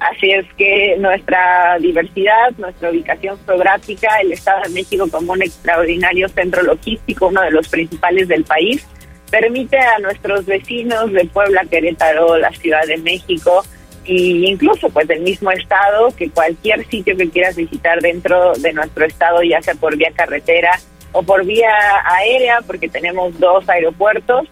Así 0.00 0.32
es 0.32 0.44
que 0.54 0.96
nuestra 0.98 1.78
diversidad, 1.78 2.50
nuestra 2.58 2.90
ubicación 2.90 3.38
geográfica, 3.46 4.08
el 4.20 4.32
Estado 4.32 4.62
de 4.62 4.70
México 4.70 5.06
como 5.08 5.32
un 5.32 5.42
extraordinario 5.42 6.28
centro 6.28 6.62
logístico, 6.64 7.28
uno 7.28 7.40
de 7.42 7.52
los 7.52 7.68
principales 7.68 8.26
del 8.26 8.42
país, 8.42 8.84
permite 9.30 9.78
a 9.78 10.00
nuestros 10.00 10.44
vecinos 10.44 11.12
de 11.12 11.24
Puebla, 11.26 11.64
Querétaro, 11.70 12.36
la 12.36 12.50
Ciudad 12.50 12.84
de 12.84 12.96
México, 12.96 13.62
y 14.04 14.46
incluso 14.48 14.90
pues 14.90 15.06
del 15.06 15.20
mismo 15.20 15.50
estado, 15.50 16.10
que 16.16 16.30
cualquier 16.30 16.86
sitio 16.88 17.16
que 17.16 17.30
quieras 17.30 17.56
visitar 17.56 18.00
dentro 18.00 18.52
de 18.54 18.72
nuestro 18.72 19.04
estado, 19.04 19.42
ya 19.42 19.62
sea 19.62 19.74
por 19.74 19.96
vía 19.96 20.10
carretera 20.14 20.78
o 21.12 21.22
por 21.22 21.44
vía 21.44 21.70
aérea, 22.04 22.60
porque 22.66 22.88
tenemos 22.88 23.38
dos 23.38 23.68
aeropuertos, 23.68 24.48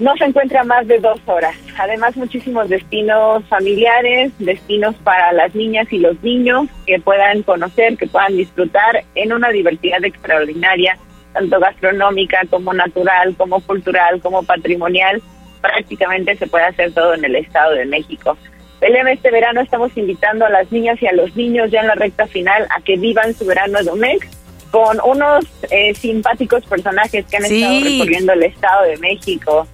no 0.00 0.16
se 0.16 0.24
encuentra 0.24 0.64
más 0.64 0.86
de 0.88 0.98
dos 0.98 1.20
horas. 1.26 1.54
Además, 1.78 2.16
muchísimos 2.16 2.68
destinos 2.68 3.44
familiares, 3.48 4.32
destinos 4.38 4.96
para 5.04 5.30
las 5.32 5.54
niñas 5.54 5.92
y 5.92 5.98
los 5.98 6.20
niños 6.22 6.68
que 6.86 6.98
puedan 7.00 7.42
conocer, 7.42 7.98
que 7.98 8.06
puedan 8.06 8.36
disfrutar 8.36 9.04
en 9.14 9.32
una 9.32 9.50
diversidad 9.50 10.02
extraordinaria, 10.02 10.96
tanto 11.34 11.60
gastronómica 11.60 12.40
como 12.48 12.72
natural, 12.72 13.34
como 13.36 13.60
cultural, 13.60 14.20
como 14.22 14.42
patrimonial. 14.42 15.22
Prácticamente 15.60 16.34
se 16.36 16.46
puede 16.46 16.64
hacer 16.64 16.92
todo 16.92 17.12
en 17.12 17.24
el 17.26 17.36
Estado 17.36 17.72
de 17.74 17.84
México. 17.84 18.38
Belén, 18.80 19.08
este 19.08 19.30
verano 19.30 19.60
estamos 19.60 19.94
invitando 19.96 20.46
a 20.46 20.50
las 20.50 20.72
niñas 20.72 21.00
y 21.02 21.06
a 21.06 21.12
los 21.12 21.36
niños 21.36 21.70
ya 21.70 21.80
en 21.80 21.88
la 21.88 21.94
recta 21.94 22.26
final 22.26 22.66
a 22.70 22.80
que 22.82 22.96
vivan 22.96 23.34
su 23.34 23.44
verano 23.44 23.78
de 23.78 23.84
Domex 23.84 24.26
con 24.70 24.98
unos 25.04 25.44
eh, 25.70 25.94
simpáticos 25.94 26.64
personajes 26.64 27.26
que 27.26 27.36
han 27.36 27.44
estado 27.44 27.80
recorriendo 27.80 28.32
el 28.32 28.42
Estado 28.44 28.84
de 28.84 28.96
México. 28.98 29.66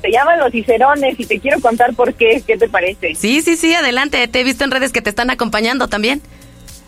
Se 0.00 0.10
llaman 0.10 0.38
los 0.38 0.50
Cicerones 0.50 1.18
y 1.18 1.26
te 1.26 1.38
quiero 1.38 1.60
contar 1.60 1.94
por 1.94 2.14
qué. 2.14 2.42
¿Qué 2.46 2.58
te 2.58 2.68
parece? 2.68 3.14
Sí, 3.14 3.40
sí, 3.40 3.56
sí, 3.56 3.72
adelante. 3.74 4.26
Te 4.28 4.40
he 4.40 4.44
visto 4.44 4.64
en 4.64 4.70
redes 4.70 4.92
que 4.92 5.00
te 5.00 5.10
están 5.10 5.30
acompañando 5.30 5.88
también. 5.88 6.20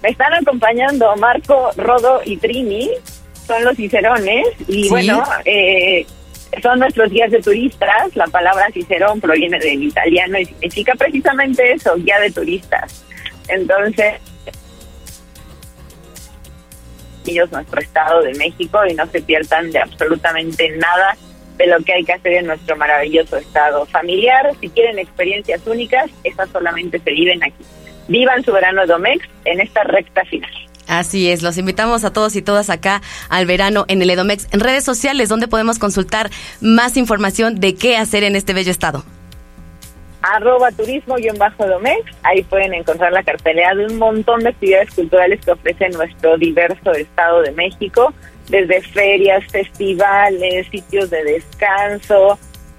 Me 0.02 0.10
están 0.10 0.34
acompañando 0.34 1.14
Marco, 1.16 1.70
Rodo 1.76 2.20
y 2.24 2.36
Trini. 2.36 2.90
Son 3.46 3.64
los 3.64 3.76
Cicerones. 3.76 4.46
Y 4.68 4.88
bueno, 4.88 5.22
eh, 5.44 6.06
son 6.62 6.78
nuestros 6.78 7.10
guías 7.10 7.30
de 7.30 7.40
turistas. 7.40 8.14
La 8.14 8.26
palabra 8.26 8.68
Cicerón 8.72 9.20
proviene 9.20 9.58
del 9.58 9.82
italiano 9.82 10.38
y 10.38 10.46
significa 10.46 10.94
precisamente 10.94 11.72
eso, 11.72 11.94
guía 11.96 12.18
de 12.20 12.30
turistas. 12.30 13.04
Entonces, 13.48 14.14
ellos 17.26 17.50
nuestro 17.52 17.80
estado 17.80 18.22
de 18.22 18.34
México 18.34 18.80
y 18.88 18.94
no 18.94 19.06
se 19.06 19.22
pierdan 19.22 19.70
de 19.70 19.78
absolutamente 19.78 20.70
nada 20.76 21.16
de 21.56 21.66
lo 21.66 21.78
que 21.84 21.92
hay 21.92 22.04
que 22.04 22.12
hacer 22.12 22.32
en 22.34 22.46
nuestro 22.46 22.76
maravilloso 22.76 23.36
estado 23.36 23.86
familiar. 23.86 24.50
Si 24.60 24.68
quieren 24.68 24.98
experiencias 24.98 25.66
únicas, 25.66 26.10
esas 26.24 26.50
solamente 26.50 26.98
se 26.98 27.10
viven 27.10 27.42
aquí. 27.42 27.64
Vivan 28.08 28.42
su 28.44 28.52
verano 28.52 28.86
Domex 28.86 29.26
en 29.44 29.60
esta 29.60 29.84
recta 29.84 30.24
final. 30.24 30.50
Así 30.86 31.30
es, 31.30 31.42
los 31.42 31.56
invitamos 31.58 32.04
a 32.04 32.12
todos 32.12 32.36
y 32.36 32.42
todas 32.42 32.70
acá 32.70 33.02
al 33.28 33.46
verano 33.46 33.84
en 33.88 34.02
el 34.02 34.10
Edomex. 34.10 34.48
En 34.52 34.60
redes 34.60 34.84
sociales, 34.84 35.28
donde 35.28 35.48
podemos 35.48 35.78
consultar 35.78 36.30
más 36.60 36.96
información 36.96 37.60
de 37.60 37.74
qué 37.74 37.96
hacer 37.96 38.22
en 38.24 38.36
este 38.36 38.52
bello 38.52 38.70
estado. 38.70 39.04
Arroba 40.22 40.70
turismo-domex, 40.72 42.02
ahí 42.22 42.42
pueden 42.44 42.72
encontrar 42.72 43.12
la 43.12 43.22
cartelera 43.22 43.74
de 43.74 43.86
un 43.86 43.98
montón 43.98 44.40
de 44.40 44.50
actividades 44.50 44.90
culturales 44.94 45.44
que 45.44 45.50
ofrece 45.50 45.88
nuestro 45.90 46.38
diverso 46.38 46.92
estado 46.92 47.42
de 47.42 47.52
México, 47.52 48.14
desde 48.48 48.80
ferias, 48.80 49.44
festivales, 49.50 50.66
sitios 50.70 51.10
de 51.10 51.24
descanso, 51.24 52.38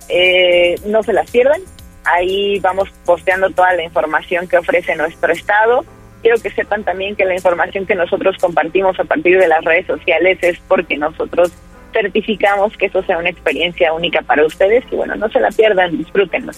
eh, 0.10 0.76
no 0.88 1.04
se 1.04 1.14
las 1.14 1.30
pierdan, 1.30 1.62
ahí 2.04 2.60
vamos 2.62 2.90
posteando 3.06 3.52
toda 3.52 3.74
la 3.74 3.84
información 3.84 4.48
que 4.48 4.58
ofrece 4.58 4.96
nuestro 4.96 5.32
estado 5.32 5.86
quiero 6.26 6.42
que 6.42 6.50
sepan 6.50 6.84
también 6.84 7.16
que 7.16 7.24
la 7.24 7.36
información 7.36 7.86
que 7.86 7.94
nosotros 7.94 8.36
compartimos 8.42 9.00
a 9.00 9.04
partir 9.04 9.38
de 9.38 9.48
las 9.48 9.64
redes 9.64 9.86
sociales 9.86 10.40
es 10.42 10.58
porque 10.68 10.98
nosotros 10.98 11.52
certificamos 11.94 12.76
que 12.78 12.88
eso 12.88 13.04
sea 13.04 13.20
una 13.20 13.30
experiencia 13.30 13.94
única 13.94 14.24
para 14.24 14.44
ustedes 14.44 14.84
y 14.92 14.96
bueno, 14.96 15.16
no 15.18 15.30
se 15.30 15.40
la 15.40 15.52
pierdan, 15.52 15.96
disfrútenlo. 15.96 16.52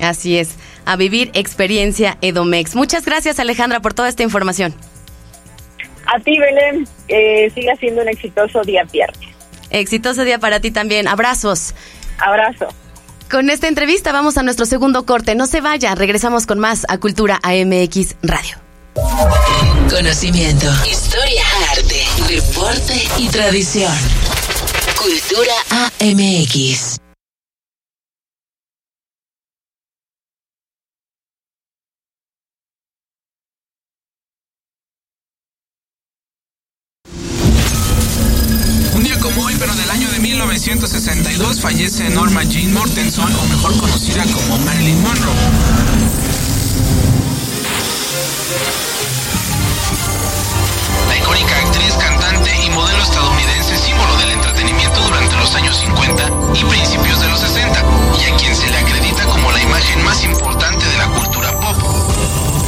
Así 0.00 0.38
es, 0.38 0.56
a 0.86 0.96
vivir 0.96 1.30
experiencia 1.34 2.16
Edomex. 2.22 2.74
Muchas 2.74 3.04
gracias 3.04 3.38
Alejandra 3.38 3.80
por 3.80 3.92
toda 3.92 4.08
esta 4.08 4.22
información. 4.22 4.72
A 6.06 6.18
ti 6.20 6.38
Belén, 6.38 6.88
eh, 7.08 7.50
siga 7.54 7.76
siendo 7.76 8.00
un 8.00 8.08
exitoso 8.08 8.62
día 8.62 8.84
viernes. 8.90 9.28
Exitoso 9.68 10.24
día 10.24 10.38
para 10.38 10.60
ti 10.60 10.70
también, 10.70 11.06
abrazos. 11.06 11.74
Abrazo. 12.18 12.68
Con 13.30 13.50
esta 13.50 13.68
entrevista 13.68 14.12
vamos 14.12 14.38
a 14.38 14.42
nuestro 14.42 14.64
segundo 14.64 15.04
corte. 15.04 15.34
No 15.34 15.44
se 15.44 15.60
vaya, 15.60 15.94
regresamos 15.94 16.46
con 16.46 16.58
más 16.58 16.86
a 16.88 16.96
Cultura 16.96 17.38
AMX 17.42 18.16
Radio. 18.22 18.69
Conocimiento, 18.94 20.66
historia, 20.90 21.44
arte, 21.70 22.04
deporte 22.28 23.08
y 23.18 23.28
tradición. 23.28 23.92
Cultura 24.98 25.52
AMX. 26.00 26.96
Un 38.94 39.04
día 39.04 39.18
como 39.20 39.44
hoy, 39.44 39.54
pero 39.58 39.74
del 39.74 39.90
año 39.90 40.10
de 40.10 40.18
1962, 40.18 41.60
fallece 41.60 42.10
Norma 42.10 42.42
Jean 42.42 42.72
Mortenson, 42.72 43.32
o 43.36 43.44
mejor 43.46 43.76
conocida 43.78 44.24
como 44.24 44.58
Marilyn 44.58 45.00
Monroe. 45.02 45.99
La 51.06 51.16
icónica 51.16 51.56
actriz, 51.56 51.94
cantante 51.94 52.50
y 52.64 52.70
modelo 52.70 53.00
estadounidense, 53.00 53.78
símbolo 53.78 54.16
del 54.16 54.30
entretenimiento 54.30 55.00
durante 55.02 55.36
los 55.36 55.54
años 55.54 55.76
50 55.76 56.30
y 56.54 56.64
principios 56.64 57.20
de 57.20 57.28
los 57.28 57.38
60, 57.38 57.84
y 58.18 58.24
a 58.24 58.36
quien 58.36 58.56
se 58.56 58.68
le 58.68 58.78
acredita 58.78 59.24
como 59.26 59.52
la 59.52 59.62
imagen 59.62 60.02
más 60.04 60.24
importante 60.24 60.84
de 60.84 60.98
la 60.98 61.06
cultura 61.10 61.60
pop. 61.60 62.59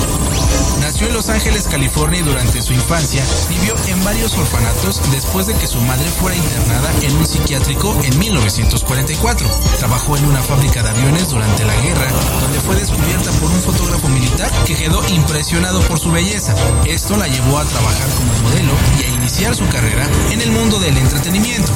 Nació 1.02 1.10
en 1.10 1.16
Los 1.16 1.30
Ángeles, 1.30 1.66
California 1.66 2.20
y 2.20 2.22
durante 2.22 2.62
su 2.62 2.72
infancia 2.72 3.24
vivió 3.48 3.74
en 3.88 4.04
varios 4.04 4.34
orfanatos 4.34 5.00
después 5.10 5.48
de 5.48 5.54
que 5.54 5.66
su 5.66 5.80
madre 5.80 6.08
fuera 6.08 6.36
internada 6.36 6.92
en 7.02 7.16
un 7.16 7.26
psiquiátrico 7.26 7.98
en 8.04 8.16
1944. 8.20 9.48
Trabajó 9.80 10.16
en 10.16 10.26
una 10.26 10.40
fábrica 10.40 10.80
de 10.80 10.90
aviones 10.90 11.28
durante 11.28 11.64
la 11.64 11.74
guerra, 11.80 12.06
donde 12.40 12.60
fue 12.60 12.76
descubierta 12.76 13.32
por 13.32 13.50
un 13.50 13.60
fotógrafo 13.62 14.08
militar 14.10 14.48
que 14.64 14.76
quedó 14.76 15.02
impresionado 15.08 15.80
por 15.88 15.98
su 15.98 16.12
belleza. 16.12 16.54
Esto 16.86 17.16
la 17.16 17.26
llevó 17.26 17.58
a 17.58 17.64
trabajar 17.64 18.08
como 18.10 18.32
modelo 18.48 18.72
y 19.00 19.02
a 19.02 19.08
iniciar 19.08 19.56
su 19.56 19.66
carrera 19.70 20.06
en 20.30 20.40
el 20.40 20.52
mundo 20.52 20.78
del 20.78 20.96
entretenimiento. 20.96 21.72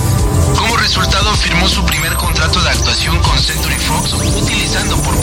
Como 0.56 0.76
resultado 0.76 1.34
firmó 1.34 1.68
su 1.68 1.84
primer 1.84 2.14
contrato 2.14 2.62
de 2.62 2.70
actuación 2.70 3.20
con 3.22 3.36
Century 3.40 3.74
Fox, 3.74 4.12
utilizando 4.40 4.96
por 5.02 5.18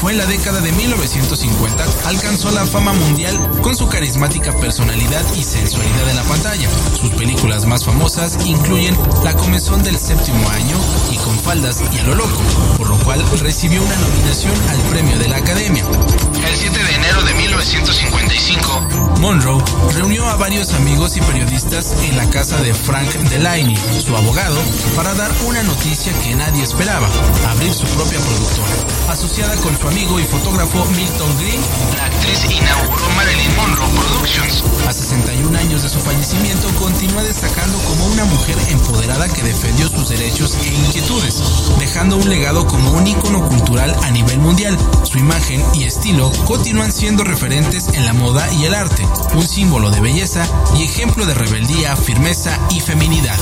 Fue 0.00 0.12
en 0.12 0.18
la 0.18 0.24
década 0.24 0.62
de 0.62 0.72
1950 0.72 1.84
alcanzó 2.06 2.50
la 2.52 2.64
fama 2.64 2.94
mundial 2.94 3.38
con 3.60 3.76
su 3.76 3.86
carismática 3.86 4.56
personalidad 4.56 5.22
y 5.36 5.42
sensualidad 5.42 6.08
en 6.08 6.16
la 6.16 6.22
pantalla. 6.22 6.70
Sus 6.98 7.10
películas 7.10 7.66
más 7.66 7.84
famosas 7.84 8.46
incluyen 8.46 8.96
La 9.24 9.34
comezón 9.34 9.82
del 9.82 9.98
séptimo 9.98 10.48
año 10.48 10.76
y 11.12 11.16
Con 11.18 11.38
faldas 11.40 11.82
y 11.92 11.98
a 11.98 12.04
lo 12.04 12.14
loco, 12.14 12.40
por 12.78 12.88
lo 12.88 12.96
cual 13.00 13.22
recibió 13.40 13.82
una 13.82 13.96
nominación 13.96 14.54
al 14.70 14.78
premio 14.90 15.18
de 15.18 15.28
la 15.28 15.36
Academia. 15.36 15.84
El 16.46 16.56
7 16.56 16.78
de 16.78 16.94
enero 16.94 17.22
de 17.22 17.34
1955, 17.34 18.88
Monroe 19.20 19.62
reunió 19.94 20.26
a 20.26 20.36
varios 20.36 20.72
amigos 20.72 21.16
y 21.16 21.20
periodistas 21.20 21.94
en 22.02 22.16
la 22.16 22.28
casa 22.30 22.56
de 22.62 22.72
Frank 22.72 23.08
Delaney, 23.28 23.76
su 23.76 24.16
abogado, 24.16 24.58
para 24.96 25.14
dar 25.14 25.30
una 25.46 25.62
noticia 25.62 26.12
que 26.22 26.34
nadie 26.34 26.62
esperaba, 26.62 27.08
abrir 27.48 27.72
su 27.74 27.84
propia 27.88 28.18
productora. 28.18 28.72
Asociada 29.10 29.54
con 29.56 29.78
su 29.78 29.88
amigo 29.88 30.18
y 30.18 30.24
fotógrafo 30.24 30.84
Milton 30.96 31.36
Green, 31.40 31.60
la 31.96 32.06
actriz 32.06 32.46
inauguró 32.50 33.08
Marilyn 33.16 33.56
Monroe 33.56 33.88
Productions. 33.90 34.64
A 34.88 34.92
61 34.92 35.58
años 35.58 35.82
de 35.82 35.88
su 35.88 36.00
fallecimiento, 36.00 36.68
continúa 36.80 37.22
destacando 37.22 37.78
como 37.80 38.06
una 38.06 38.24
mujer 38.24 38.56
empoderada 38.70 39.28
que 39.28 39.42
defendió 39.42 39.88
sus 39.88 40.08
derechos 40.08 40.56
e 40.64 40.68
inquietudes, 40.68 41.42
dejando 41.78 42.16
un 42.16 42.28
legado 42.28 42.66
como 42.66 42.92
un 42.92 43.06
ícono 43.06 43.46
cultural 43.48 43.94
a 44.02 44.10
nivel 44.10 44.38
mundial. 44.38 44.76
Su 45.04 45.18
imagen 45.18 45.62
y 45.74 45.84
estilo 45.84 46.30
continúan 46.46 46.92
siendo 46.92 47.24
referentes 47.24 47.88
en 47.94 48.04
la 48.04 48.12
moda 48.12 48.50
y 48.52 48.64
el 48.64 48.74
arte, 48.74 49.06
un 49.34 49.46
símbolo 49.46 49.90
de 49.90 50.00
belleza 50.00 50.46
y 50.76 50.84
ejemplo 50.84 51.26
de 51.26 51.34
rebeldía, 51.34 51.96
firmeza 51.96 52.58
y 52.70 52.80
feminidad. 52.80 53.38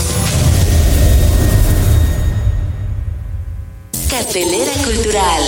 Cultural. 4.85 5.43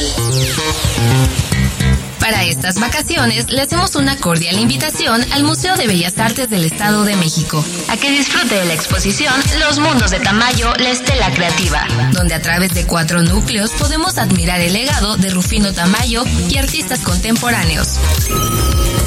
Para 2.21 2.45
estas 2.45 2.79
vacaciones 2.79 3.51
le 3.51 3.63
hacemos 3.63 3.97
una 3.97 4.17
cordial 4.17 4.59
invitación 4.59 5.25
al 5.33 5.43
Museo 5.43 5.77
de 5.77 5.87
Bellas 5.87 6.19
Artes 6.19 6.51
del 6.51 6.65
Estado 6.65 7.05
de 7.05 7.17
México 7.17 7.65
a 7.89 7.97
que 7.97 8.11
disfrute 8.11 8.55
de 8.55 8.65
la 8.67 8.75
exposición 8.75 9.35
Los 9.59 9.79
Mundos 9.79 10.11
de 10.11 10.21
Tamayo, 10.21 10.73
la 10.79 10.91
Estela 10.91 11.33
Creativa, 11.33 11.87
donde 12.13 12.35
a 12.35 12.43
través 12.43 12.75
de 12.75 12.87
cuatro 12.87 13.23
núcleos 13.23 13.71
podemos 13.73 14.19
admirar 14.19 14.61
el 14.61 14.75
legado 14.75 15.17
de 15.17 15.31
Rufino 15.31 15.73
Tamayo 15.73 16.25
y 16.49 16.59
artistas 16.59 17.01
contemporáneos. 17.01 17.99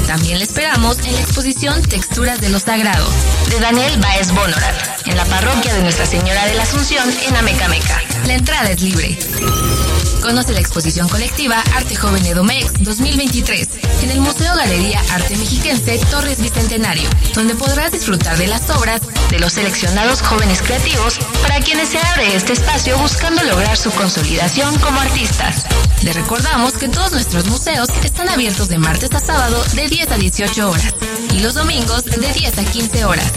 También 0.06 0.38
le 0.38 0.44
esperamos 0.44 0.98
en 0.98 1.14
la 1.14 1.20
exposición 1.20 1.80
Texturas 1.82 2.40
de 2.40 2.50
lo 2.50 2.58
Sagrado 2.58 3.08
de 3.48 3.60
Daniel 3.60 3.96
Baez 4.00 4.32
Bonorat 4.32 4.93
en 5.06 5.16
la 5.16 5.24
parroquia 5.24 5.74
de 5.74 5.82
Nuestra 5.82 6.06
Señora 6.06 6.46
de 6.46 6.54
la 6.54 6.62
Asunción 6.62 7.08
en 7.26 7.36
Amecameca. 7.36 8.00
La 8.26 8.34
entrada 8.34 8.70
es 8.70 8.80
libre. 8.80 9.18
Conoce 10.22 10.52
la 10.52 10.60
exposición 10.60 11.08
colectiva 11.08 11.62
Arte 11.74 11.96
Joven 11.96 12.24
Edomex 12.24 12.72
2023 12.82 13.68
en 14.02 14.10
el 14.10 14.20
Museo 14.20 14.56
Galería 14.56 15.02
Arte 15.10 15.36
Mexiquense 15.36 15.98
Torres 16.10 16.40
Bicentenario, 16.40 17.08
donde 17.34 17.54
podrás 17.54 17.92
disfrutar 17.92 18.38
de 18.38 18.46
las 18.46 18.70
obras 18.70 19.02
de 19.30 19.38
los 19.38 19.52
seleccionados 19.52 20.22
jóvenes 20.22 20.62
creativos 20.62 21.18
para 21.42 21.60
quienes 21.60 21.90
se 21.90 21.98
abre 21.98 22.34
este 22.34 22.54
espacio 22.54 22.96
buscando 22.98 23.42
lograr 23.42 23.76
su 23.76 23.90
consolidación 23.90 24.78
como 24.78 25.00
artistas. 25.00 25.66
Le 26.02 26.12
recordamos 26.12 26.74
que 26.74 26.88
todos 26.88 27.12
nuestros 27.12 27.46
museos 27.46 27.88
están 28.02 28.28
abiertos 28.30 28.68
de 28.68 28.78
martes 28.78 29.12
a 29.12 29.20
sábado 29.20 29.62
de 29.74 29.88
10 29.88 30.10
a 30.10 30.16
18 30.16 30.70
horas 30.70 30.94
y 31.34 31.40
los 31.40 31.54
domingos 31.54 32.04
de 32.04 32.32
10 32.32 32.58
a 32.58 32.64
15 32.64 33.04
horas. 33.04 33.32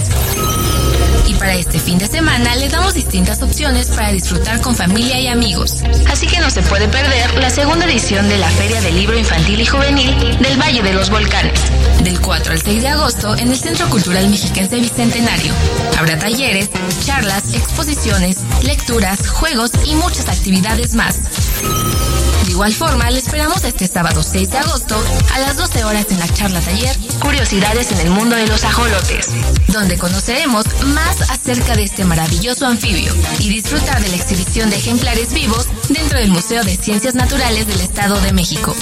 Para 1.39 1.55
este 1.55 1.79
fin 1.79 1.97
de 1.97 2.07
semana 2.07 2.55
le 2.55 2.67
damos 2.69 2.93
distintas 2.93 3.41
opciones 3.41 3.87
para 3.89 4.11
disfrutar 4.11 4.59
con 4.61 4.75
familia 4.75 5.19
y 5.19 5.27
amigos. 5.27 5.83
Así 6.09 6.27
que 6.27 6.39
no 6.39 6.49
se 6.49 6.61
puede 6.63 6.87
perder 6.87 7.35
la 7.35 7.49
segunda 7.49 7.85
edición 7.85 8.27
de 8.27 8.37
la 8.37 8.49
Feria 8.49 8.81
del 8.81 8.95
Libro 8.95 9.17
Infantil 9.17 9.59
y 9.59 9.65
Juvenil 9.65 10.37
del 10.39 10.59
Valle 10.59 10.81
de 10.81 10.93
los 10.93 11.09
Volcanes. 11.09 11.59
Del 12.03 12.19
4 12.19 12.53
al 12.53 12.61
6 12.61 12.81
de 12.81 12.87
agosto 12.87 13.35
en 13.35 13.51
el 13.51 13.57
Centro 13.57 13.89
Cultural 13.89 14.27
Mexiquense 14.29 14.77
Bicentenario. 14.77 15.53
Habrá 15.97 16.17
talleres, 16.17 16.69
charlas, 17.05 17.53
exposiciones, 17.53 18.39
lecturas, 18.63 19.27
juegos 19.29 19.71
y 19.85 19.95
muchas 19.95 20.29
actividades 20.29 20.95
más. 20.95 21.19
De 22.47 22.53
igual 22.53 22.73
forma, 22.73 23.11
le 23.11 23.19
esperamos 23.19 23.65
este 23.65 23.87
sábado 23.87 24.23
6 24.23 24.51
de 24.51 24.57
agosto 24.57 24.95
a 25.33 25.39
las 25.39 25.57
12 25.57 25.83
horas 25.83 26.05
en 26.11 26.19
la 26.19 26.29
charla 26.29 26.61
taller 26.61 26.95
Curiosidades 27.19 27.91
en 27.91 27.99
el 27.99 28.09
mundo 28.09 28.37
de 28.37 28.47
los 28.47 28.63
ajolotes, 28.63 29.27
donde 29.67 29.97
conoceremos 29.97 30.65
más 30.85 31.29
acerca 31.29 31.75
de 31.75 31.83
este 31.83 32.05
maravilloso 32.05 32.65
anfibio 32.65 33.13
y 33.39 33.49
disfrutar 33.49 34.01
de 34.01 34.07
la 34.07 34.15
exhibición 34.15 34.69
de 34.69 34.77
ejemplares 34.77 35.33
vivos 35.33 35.67
dentro 35.89 36.19
del 36.19 36.31
Museo 36.31 36.63
de 36.63 36.77
Ciencias 36.77 37.15
Naturales 37.15 37.67
del 37.67 37.81
Estado 37.81 38.17
de 38.21 38.31
México. 38.31 38.73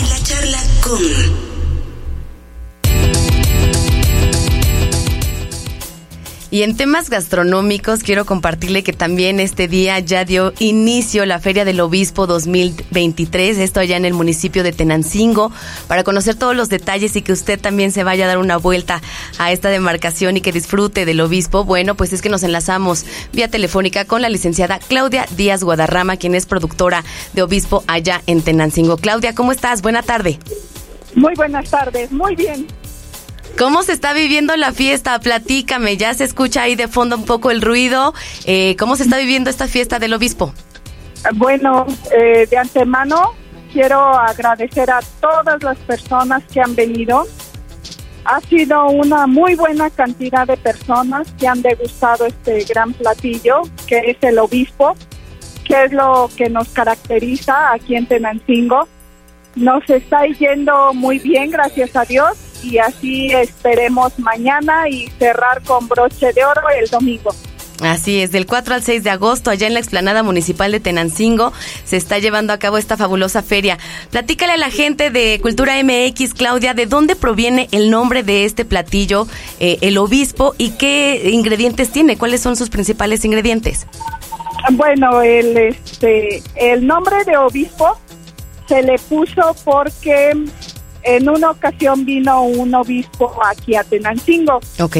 En 0.00 0.08
la 0.08 0.22
charla 0.22 0.58
con... 0.82 1.55
Y 6.50 6.62
en 6.62 6.76
temas 6.76 7.10
gastronómicos 7.10 8.04
quiero 8.04 8.24
compartirle 8.24 8.84
que 8.84 8.92
también 8.92 9.40
este 9.40 9.66
día 9.66 9.98
ya 9.98 10.24
dio 10.24 10.52
inicio 10.60 11.26
la 11.26 11.40
Feria 11.40 11.64
del 11.64 11.80
Obispo 11.80 12.26
2023, 12.26 13.58
esto 13.58 13.80
allá 13.80 13.96
en 13.96 14.04
el 14.04 14.14
municipio 14.14 14.62
de 14.62 14.72
Tenancingo, 14.72 15.50
para 15.88 16.04
conocer 16.04 16.36
todos 16.36 16.54
los 16.54 16.68
detalles 16.68 17.16
y 17.16 17.22
que 17.22 17.32
usted 17.32 17.60
también 17.60 17.90
se 17.90 18.04
vaya 18.04 18.26
a 18.26 18.28
dar 18.28 18.38
una 18.38 18.58
vuelta 18.58 19.02
a 19.38 19.50
esta 19.50 19.70
demarcación 19.70 20.36
y 20.36 20.40
que 20.40 20.52
disfrute 20.52 21.04
del 21.04 21.20
obispo. 21.20 21.64
Bueno, 21.64 21.96
pues 21.96 22.12
es 22.12 22.22
que 22.22 22.28
nos 22.28 22.44
enlazamos 22.44 23.04
vía 23.32 23.48
telefónica 23.48 24.04
con 24.04 24.22
la 24.22 24.28
licenciada 24.28 24.78
Claudia 24.78 25.26
Díaz 25.36 25.64
Guadarrama, 25.64 26.16
quien 26.16 26.36
es 26.36 26.46
productora 26.46 27.04
de 27.32 27.42
Obispo 27.42 27.82
allá 27.88 28.22
en 28.26 28.42
Tenancingo. 28.42 28.96
Claudia, 28.98 29.34
¿cómo 29.34 29.52
estás? 29.52 29.82
Buena 29.82 30.02
tarde. 30.02 30.38
Muy 31.14 31.34
buenas 31.34 31.70
tardes, 31.70 32.12
muy 32.12 32.36
bien. 32.36 32.66
¿Cómo 33.58 33.82
se 33.82 33.92
está 33.92 34.12
viviendo 34.12 34.54
la 34.56 34.72
fiesta? 34.72 35.18
Platícame, 35.18 35.96
ya 35.96 36.12
se 36.12 36.24
escucha 36.24 36.62
ahí 36.62 36.76
de 36.76 36.88
fondo 36.88 37.16
un 37.16 37.24
poco 37.24 37.50
el 37.50 37.62
ruido. 37.62 38.12
Eh, 38.44 38.76
¿Cómo 38.78 38.96
se 38.96 39.04
está 39.04 39.16
viviendo 39.16 39.48
esta 39.48 39.66
fiesta 39.66 39.98
del 39.98 40.12
obispo? 40.12 40.52
Bueno, 41.34 41.86
eh, 42.14 42.46
de 42.50 42.58
antemano 42.58 43.32
quiero 43.72 43.98
agradecer 43.98 44.90
a 44.90 45.00
todas 45.20 45.62
las 45.62 45.78
personas 45.78 46.42
que 46.52 46.60
han 46.60 46.74
venido. 46.74 47.26
Ha 48.26 48.40
sido 48.42 48.88
una 48.88 49.26
muy 49.26 49.54
buena 49.54 49.88
cantidad 49.88 50.46
de 50.46 50.58
personas 50.58 51.32
que 51.38 51.48
han 51.48 51.62
degustado 51.62 52.26
este 52.26 52.62
gran 52.64 52.92
platillo, 52.92 53.62
que 53.86 53.98
es 54.00 54.18
el 54.20 54.38
obispo, 54.38 54.94
que 55.64 55.84
es 55.84 55.92
lo 55.92 56.28
que 56.36 56.50
nos 56.50 56.68
caracteriza 56.68 57.72
aquí 57.72 57.96
en 57.96 58.06
Tenancingo. 58.06 58.86
Nos 59.54 59.88
está 59.88 60.26
yendo 60.26 60.92
muy 60.92 61.18
bien, 61.20 61.50
gracias 61.50 61.96
a 61.96 62.04
Dios 62.04 62.45
y 62.62 62.78
así 62.78 63.32
esperemos 63.32 64.18
mañana 64.18 64.88
y 64.88 65.08
cerrar 65.18 65.62
con 65.62 65.88
broche 65.88 66.32
de 66.32 66.44
oro 66.44 66.62
el 66.70 66.88
domingo. 66.88 67.34
Así 67.82 68.20
es, 68.20 68.32
del 68.32 68.46
4 68.46 68.74
al 68.74 68.82
6 68.82 69.04
de 69.04 69.10
agosto, 69.10 69.50
allá 69.50 69.66
en 69.66 69.74
la 69.74 69.80
explanada 69.80 70.22
municipal 70.22 70.72
de 70.72 70.80
Tenancingo, 70.80 71.52
se 71.84 71.96
está 71.96 72.18
llevando 72.18 72.52
a 72.52 72.58
cabo 72.58 72.78
esta 72.78 72.96
fabulosa 72.96 73.42
feria. 73.42 73.78
Platícale 74.10 74.54
a 74.54 74.56
la 74.56 74.70
gente 74.70 75.10
de 75.10 75.38
Cultura 75.42 75.74
MX, 75.82 76.32
Claudia, 76.32 76.72
de 76.72 76.86
dónde 76.86 77.16
proviene 77.16 77.68
el 77.72 77.90
nombre 77.90 78.22
de 78.22 78.44
este 78.44 78.64
platillo, 78.64 79.26
eh, 79.60 79.78
el 79.82 79.98
obispo, 79.98 80.54
y 80.56 80.70
qué 80.70 81.30
ingredientes 81.30 81.90
tiene, 81.90 82.16
cuáles 82.16 82.40
son 82.40 82.56
sus 82.56 82.70
principales 82.70 83.24
ingredientes. 83.24 83.86
Bueno, 84.72 85.20
el, 85.20 85.56
este, 85.56 86.42
el 86.56 86.86
nombre 86.86 87.24
de 87.24 87.36
obispo 87.36 87.98
se 88.66 88.82
le 88.82 88.98
puso 88.98 89.54
porque 89.64 90.32
en 91.06 91.28
una 91.28 91.52
ocasión 91.52 92.04
vino 92.04 92.42
un 92.42 92.74
obispo 92.74 93.32
aquí 93.44 93.76
a 93.76 93.84
Tenancingo. 93.84 94.60
Ok. 94.80 94.96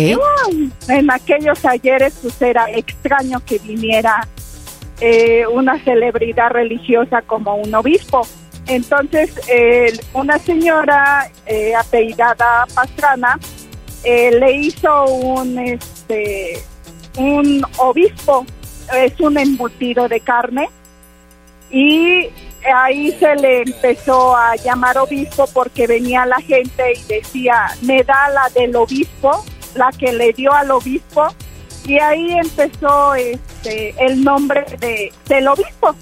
en 0.88 1.11
aquellos 1.11 1.64
ayeres 1.64 2.14
pues 2.22 2.40
era 2.40 2.70
extraño 2.70 3.40
que 3.44 3.59
viniera 3.59 4.26
eh, 5.00 5.44
una 5.52 5.82
celebridad 5.82 6.50
religiosa 6.50 7.22
como 7.22 7.57
un 7.57 7.74
obispo. 7.74 8.26
Entonces, 8.68 9.30
eh, 9.48 9.92
una 10.12 10.38
señora 10.38 11.30
eh, 11.46 11.74
apellidada 11.74 12.66
Pastrana 12.74 13.38
eh, 14.04 14.30
le 14.38 14.52
hizo 14.52 15.04
un, 15.07 15.59
este, 15.59 16.62
un 17.16 17.64
obispo, 17.78 18.46
es 18.94 19.20
un 19.20 19.38
embutido 19.38 20.09
de 20.09 20.20
carne, 20.20 20.68
y 21.70 22.28
ahí 22.74 23.12
se 23.18 23.34
le 23.36 23.62
empezó 23.62 24.36
a 24.36 24.56
llamar 24.56 24.98
obispo 24.98 25.46
porque 25.52 25.86
venía 25.86 26.26
la 26.26 26.40
gente 26.40 26.92
y 26.94 27.02
decía, 27.04 27.66
me 27.82 28.02
da 28.02 28.28
la 28.30 28.48
del 28.54 28.74
obispo, 28.76 29.44
la 29.74 29.90
que 29.92 30.12
le 30.12 30.32
dio 30.32 30.52
al 30.52 30.70
obispo, 30.70 31.28
y 31.86 31.98
ahí 31.98 32.32
empezó 32.32 33.14
este, 33.14 33.94
el 33.98 34.22
nombre 34.22 34.64
de, 34.80 35.12
del 35.28 35.48
obispo. 35.48 35.94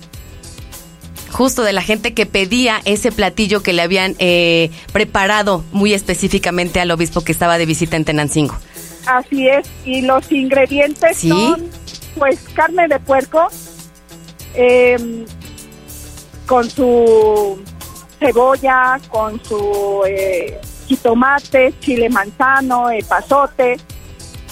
Justo 1.30 1.62
de 1.62 1.72
la 1.72 1.82
gente 1.82 2.14
que 2.14 2.26
pedía 2.26 2.80
ese 2.84 3.10
platillo 3.10 3.62
que 3.62 3.72
le 3.72 3.82
habían 3.82 4.14
eh, 4.18 4.70
preparado 4.92 5.64
muy 5.72 5.92
específicamente 5.92 6.80
al 6.80 6.90
obispo 6.90 7.22
que 7.22 7.32
estaba 7.32 7.58
de 7.58 7.66
visita 7.66 7.96
en 7.96 8.04
Tenancingo. 8.04 8.56
Así 9.06 9.48
es, 9.48 9.68
y 9.84 10.02
los 10.02 10.30
ingredientes 10.30 11.18
son 11.18 11.68
pues 12.16 12.38
carne 12.54 12.88
de 12.88 12.98
puerco 13.00 13.48
em, 14.54 15.26
con 16.46 16.68
su 16.68 17.62
cebolla, 18.18 18.98
con 19.08 19.42
su 19.44 20.02
eh, 20.06 20.58
jitomate, 20.86 21.74
chile 21.80 22.08
manzano, 22.08 22.90
el 22.90 23.04
pasote 23.04 23.76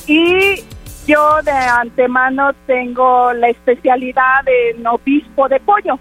y 0.06 0.62
yo 1.06 1.42
de 1.42 1.52
antemano 1.52 2.52
tengo 2.66 3.32
la 3.32 3.48
especialidad 3.48 4.44
del 4.44 4.86
obispo 4.86 5.48
de 5.48 5.60
pollo. 5.60 5.98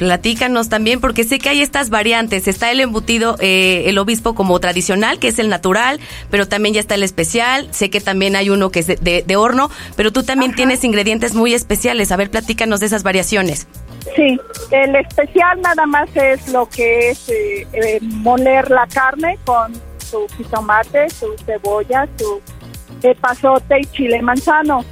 Platícanos 0.00 0.70
también, 0.70 0.98
porque 0.98 1.24
sé 1.24 1.38
que 1.38 1.50
hay 1.50 1.60
estas 1.60 1.90
variantes. 1.90 2.48
Está 2.48 2.70
el 2.70 2.80
embutido, 2.80 3.36
eh, 3.38 3.82
el 3.84 3.98
obispo 3.98 4.34
como 4.34 4.58
tradicional, 4.58 5.18
que 5.18 5.28
es 5.28 5.38
el 5.38 5.50
natural, 5.50 6.00
pero 6.30 6.48
también 6.48 6.74
ya 6.74 6.80
está 6.80 6.94
el 6.94 7.02
especial. 7.02 7.68
Sé 7.70 7.90
que 7.90 8.00
también 8.00 8.34
hay 8.34 8.48
uno 8.48 8.70
que 8.70 8.78
es 8.78 8.86
de, 8.86 9.36
horno, 9.36 9.70
pero 9.96 10.10
tú 10.10 10.22
también 10.22 10.54
tienes 10.54 10.84
ingredientes 10.84 11.34
muy 11.34 11.52
especiales. 11.52 12.12
A 12.12 12.16
ver, 12.16 12.30
platícanos 12.30 12.80
de 12.80 12.86
esas 12.86 13.02
variaciones. 13.02 13.68
Sí, 14.16 14.40
el 14.70 14.96
especial 14.96 15.60
nada 15.60 15.84
más 15.84 16.08
es 16.16 16.48
lo 16.48 16.66
que 16.66 17.10
es 17.10 17.28
eh, 17.28 17.66
eh, 17.74 17.98
moler 18.00 18.70
la 18.70 18.86
carne 18.86 19.38
con 19.44 19.74
su 19.98 20.26
jitomate, 20.38 21.10
su 21.10 21.36
cebolla, 21.44 22.08
su 22.16 22.40
pasote 23.20 23.80
y 23.80 23.84
chile 23.84 24.22
manzano. 24.22 24.82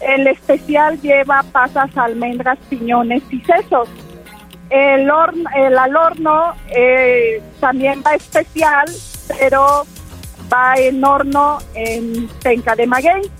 El 0.00 0.26
especial 0.28 0.98
lleva 1.02 1.44
pasas, 1.52 1.94
almendras, 1.94 2.58
piñones 2.70 3.22
y 3.30 3.38
sesos 3.42 3.86
el, 4.70 5.10
horno, 5.10 5.50
el 5.56 5.76
al 5.76 5.96
horno 5.96 6.54
eh, 6.68 7.42
también 7.58 8.02
va 8.06 8.14
especial, 8.14 8.86
pero 9.38 9.84
va 10.52 10.74
en 10.76 11.04
horno 11.04 11.58
en 11.74 12.28
penca 12.42 12.74
de 12.74 12.86
maguey. 12.86 13.30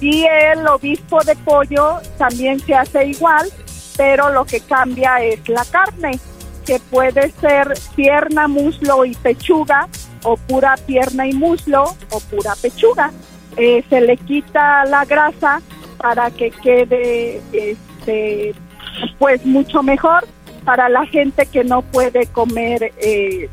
Y 0.00 0.24
el 0.24 0.66
obispo 0.68 1.22
de 1.24 1.34
pollo 1.36 1.98
también 2.16 2.60
se 2.60 2.74
hace 2.74 3.06
igual, 3.06 3.48
pero 3.96 4.30
lo 4.32 4.44
que 4.44 4.60
cambia 4.60 5.20
es 5.20 5.48
la 5.48 5.64
carne, 5.64 6.20
que 6.64 6.78
puede 6.78 7.32
ser 7.32 7.74
pierna, 7.96 8.46
muslo 8.46 9.04
y 9.04 9.14
pechuga, 9.16 9.88
o 10.22 10.36
pura 10.36 10.76
pierna 10.86 11.26
y 11.26 11.32
muslo, 11.32 11.96
o 12.10 12.20
pura 12.20 12.54
pechuga. 12.62 13.10
Eh, 13.56 13.82
se 13.90 14.00
le 14.00 14.16
quita 14.18 14.84
la 14.84 15.04
grasa 15.04 15.60
para 15.96 16.30
que 16.30 16.52
quede 16.52 17.40
este, 17.52 18.54
pues 19.18 19.44
mucho 19.44 19.82
mejor 19.82 20.28
para 20.68 20.90
la 20.90 21.06
gente 21.06 21.46
que 21.46 21.64
no 21.64 21.80
puede 21.80 22.26
comer 22.26 22.92
eh, 22.98 23.48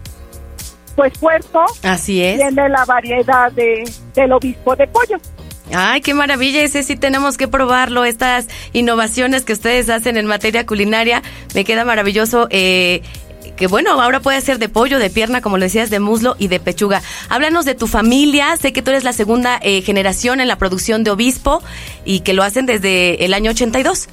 pues 0.97 1.17
puerco. 1.17 1.63
Así 1.81 2.21
es. 2.21 2.39
Tiene 2.39 2.67
la 2.67 2.83
variedad 2.83 3.49
de, 3.53 3.89
del 4.13 4.33
obispo 4.33 4.75
de 4.75 4.85
pollo. 4.87 5.15
Ay, 5.73 6.01
qué 6.01 6.13
maravilla, 6.13 6.61
ese 6.61 6.83
sí 6.83 6.97
tenemos 6.97 7.37
que 7.37 7.47
probarlo, 7.47 8.03
estas 8.03 8.49
innovaciones 8.73 9.45
que 9.45 9.53
ustedes 9.53 9.89
hacen 9.89 10.17
en 10.17 10.25
materia 10.25 10.65
culinaria, 10.65 11.23
me 11.53 11.63
queda 11.63 11.85
maravilloso. 11.85 12.49
Eh, 12.49 13.01
que 13.55 13.67
bueno, 13.67 13.91
ahora 14.01 14.19
puede 14.19 14.41
ser 14.41 14.59
de 14.59 14.67
pollo, 14.67 14.99
de 14.99 15.09
pierna, 15.09 15.39
como 15.39 15.57
le 15.57 15.67
decías, 15.67 15.89
de 15.89 16.01
muslo 16.01 16.35
y 16.37 16.49
de 16.49 16.59
pechuga. 16.59 17.01
Háblanos 17.29 17.63
de 17.63 17.75
tu 17.75 17.87
familia, 17.87 18.57
sé 18.57 18.73
que 18.73 18.81
tú 18.81 18.91
eres 18.91 19.05
la 19.05 19.13
segunda 19.13 19.57
eh, 19.63 19.81
generación 19.83 20.41
en 20.41 20.49
la 20.49 20.57
producción 20.57 21.05
de 21.05 21.11
obispo 21.11 21.63
y 22.03 22.19
que 22.19 22.33
lo 22.33 22.43
hacen 22.43 22.65
desde 22.65 23.23
el 23.23 23.33
año 23.33 23.51
82. 23.51 24.09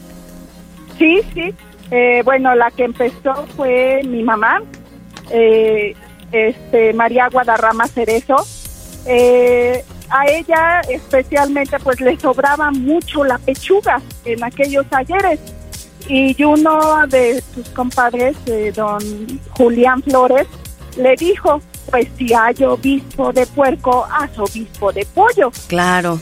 Sí, 1.00 1.20
sí, 1.34 1.52
eh, 1.94 2.22
bueno, 2.24 2.54
la 2.54 2.70
que 2.70 2.84
empezó 2.84 3.46
fue 3.54 4.00
mi 4.04 4.22
mamá, 4.22 4.62
eh, 5.30 5.94
este, 6.32 6.94
María 6.94 7.28
Guadarrama 7.28 7.86
Cerezo. 7.86 8.36
Eh, 9.04 9.84
a 10.08 10.26
ella 10.26 10.80
especialmente 10.88 11.78
pues 11.80 12.00
le 12.00 12.18
sobraba 12.18 12.70
mucho 12.70 13.24
la 13.24 13.36
pechuga 13.38 14.00
en 14.24 14.42
aquellos 14.42 14.86
talleres 14.88 15.38
y 16.08 16.42
uno 16.44 17.06
de 17.08 17.42
sus 17.54 17.68
compadres, 17.70 18.36
don 18.74 19.00
Julián 19.50 20.02
Flores, 20.02 20.46
le 20.96 21.14
dijo, 21.16 21.60
pues 21.90 22.08
si 22.16 22.32
hay 22.32 22.54
obispo 22.64 23.34
de 23.34 23.46
puerco, 23.46 24.06
haz 24.10 24.38
obispo 24.38 24.92
de 24.92 25.06
pollo. 25.14 25.50
Claro 25.68 26.18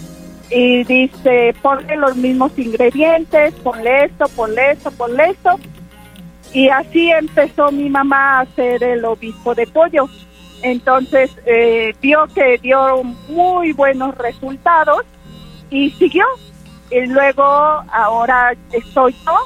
y 0.50 0.84
dice, 0.84 1.54
ponle 1.62 1.96
los 1.96 2.16
mismos 2.16 2.52
ingredientes, 2.58 3.54
ponle 3.62 4.06
esto, 4.06 4.26
ponle 4.34 4.72
esto, 4.72 4.90
ponle 4.90 5.30
esto. 5.30 5.58
Y 6.52 6.68
así 6.68 7.10
empezó 7.10 7.70
mi 7.70 7.88
mamá 7.88 8.38
a 8.38 8.40
hacer 8.40 8.82
el 8.82 9.04
obispo 9.04 9.54
de 9.54 9.66
pollo. 9.68 10.08
Entonces 10.62 11.30
eh, 11.46 11.94
vio 12.02 12.26
que 12.34 12.58
dio 12.58 13.02
muy 13.28 13.72
buenos 13.72 14.16
resultados 14.18 15.04
y 15.70 15.90
siguió. 15.92 16.24
Y 16.90 17.06
luego 17.06 17.44
ahora 17.44 18.52
estoy 18.72 19.14
yo 19.24 19.38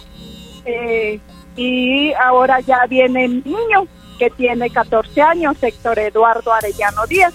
eh, 0.65 1.21
y 1.57 2.13
ahora 2.15 2.61
ya 2.61 2.87
viene 2.89 3.29
mi 3.29 3.43
niño 3.43 3.87
que 4.19 4.31
tiene 4.31 4.71
14 4.71 5.21
años, 5.21 5.63
Héctor 5.63 5.99
Eduardo 5.99 6.53
Arellano 6.53 7.07
Díaz. 7.07 7.35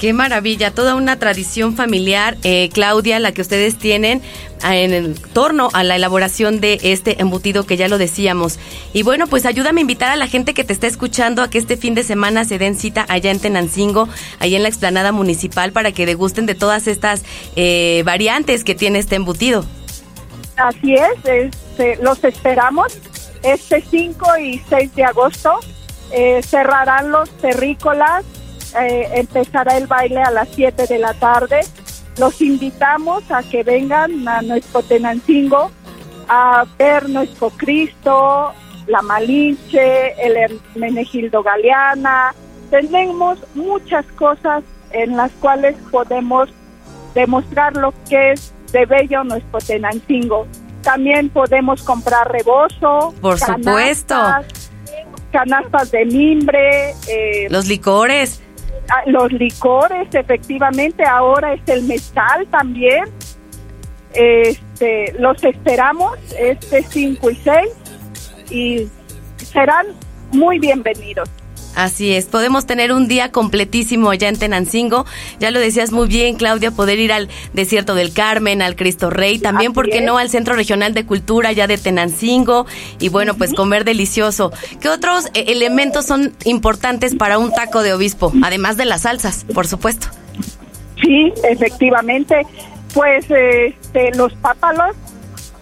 Qué 0.00 0.12
maravilla, 0.12 0.72
toda 0.72 0.94
una 0.94 1.18
tradición 1.18 1.74
familiar, 1.74 2.36
eh, 2.44 2.68
Claudia, 2.70 3.18
la 3.18 3.32
que 3.32 3.40
ustedes 3.40 3.78
tienen 3.78 4.20
ah, 4.62 4.76
en 4.76 5.14
torno 5.14 5.70
a 5.72 5.84
la 5.84 5.96
elaboración 5.96 6.60
de 6.60 6.78
este 6.82 7.20
embutido 7.22 7.64
que 7.64 7.78
ya 7.78 7.88
lo 7.88 7.96
decíamos. 7.96 8.58
Y 8.92 9.04
bueno, 9.04 9.26
pues 9.26 9.46
ayúdame 9.46 9.80
a 9.80 9.82
invitar 9.82 10.10
a 10.10 10.16
la 10.16 10.26
gente 10.26 10.52
que 10.52 10.64
te 10.64 10.74
está 10.74 10.86
escuchando 10.86 11.42
a 11.42 11.48
que 11.48 11.56
este 11.56 11.78
fin 11.78 11.94
de 11.94 12.02
semana 12.02 12.44
se 12.44 12.58
den 12.58 12.76
cita 12.76 13.06
allá 13.08 13.30
en 13.30 13.40
Tenancingo, 13.40 14.06
allá 14.38 14.56
en 14.58 14.64
la 14.64 14.68
explanada 14.68 15.12
municipal, 15.12 15.72
para 15.72 15.92
que 15.92 16.04
degusten 16.04 16.44
de 16.44 16.54
todas 16.54 16.88
estas 16.88 17.22
eh, 17.56 18.02
variantes 18.04 18.64
que 18.64 18.74
tiene 18.74 18.98
este 18.98 19.16
embutido. 19.16 19.64
Así 20.56 20.94
es, 20.94 21.24
este, 21.24 21.96
los 22.02 22.22
esperamos 22.22 22.98
este 23.42 23.82
5 23.90 24.38
y 24.38 24.62
6 24.68 24.94
de 24.94 25.04
agosto. 25.04 25.58
Eh, 26.12 26.40
cerrarán 26.42 27.10
los 27.10 27.30
terrícolas 27.38 28.24
eh, 28.80 29.08
empezará 29.14 29.76
el 29.76 29.86
baile 29.86 30.22
a 30.22 30.30
las 30.30 30.48
7 30.50 30.86
de 30.86 30.98
la 30.98 31.14
tarde. 31.14 31.60
Los 32.18 32.40
invitamos 32.40 33.30
a 33.30 33.42
que 33.42 33.62
vengan 33.62 34.26
a 34.26 34.42
nuestro 34.42 34.82
Tenancingo 34.82 35.70
a 36.28 36.64
ver 36.78 37.08
nuestro 37.08 37.50
Cristo, 37.50 38.52
la 38.86 39.02
Malinche, 39.02 40.14
el 40.24 40.60
Menegildo 40.74 41.42
Galeana. 41.42 42.34
Tenemos 42.70 43.38
muchas 43.54 44.04
cosas 44.16 44.64
en 44.90 45.16
las 45.16 45.30
cuales 45.32 45.76
podemos 45.90 46.48
demostrar 47.14 47.76
lo 47.76 47.92
que 48.08 48.32
es 48.32 48.52
de 48.72 48.86
bello 48.86 49.24
nuestro 49.24 49.58
Tenancingo. 49.58 50.46
También 50.82 51.30
podemos 51.30 51.82
comprar 51.82 52.30
rebozo. 52.30 53.14
Por 53.20 53.38
supuesto. 53.38 54.14
Canastas 55.32 55.90
de 55.90 56.04
mimbre. 56.06 56.90
Eh, 57.08 57.48
los 57.50 57.66
licores. 57.66 58.42
Ah, 58.88 59.02
los 59.06 59.32
licores, 59.32 60.08
efectivamente, 60.14 61.04
ahora 61.04 61.54
es 61.54 61.68
el 61.68 61.82
mezcal 61.84 62.46
también. 62.48 63.04
Este, 64.12 65.12
los 65.18 65.42
esperamos 65.42 66.18
este 66.38 66.82
5 66.82 67.30
y 67.30 67.34
6 67.34 67.68
y 68.50 68.88
serán 69.36 69.86
muy 70.32 70.58
bienvenidos. 70.58 71.28
Así 71.76 72.14
es, 72.14 72.24
podemos 72.24 72.64
tener 72.64 72.90
un 72.90 73.06
día 73.06 73.30
completísimo 73.30 74.08
allá 74.08 74.30
en 74.30 74.38
Tenancingo. 74.38 75.04
Ya 75.40 75.50
lo 75.50 75.60
decías 75.60 75.92
muy 75.92 76.08
bien, 76.08 76.36
Claudia, 76.36 76.70
poder 76.70 76.98
ir 76.98 77.12
al 77.12 77.28
Desierto 77.52 77.94
del 77.94 78.14
Carmen, 78.14 78.62
al 78.62 78.76
Cristo 78.76 79.10
Rey, 79.10 79.38
también, 79.38 79.74
¿por 79.74 79.90
qué 79.90 80.00
no?, 80.00 80.16
al 80.16 80.30
Centro 80.30 80.54
Regional 80.54 80.94
de 80.94 81.04
Cultura 81.04 81.52
ya 81.52 81.66
de 81.66 81.76
Tenancingo 81.76 82.64
y 82.98 83.10
bueno, 83.10 83.34
pues 83.34 83.52
comer 83.52 83.84
delicioso. 83.84 84.52
¿Qué 84.80 84.88
otros 84.88 85.26
eh, 85.34 85.44
elementos 85.48 86.06
son 86.06 86.32
importantes 86.44 87.14
para 87.14 87.36
un 87.36 87.52
taco 87.52 87.82
de 87.82 87.92
obispo? 87.92 88.32
Además 88.42 88.78
de 88.78 88.86
las 88.86 89.02
salsas, 89.02 89.44
por 89.52 89.66
supuesto. 89.66 90.06
Sí, 91.02 91.30
efectivamente. 91.44 92.46
Pues 92.94 93.26
este, 93.30 94.12
los 94.16 94.32
pápalos, 94.36 94.96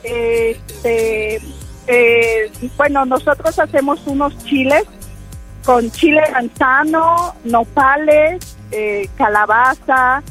este, 0.04 1.40
eh, 1.88 2.52
bueno, 2.76 3.04
nosotros 3.04 3.58
hacemos 3.58 3.98
unos 4.06 4.38
chiles 4.44 4.84
con 5.64 5.90
chile 5.90 6.20
manzano, 6.32 7.34
nopales, 7.44 8.56
eh, 8.70 9.08
calabaza, 9.16 10.22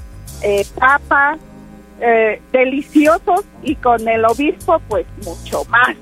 eh, 0.42 0.66
papa, 0.78 1.38
eh, 2.00 2.42
deliciosos 2.52 3.46
y 3.64 3.76
con 3.76 4.08
el 4.08 4.26
obispo 4.26 4.82
pues 4.88 5.06
mucho 5.26 5.64
más. 5.66 5.96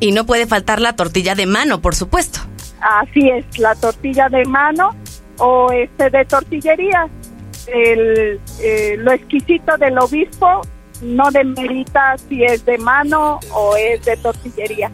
Y 0.00 0.12
no 0.12 0.26
puede 0.26 0.46
faltar 0.46 0.80
la 0.80 0.94
tortilla 0.94 1.34
de 1.34 1.46
mano, 1.46 1.80
por 1.80 1.94
supuesto. 1.94 2.40
Así 2.80 3.28
es, 3.28 3.58
la 3.58 3.74
tortilla 3.74 4.28
de 4.28 4.44
mano 4.44 4.90
o 5.38 5.70
este 5.72 6.10
de 6.10 6.24
tortillería. 6.24 7.08
El, 7.66 8.40
eh, 8.60 8.96
lo 8.98 9.12
exquisito 9.12 9.76
del 9.76 9.98
obispo 9.98 10.62
no 11.02 11.30
demerita 11.30 12.16
si 12.28 12.44
es 12.44 12.64
de 12.64 12.78
mano 12.78 13.40
o 13.52 13.76
es 13.76 14.04
de 14.04 14.16
tortillería. 14.16 14.90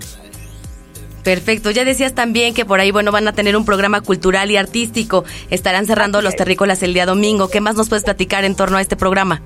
Perfecto. 1.25 1.71
Ya 1.71 1.85
decías 1.85 2.15
también 2.15 2.55
que 2.55 2.65
por 2.65 2.81
ahí, 2.81 2.91
bueno, 2.91 3.11
van 3.11 3.27
a 3.27 3.33
tener 3.33 3.57
un 3.57 3.65
programa 3.65 4.03
cultural 4.03 4.51
y 4.51 4.59
artístico. 4.59 5.25
Estarán 5.51 5.87
cerrando 5.87 6.21
los 6.21 6.37
terrícolas 6.37 6.83
el 6.83 6.93
día 6.93 7.07
domingo. 7.07 7.49
¿Qué 7.49 7.61
más 7.61 7.75
nos 7.77 7.89
puedes 7.89 8.05
platicar 8.05 8.45
en 8.45 8.55
torno 8.55 8.77
a 8.77 8.83
este 8.83 8.95
programa? 8.95 9.41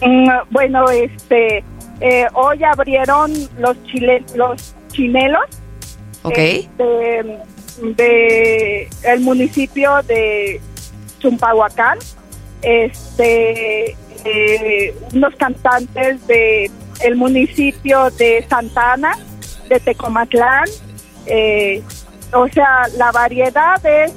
Mm, 0.00 0.28
bueno, 0.50 0.88
este, 0.90 1.62
eh, 2.00 2.26
hoy 2.32 2.64
abrieron 2.64 3.32
los 3.58 3.76
chile, 3.84 4.24
los 4.34 4.74
chinelos. 4.90 5.44
Ok. 6.22 6.38
este, 6.38 7.38
de 7.82 8.88
el 9.04 9.20
municipio 9.20 10.02
de 10.08 10.60
Chumpahuacán. 11.20 11.98
Este, 12.62 13.94
eh, 14.24 14.94
unos 15.12 15.34
cantantes 15.36 16.26
de 16.26 16.70
el 17.04 17.16
municipio 17.16 18.10
de 18.12 18.44
Santa 18.48 18.94
Ana, 18.94 19.18
de 19.68 19.78
Tecomatlán. 19.78 20.64
Eh, 21.26 21.82
o 22.32 22.48
sea, 22.48 22.88
la 22.96 23.12
variedad 23.12 23.84
es 23.84 24.12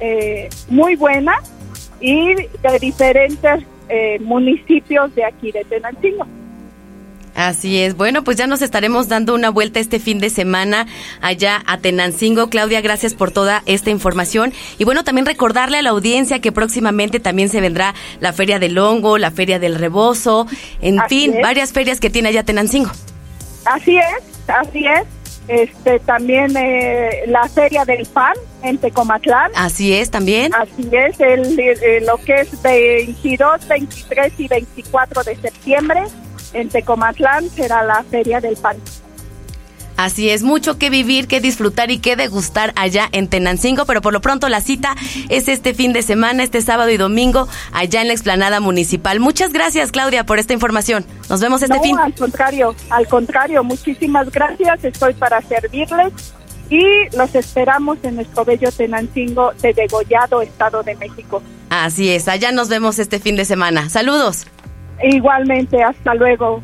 eh, 0.00 0.48
muy 0.68 0.96
buena 0.96 1.34
y 2.00 2.34
de 2.34 2.78
diferentes 2.80 3.64
eh, 3.88 4.18
municipios 4.20 5.14
de 5.14 5.24
aquí 5.24 5.52
de 5.52 5.64
Tenancingo. 5.64 6.26
Así 7.34 7.82
es. 7.82 7.94
Bueno, 7.96 8.24
pues 8.24 8.38
ya 8.38 8.46
nos 8.46 8.62
estaremos 8.62 9.08
dando 9.08 9.34
una 9.34 9.50
vuelta 9.50 9.78
este 9.78 10.00
fin 10.00 10.18
de 10.20 10.30
semana 10.30 10.86
allá 11.20 11.62
a 11.66 11.76
Tenancingo. 11.76 12.48
Claudia, 12.48 12.80
gracias 12.80 13.12
por 13.12 13.30
toda 13.30 13.62
esta 13.66 13.90
información. 13.90 14.54
Y 14.78 14.84
bueno, 14.84 15.04
también 15.04 15.26
recordarle 15.26 15.76
a 15.78 15.82
la 15.82 15.90
audiencia 15.90 16.40
que 16.40 16.50
próximamente 16.50 17.20
también 17.20 17.50
se 17.50 17.60
vendrá 17.60 17.94
la 18.20 18.32
Feria 18.32 18.58
del 18.58 18.78
Hongo, 18.78 19.18
la 19.18 19.30
Feria 19.30 19.58
del 19.58 19.74
Rebozo, 19.74 20.46
en 20.80 20.98
Así 20.98 21.20
fin, 21.20 21.34
es. 21.34 21.42
varias 21.42 21.72
ferias 21.72 22.00
que 22.00 22.08
tiene 22.08 22.30
allá 22.30 22.42
Tenancingo. 22.42 22.90
Así 23.66 23.98
es, 23.98 24.48
así 24.48 24.86
es. 24.86 25.04
Este 25.48 26.00
también 26.00 26.56
eh, 26.56 27.22
la 27.26 27.48
feria 27.48 27.84
del 27.84 28.06
pan 28.06 28.34
en 28.62 28.78
Tecomatlán. 28.78 29.52
Así 29.54 29.94
es 29.94 30.10
también. 30.10 30.52
Así 30.54 30.88
es, 30.90 31.20
el, 31.20 31.58
eh, 31.58 32.00
lo 32.04 32.16
que 32.18 32.34
es 32.34 32.62
22, 32.62 33.68
23 33.68 34.32
y 34.38 34.48
24 34.48 35.22
de 35.22 35.36
septiembre 35.36 36.02
en 36.52 36.68
Tecomatlán 36.68 37.48
será 37.50 37.84
la 37.84 38.02
feria 38.04 38.40
del 38.40 38.56
pan. 38.56 38.76
Así 39.96 40.28
es, 40.30 40.42
mucho 40.42 40.78
que 40.78 40.90
vivir, 40.90 41.26
que 41.26 41.40
disfrutar 41.40 41.90
y 41.90 41.98
que 41.98 42.16
degustar 42.16 42.72
allá 42.76 43.08
en 43.12 43.28
Tenancingo, 43.28 43.86
pero 43.86 44.02
por 44.02 44.12
lo 44.12 44.20
pronto 44.20 44.48
la 44.48 44.60
cita 44.60 44.94
es 45.28 45.48
este 45.48 45.74
fin 45.74 45.92
de 45.92 46.02
semana, 46.02 46.42
este 46.42 46.60
sábado 46.60 46.90
y 46.90 46.96
domingo, 46.96 47.48
allá 47.72 48.02
en 48.02 48.08
la 48.08 48.12
explanada 48.12 48.60
municipal. 48.60 49.20
Muchas 49.20 49.52
gracias, 49.52 49.92
Claudia, 49.92 50.24
por 50.24 50.38
esta 50.38 50.52
información. 50.52 51.06
Nos 51.30 51.40
vemos 51.40 51.62
este 51.62 51.76
no, 51.76 51.82
fin. 51.82 51.98
al 51.98 52.14
contrario, 52.14 52.74
al 52.90 53.08
contrario, 53.08 53.64
muchísimas 53.64 54.30
gracias, 54.30 54.84
estoy 54.84 55.14
para 55.14 55.40
servirles 55.42 56.12
y 56.68 56.82
los 57.16 57.34
esperamos 57.34 57.98
en 58.02 58.16
nuestro 58.16 58.44
bello 58.44 58.70
Tenancingo 58.72 59.52
de 59.62 59.72
Degollado, 59.72 60.42
Estado 60.42 60.82
de 60.82 60.94
México. 60.96 61.42
Así 61.70 62.10
es, 62.10 62.28
allá 62.28 62.52
nos 62.52 62.68
vemos 62.68 62.98
este 62.98 63.18
fin 63.18 63.36
de 63.36 63.44
semana. 63.44 63.88
Saludos. 63.88 64.46
Igualmente, 65.02 65.82
hasta 65.82 66.14
luego. 66.14 66.62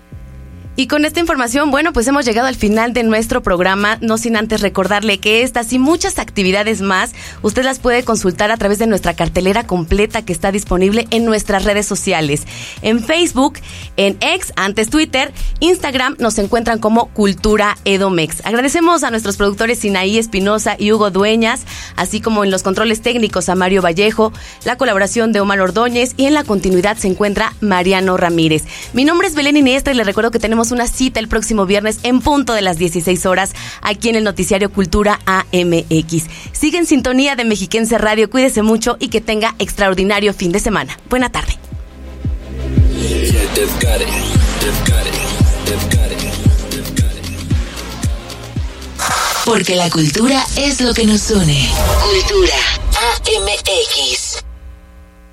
Y 0.75 0.87
con 0.87 1.05
esta 1.05 1.21
información, 1.21 1.71
bueno, 1.71 1.93
pues 1.93 2.09
hemos 2.09 2.25
llegado 2.25 2.49
al 2.49 2.57
final 2.57 2.95
de 2.95 3.03
nuestro 3.03 3.43
programa, 3.43 3.99
no 4.01 4.17
sin 4.17 4.37
antes 4.37 4.63
recordarle 4.63 5.19
que 5.19 5.43
estas 5.43 5.71
y 5.75 5.79
muchas 5.79 6.19
actividades 6.19 6.81
más, 6.81 7.13
usted 7.43 7.63
las 7.63 7.79
puede 7.79 8.05
consultar 8.05 8.51
a 8.51 8.57
través 8.57 8.79
de 8.79 8.87
nuestra 8.87 9.15
cartelera 9.15 9.67
completa 9.67 10.23
que 10.23 10.33
está 10.33 10.51
disponible 10.51 11.07
en 11.11 11.27
nuestras 11.27 11.65
redes 11.65 11.85
sociales. 11.85 12.45
En 12.81 13.05
Facebook, 13.05 13.59
en 13.99 14.17
X, 14.21 14.55
antes 14.57 14.89
Twitter, 14.89 15.31
Instagram, 15.61 16.17
nos 16.19 16.39
encuentran 16.39 16.79
como 16.79 17.09
Cultura 17.09 17.77
Edomex. 17.85 18.41
Agradecemos 18.47 19.05
a 19.05 19.11
nuestros 19.11 19.37
productores 19.37 19.81
Sinaí 19.81 20.17
Espinosa 20.17 20.77
y 20.79 20.91
Hugo 20.93 21.11
Dueñas, 21.11 21.67
así 21.97 22.23
como 22.23 22.45
en 22.45 22.51
los 22.51 22.63
controles 22.63 23.03
técnicos 23.03 23.51
a 23.51 23.55
Mario 23.55 23.83
Vallejo, 23.83 24.33
la 24.65 24.79
colaboración 24.79 25.33
de 25.33 25.41
Omar 25.41 25.61
Ordóñez 25.61 26.15
y 26.17 26.25
en 26.25 26.33
la 26.33 26.45
continuidad 26.45 26.97
se 26.97 27.09
encuentra 27.09 27.53
Mariano 27.61 28.17
Ramírez. 28.17 28.65
Mi 28.95 29.05
nombre 29.05 29.29
es 29.29 29.35
Belén 29.35 29.59
Iniestra 29.59 29.93
y 29.93 29.97
le 29.97 30.05
recuerdo 30.05 30.31
que 30.31 30.39
una 30.71 30.87
cita 30.87 31.21
el 31.21 31.29
próximo 31.29 31.67
viernes 31.67 31.99
en 32.03 32.21
punto 32.21 32.53
de 32.53 32.63
las 32.63 32.79
16 32.79 33.27
horas 33.27 33.53
aquí 33.81 34.09
en 34.09 34.17
el 34.17 34.25
noticiario 34.25 34.71
Cultura 34.71 35.21
AMX. 35.27 36.27
Sigue 36.53 36.79
en 36.79 36.87
sintonía 36.87 37.37
de 37.37 37.45
Mexiquense 37.45 37.99
Radio, 37.99 38.31
cuídese 38.31 38.63
mucho 38.63 38.97
y 39.01 39.09
que 39.09 39.21
tenga 39.21 39.55
extraordinario 39.59 40.33
fin 40.33 40.53
de 40.53 40.61
semana. 40.61 40.97
Buena 41.09 41.31
tarde. 41.31 41.59
Porque 49.45 49.75
la 49.75 49.91
cultura 49.91 50.47
es 50.57 50.81
lo 50.81 50.95
que 50.95 51.05
nos 51.05 51.31
une. 51.31 51.69
Cultura 52.01 52.55
AMX. 53.27 54.52